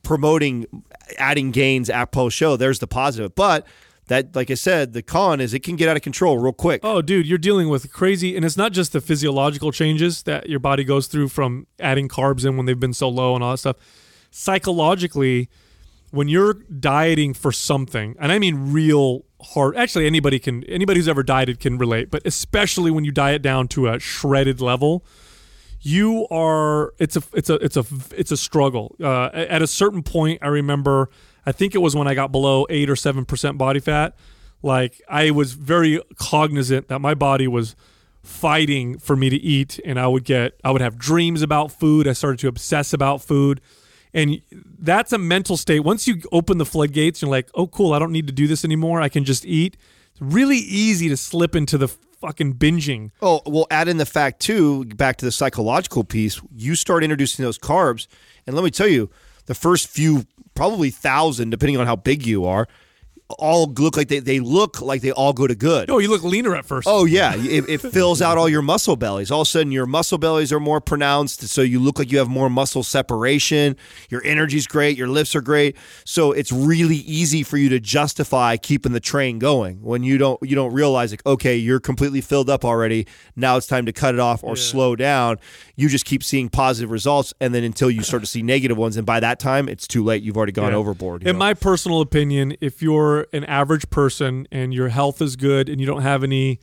[0.03, 0.67] promoting,
[1.19, 2.57] adding gains at post show.
[2.57, 3.67] There's the positive, but
[4.09, 6.81] that, like I said, the con is it can get out of control real quick.
[6.85, 10.61] Oh, dude, you're dealing with crazy, and it's not just the physiological changes that your
[10.61, 13.59] body goes through from adding carbs in when they've been so low and all that
[13.59, 13.77] stuff.
[14.39, 15.49] Psychologically,
[16.11, 21.09] when you're dieting for something, and I mean real hard, actually anybody can, anybody who's
[21.09, 25.07] ever dieted can relate, but especially when you diet down to a shredded level,
[25.81, 27.85] you are it's a it's a it's a
[28.15, 28.95] it's a struggle.
[29.03, 31.09] Uh, at a certain point, I remember,
[31.47, 34.15] I think it was when I got below eight or seven percent body fat.
[34.63, 37.75] Like I was very cognizant that my body was
[38.23, 42.07] fighting for me to eat, and I would get I would have dreams about food.
[42.07, 43.63] I started to obsess about food,
[44.17, 44.41] and
[44.79, 45.81] that's a mental state.
[45.81, 48.65] Once you open the floodgates, you're like, oh, cool, I don't need to do this
[48.65, 49.03] anymore.
[49.03, 49.77] I can just eat.
[50.13, 53.11] It's really easy to slip into the fucking binging.
[53.21, 57.45] Oh, well, add in the fact too, back to the psychological piece, you start introducing
[57.45, 58.07] those carbs.
[58.47, 59.11] And let me tell you,
[59.45, 60.25] the first few,
[60.55, 62.67] probably thousand, depending on how big you are,
[63.29, 65.91] all look like they, they look like they all go to good.
[65.91, 66.87] Oh, you look leaner at first.
[66.89, 69.31] Oh yeah, it, it fills out all your muscle bellies.
[69.31, 72.19] All of a sudden, your muscle bellies are more pronounced, so you look like you
[72.19, 73.77] have more muscle separation.
[74.11, 75.77] Your energy's great, your lifts are great.
[76.05, 80.39] So it's really easy for you to justify keeping the train going when you don't
[80.43, 83.07] you don't realize like okay, you're completely filled up already.
[83.35, 85.39] Now it's time to cut it off or slow down.
[85.75, 88.97] You just keep seeing positive results, and then until you start to see negative ones,
[88.97, 90.23] and by that time it's too late.
[90.23, 90.79] You've already gone Yeah.
[90.79, 91.23] overboard.
[91.23, 91.39] In know?
[91.39, 95.87] my personal opinion, if you're an average person and your health is good and you
[95.87, 96.61] don't have any,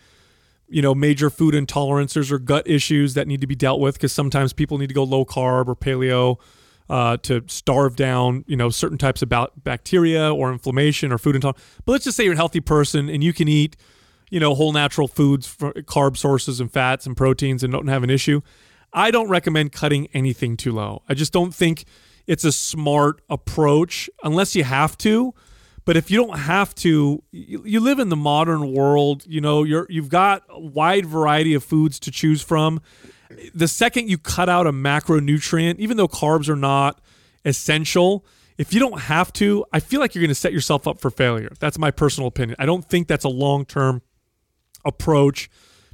[0.68, 4.12] you know, major food intolerances or gut issues that need to be dealt with, because
[4.12, 6.40] sometimes people need to go low carb or paleo
[6.90, 11.36] uh, to starve down, you know, certain types of ba- bacteria or inflammation or food
[11.36, 11.64] intolerance.
[11.86, 13.76] But let's just say you're a healthy person and you can eat,
[14.30, 18.10] you know, whole natural foods, carb sources and fats and proteins and don't have an
[18.10, 18.42] issue.
[18.92, 21.04] I don't recommend cutting anything too low.
[21.08, 21.86] I just don't think
[22.28, 25.34] it's a smart approach unless you have to.
[25.86, 29.24] But if you don't have to, you, you live in the modern world.
[29.28, 32.82] You know, you're you've got a wide variety of foods to choose from.
[33.54, 37.02] The second you cut out a macronutrient, even though carbs are not
[37.44, 38.26] essential,
[38.58, 41.10] if you don't have to, I feel like you're going to set yourself up for
[41.10, 41.52] failure.
[41.60, 42.56] That's my personal opinion.
[42.60, 44.02] I don't think that's a long term
[44.86, 45.50] approach.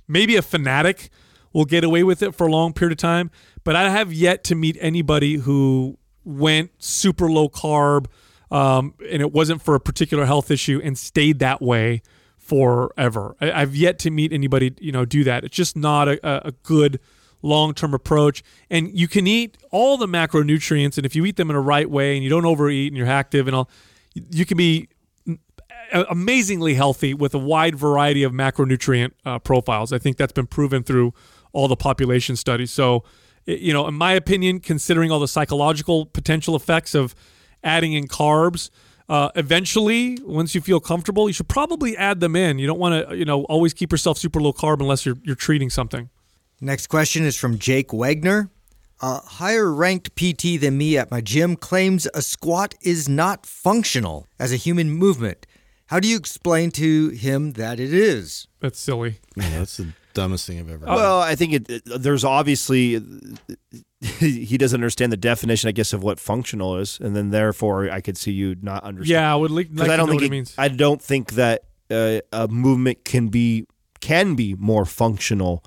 [0.08, 1.10] Maybe a fanatic
[1.54, 3.32] will get away with it for a long period of time,
[3.64, 8.06] but I have yet to meet anybody who went super low carb
[8.52, 12.02] um, and it wasn't for a particular health issue and stayed that way
[12.38, 13.36] forever.
[13.40, 15.44] I, I've yet to meet anybody, you know, do that.
[15.44, 17.00] It's just not a, a good
[17.42, 18.44] long term approach.
[18.70, 21.90] And you can eat all the macronutrients, and if you eat them in a right
[21.90, 23.70] way and you don't overeat and you're active and all,
[24.14, 24.90] you can be
[25.92, 29.92] amazingly healthy with a wide variety of macronutrient uh, profiles.
[29.92, 31.14] I think that's been proven through
[31.52, 32.72] all the population studies.
[32.72, 33.04] So,
[33.46, 37.16] you know, in my opinion, considering all the psychological potential effects of
[37.64, 38.70] adding in carbs,
[39.10, 42.60] uh, eventually, once you feel comfortable, you should probably add them in.
[42.60, 45.36] You don't want to, you know, always keep yourself super low carb unless you're you're
[45.36, 46.10] treating something.
[46.62, 48.50] Next question is from Jake Wagner.
[49.02, 54.28] A higher ranked PT than me at my gym claims a squat is not functional
[54.38, 55.48] as a human movement.
[55.86, 58.48] How do you explain to him that it is?
[58.60, 59.20] That's silly.
[59.38, 60.86] Yeah, that's the dumbest thing I've ever.
[60.86, 60.96] heard.
[60.96, 63.02] Well, I think it, it- there's obviously
[64.20, 68.00] he doesn't understand the definition, I guess, of what functional is, and then therefore I
[68.00, 69.12] could see you not understand.
[69.12, 70.54] Yeah, I would like, I don't think it, means.
[70.58, 73.66] I don't think that uh, a movement can be
[74.00, 75.64] can be more functional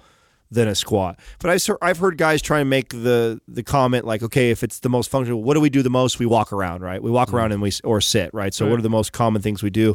[0.51, 1.19] than a squat.
[1.41, 4.81] But I've I've heard guys try and make the the comment like, okay, if it's
[4.81, 6.19] the most functional, what do we do the most?
[6.19, 7.03] We walk around, right?
[7.03, 8.55] We walk around and we or sit, right?
[8.55, 8.71] So Right.
[8.71, 9.95] what are the most common things we do?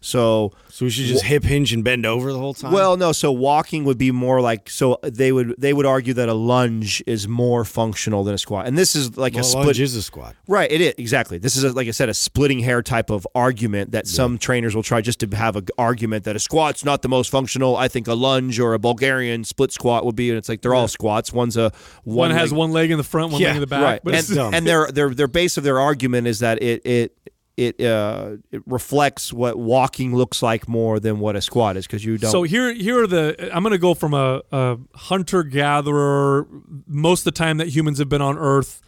[0.00, 2.70] So so we should just hip hinge and bend over the whole time.
[2.72, 3.10] well, no.
[3.10, 7.02] So walking would be more like so they would they would argue that a lunge
[7.04, 9.66] is more functional than a squat, and this is like well, a split.
[9.66, 10.36] lunge is a squat.
[10.46, 11.38] Right, it is exactly.
[11.38, 14.76] This is a, like I said, a splitting hair type of argument that some trainers
[14.76, 17.76] will try just to have an argument that a squat's not the most functional.
[17.76, 20.74] I think a lunge or a Bulgarian split squat would be, and it's like they're
[20.74, 21.32] all squats.
[21.32, 21.72] One's a
[22.04, 23.82] one has leg- one leg in the front, one Yeah, leg in the back.
[23.82, 24.54] right, But and, it's- dumb.
[24.54, 27.16] and their their their base of their argument is that it it.
[27.58, 32.04] It, uh, it reflects what walking looks like more than what a squat is because
[32.04, 32.30] you don't.
[32.30, 33.50] So here, here are the.
[33.52, 36.46] I'm going to go from a, a hunter gatherer.
[36.86, 38.80] Most of the time that humans have been on Earth,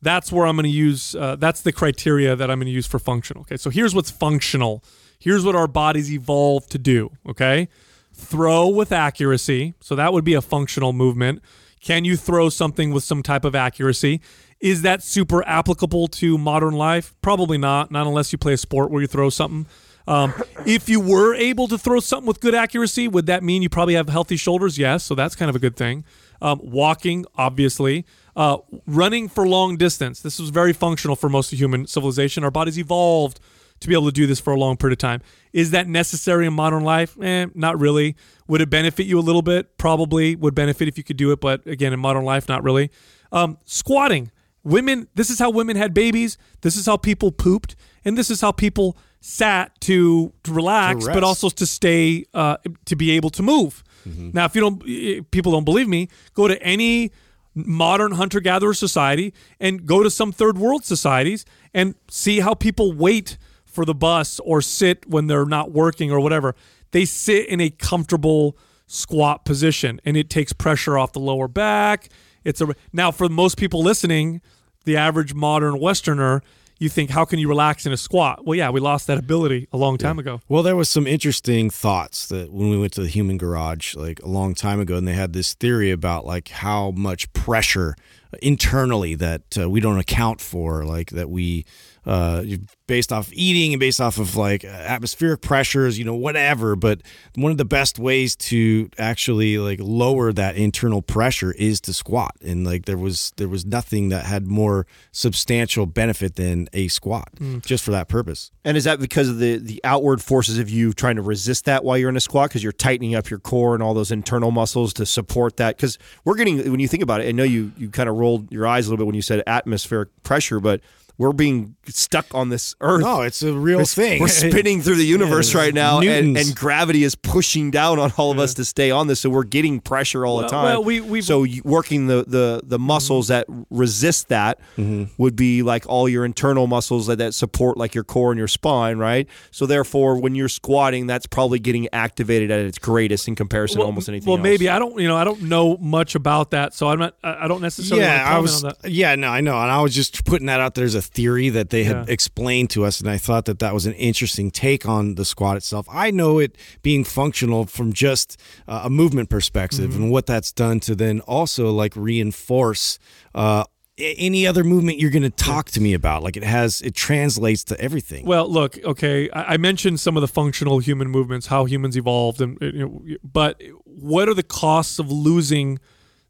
[0.00, 1.14] that's where I'm going to use.
[1.14, 3.42] Uh, that's the criteria that I'm going to use for functional.
[3.42, 4.82] Okay, so here's what's functional.
[5.18, 7.10] Here's what our bodies evolved to do.
[7.28, 7.68] Okay,
[8.14, 9.74] throw with accuracy.
[9.80, 11.42] So that would be a functional movement.
[11.82, 14.22] Can you throw something with some type of accuracy?
[14.60, 17.14] Is that super applicable to modern life?
[17.22, 17.90] Probably not.
[17.90, 19.66] Not unless you play a sport where you throw something.
[20.06, 20.34] Um,
[20.66, 23.94] if you were able to throw something with good accuracy, would that mean you probably
[23.94, 24.78] have healthy shoulders?
[24.78, 26.04] Yes, so that's kind of a good thing.
[26.42, 28.04] Um, walking, obviously,
[28.36, 30.20] uh, running for long distance.
[30.20, 32.44] This was very functional for most of human civilization.
[32.44, 33.40] Our bodies evolved
[33.80, 35.22] to be able to do this for a long period of time.
[35.52, 37.16] Is that necessary in modern life?
[37.20, 38.16] Eh, not really.
[38.48, 39.78] Would it benefit you a little bit?
[39.78, 42.90] Probably would benefit if you could do it, but again, in modern life, not really.
[43.32, 44.30] Um, squatting.
[44.64, 46.36] Women, this is how women had babies.
[46.62, 47.76] This is how people pooped.
[48.04, 52.56] And this is how people sat to, to relax, To but also to stay, uh,
[52.86, 53.82] to be able to move.
[54.06, 57.10] Now, if you don't, eh, people don't believe me, go to any
[57.54, 62.92] modern hunter gatherer society and go to some third world societies and see how people
[62.92, 66.54] wait for the bus or sit when they're not working or whatever.
[66.90, 72.10] They sit in a comfortable squat position and it takes pressure off the lower back.
[72.44, 74.42] It's a now for most people listening,
[74.84, 76.42] the average modern westerner,
[76.78, 78.44] you think how can you relax in a squat?
[78.44, 80.40] Well, yeah, we lost that ability a long time ago.
[80.48, 84.20] Well, there was some interesting thoughts that when we went to the human garage like
[84.22, 87.94] a long time ago, and they had this theory about like how much pressure
[88.42, 91.64] internally that uh, we don't account for, like that we
[92.06, 92.44] uh,
[92.86, 96.76] based off eating and based off of like atmospheric pressures, you know, whatever.
[96.76, 97.00] But
[97.34, 102.34] one of the best ways to actually like lower that internal pressure is to squat,
[102.44, 107.28] and like there was there was nothing that had more substantial benefit than a squat,
[107.62, 108.50] just for that purpose.
[108.64, 111.84] And is that because of the the outward forces of you trying to resist that
[111.84, 114.50] while you're in a squat because you're tightening up your core and all those internal
[114.50, 115.76] muscles to support that?
[115.76, 118.52] Because we're getting when you think about it, I know you you kind of rolled
[118.52, 120.80] your eyes a little bit when you said atmospheric pressure, but
[121.16, 123.02] we're being stuck on this earth.
[123.02, 124.20] No, it's a real we're, thing.
[124.20, 128.12] We're spinning through the universe Yeah, right now, and, and gravity is pushing down on
[128.16, 129.20] all of us to stay on this.
[129.20, 130.64] So we're getting pressure all the time.
[130.64, 135.04] well, we- we- so working the, the the muscles that resist that Mm-hmm.
[135.22, 138.48] would be like all your internal muscles that, that support like your core and your
[138.48, 139.28] spine, right?
[139.50, 143.84] So therefore, when you're squatting, that's probably getting activated at its greatest in comparison to
[143.86, 144.26] almost anything.
[144.26, 144.42] Well, else.
[144.42, 144.98] maybe I don't.
[144.98, 147.14] You know, I don't know much about that, so I'm not.
[147.22, 148.04] I I don't necessarily.
[148.04, 148.64] yeah, I comment was.
[148.64, 148.90] on that.
[148.90, 151.48] Yeah, no, I know, and I was just putting that out there as a theory
[151.50, 152.04] that they had Yeah.
[152.08, 155.56] explained to us, and I thought that that was an interesting take on the squat
[155.56, 155.86] itself.
[155.90, 158.36] I know it being functional from just
[158.68, 160.02] uh, a movement perspective, Mm-hmm.
[160.04, 162.98] and what that's done to then also like reinforce.
[163.34, 163.64] Uh,
[163.96, 167.62] any other movement you're going to talk to me about like it has it translates
[167.62, 171.64] to everything Well, look, okay, I, I mentioned some of the functional human movements, how
[171.64, 175.78] humans evolved, and you know, but what are the costs of losing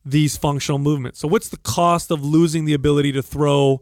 [0.04, 1.20] these functional movements?
[1.20, 3.80] So, what's the cost of losing the ability to throw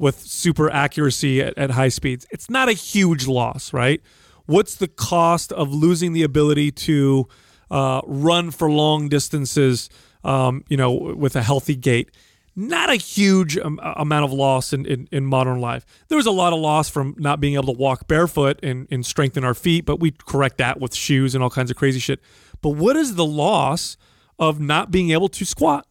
[0.00, 2.26] with super accuracy at, at high speeds?
[2.30, 4.02] It's not a huge loss, right?
[4.46, 7.28] What's the cost of losing the ability to
[7.70, 9.88] uh, run for long distances?
[10.24, 12.10] Um, you know, with a healthy gait
[12.56, 15.86] not a huge amount of loss in, in, in modern life.
[16.08, 19.06] There was a lot of loss from not being able to walk barefoot and, and
[19.06, 22.20] strengthen our feet, but we correct that with shoes and all kinds of crazy shit.
[22.60, 23.96] But what is the loss
[24.38, 25.86] of not being able to squat?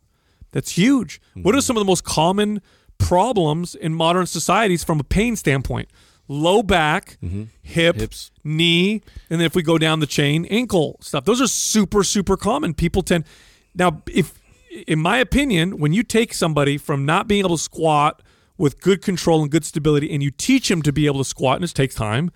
[0.52, 1.22] That's huge.
[1.36, 2.62] What are some of the most common
[3.00, 5.90] problems in modern societies from a pain standpoint?
[6.28, 7.18] Low back,
[7.64, 8.30] hip, Hips.
[8.44, 9.02] knee,
[9.32, 11.26] and then if we go down the chain, ankle stuff.
[11.26, 12.76] Those are super, super common.
[12.76, 13.24] People tend
[13.74, 14.40] now if
[14.88, 18.22] in my opinion, when you take somebody from not being able to squat
[18.58, 21.56] with good control and good stability, and you teach them to be able to squat,
[21.56, 22.30] and it takes time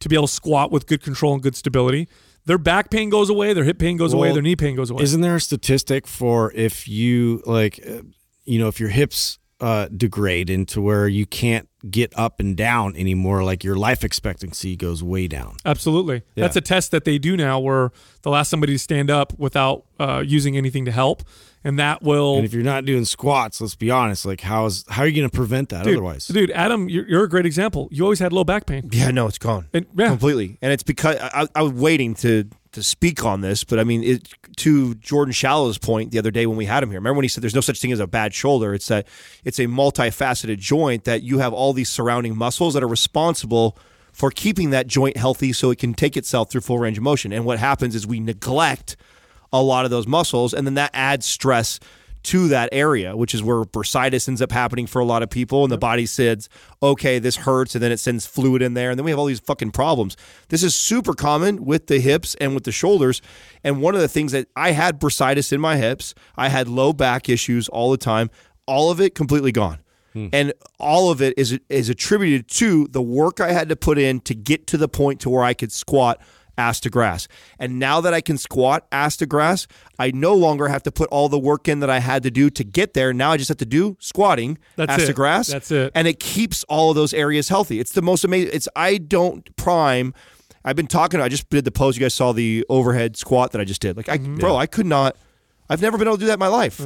[0.00, 2.08] to be able to squat with good control and good stability,
[2.46, 5.02] their back pain goes away, their hip pain goes away, their knee pain goes away.
[5.02, 8.02] Isn't there a statistic for if you like, uh,
[8.44, 12.94] you know, if your hips uh, degrade into where you can't get up and down
[12.96, 15.56] anymore, like your life expectancy goes way down?
[15.64, 16.22] Absolutely.
[16.34, 17.90] That's a test that they do now where
[18.22, 21.22] they'll ask somebody to stand up without uh, using anything to help.
[21.64, 22.36] And that will.
[22.36, 25.16] And if you're not doing squats, let's be honest, like how is how are you
[25.16, 26.28] going to prevent that dude, otherwise?
[26.28, 27.88] dude, Adam, you're, you're a great example.
[27.90, 28.88] You always had low back pain.
[28.92, 29.68] Yeah, no, it's gone.
[29.72, 30.08] And- yeah.
[30.08, 30.58] completely.
[30.62, 34.04] And it's because I, I was waiting to to speak on this, but I mean,
[34.04, 34.28] it,
[34.58, 37.00] to Jordan Shallow's point the other day when we had him here.
[37.00, 38.74] Remember when he said there's no such thing as a bad shoulder?
[38.74, 39.08] It's that
[39.44, 43.78] it's a multifaceted joint that you have all these surrounding muscles that are responsible
[44.12, 47.32] for keeping that joint healthy so it can take itself through full range of motion.
[47.32, 48.96] And what happens is we neglect
[49.54, 51.80] a lot of those muscles, and then that adds stress
[52.26, 55.62] to that area, which is where bursitis ends up happening for a lot of people.
[55.62, 56.48] And the body says,
[56.82, 57.76] okay, this hurts.
[57.76, 58.90] And then it sends fluid in there.
[58.90, 60.16] And then we have all these fucking problems.
[60.48, 63.22] This is super common with the hips and with the shoulders.
[63.62, 66.92] And one of the things that I had bursitis in my hips, I had low
[66.92, 68.28] back issues all the time,
[68.66, 69.78] all of it completely gone.
[70.12, 70.28] Hmm.
[70.32, 74.20] And all of it is is attributed to the work I had to put in
[74.20, 76.20] to get to the point to where I could squat
[76.58, 77.28] ass to grass.
[77.58, 79.66] And now that I can squat ass to grass,
[79.98, 82.50] I no longer have to put all the work in that I had to do
[82.50, 83.12] to get there.
[83.12, 85.06] Now I just have to do squatting That's ass it.
[85.06, 85.46] to grass.
[85.48, 85.92] That's it.
[85.94, 87.80] And it keeps all of those areas healthy.
[87.80, 88.50] It's the most amazing.
[88.54, 90.14] It's I don't prime.
[90.64, 91.20] I've been talking.
[91.20, 91.96] I just did the pose.
[91.96, 93.96] You guys saw the overhead squat that I just did.
[93.96, 94.36] Like I, Mm-hmm.
[94.38, 95.16] bro, I could not.
[95.68, 96.80] I've never been able to do that in my life.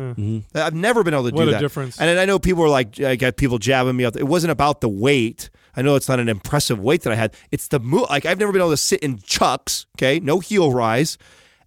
[0.55, 1.61] I've never been able to What do a that.
[1.61, 2.01] difference.
[2.01, 4.17] And I know people are like, I got people jabbing me up.
[4.17, 5.51] It wasn't about the weight.
[5.77, 7.35] I know it's not an impressive weight that I had.
[7.51, 8.07] It's the move.
[8.11, 9.87] Like I've never been able to sit in chucks.
[9.97, 11.19] Okay, no heel rise,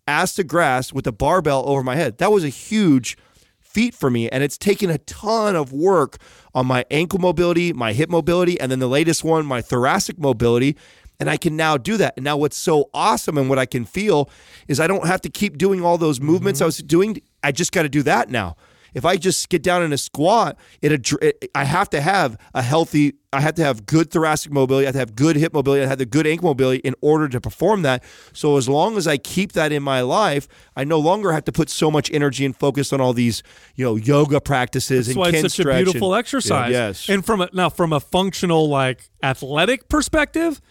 [0.07, 2.17] ass to grass with the barbell over my head.
[2.17, 3.17] That was a huge
[3.59, 6.17] feat for me, and it's taken a ton of work
[6.53, 10.77] on my ankle mobility, my hip mobility, and then the latest one, my thoracic mobility.
[11.19, 12.15] And I can now do that.
[12.17, 14.29] And now, what's so awesome and what I can feel
[14.67, 16.65] is I don't have to keep doing all those movements mm-hmm.
[16.65, 17.21] I was doing.
[17.43, 18.55] I just got to do that now.
[18.93, 22.61] If I just get down in a squat, it, it I have to have a
[22.61, 23.13] healthy.
[23.31, 24.85] I have to have good thoracic mobility.
[24.85, 25.83] I have to have good hip mobility.
[25.83, 28.03] I have the good ankle mobility in order to perform that.
[28.31, 31.51] So as long as I keep that in my life, I no longer have to
[31.51, 33.41] put so much energy and focus on all these,
[33.75, 36.71] you know, yoga practices That's and why it's such a beautiful and- exercise.
[36.71, 37.09] Yeah, yes.
[37.09, 40.61] And from a, now from a functional like athletic perspective,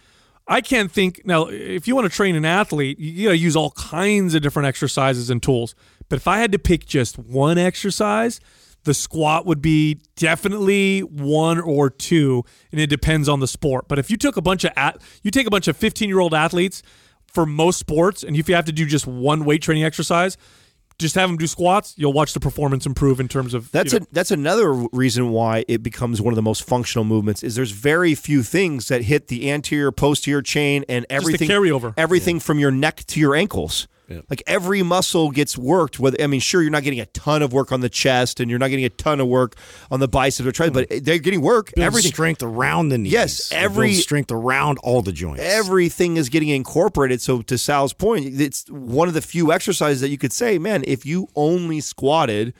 [0.46, 3.56] I can't think now if you want to train an athlete, you got to use
[3.56, 5.74] all kinds of different exercises and tools.
[6.12, 8.38] But if I had to pick just one exercise,
[8.84, 13.88] the squat would be definitely one or two, and it depends on the sport.
[13.88, 16.82] But if you took a bunch of at, you take a bunch of 15-year-old athletes
[17.28, 20.36] for most sports, and if you have to do just one weight training exercise,
[20.98, 24.00] just have them do squats, you'll watch the performance improve in terms of That's you
[24.00, 27.42] know, a, that's another reason why it becomes one of the most functional movements.
[27.42, 31.94] Is there's very few things that hit the anterior posterior chain and everything carryover.
[31.96, 33.88] everything from your neck to your ankles.
[34.28, 35.98] Like every muscle gets worked.
[35.98, 38.50] Whether I mean, sure, you're not getting a ton of work on the chest, and
[38.50, 39.56] you're not getting a ton of work
[39.90, 41.04] on the bicep or tricep, but mm-hmm.
[41.04, 41.72] they're getting work.
[41.74, 43.12] Builds Everything, strength around the knees.
[43.12, 45.42] Yes, every- strength around all the joints.
[45.42, 47.20] everything is getting incorporated.
[47.20, 50.84] So to Sal's point, it's one of the few exercises that you could say, man,
[50.86, 52.54] if you only squatted,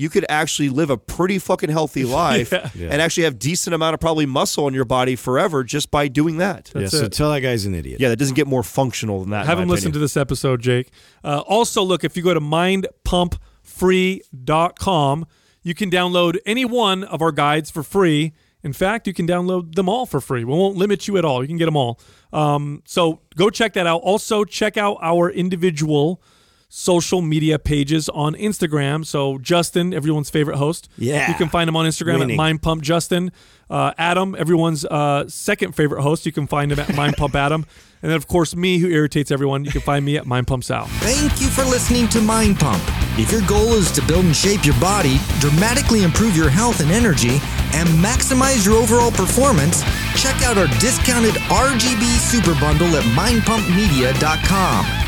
[0.00, 2.88] you could actually live a pretty fucking healthy life Yeah.
[2.90, 6.38] and actually have decent amount of probably muscle in your body forever just by doing
[6.38, 6.70] that.
[6.74, 7.12] yeah, That's so it.
[7.12, 8.00] tell that guy's an idiot.
[8.00, 9.44] Yeah, that doesn't get more functional than that.
[9.46, 10.90] Have my him listen to this episode, Jake.
[11.22, 15.26] Uh, also, look, if you go to mindpumpfree.com,
[15.62, 18.32] you can download any one of our guides for free.
[18.62, 20.44] In fact, you can download them all for free.
[20.44, 21.42] We won't limit you at all.
[21.42, 22.00] You can get them all.
[22.32, 24.00] Um, so go check that out.
[24.02, 26.22] Also, check out our individual
[26.68, 29.04] social media pages on Instagram.
[29.04, 30.88] So Justin, everyone's favorite host.
[30.98, 31.28] Yeah.
[31.28, 32.32] You can find him on Instagram Winning.
[32.32, 33.32] at Mind Pump Justin.
[33.70, 36.24] Uh, Adam, everyone's uh, second favorite host.
[36.26, 37.66] You can find him at Mind Pump Adam.
[38.00, 40.62] And then, of course, me, who irritates everyone, you can find me at Mind Pump
[40.62, 40.84] Sal.
[41.00, 42.80] Thank you for listening to Mind Pump.
[43.18, 46.92] If your goal is to build and shape your body, dramatically improve your health and
[46.92, 47.40] energy,
[47.74, 49.82] and maximize your overall performance,
[50.14, 55.07] check out our discounted RGB Super Bundle at mindpumpmedia.com.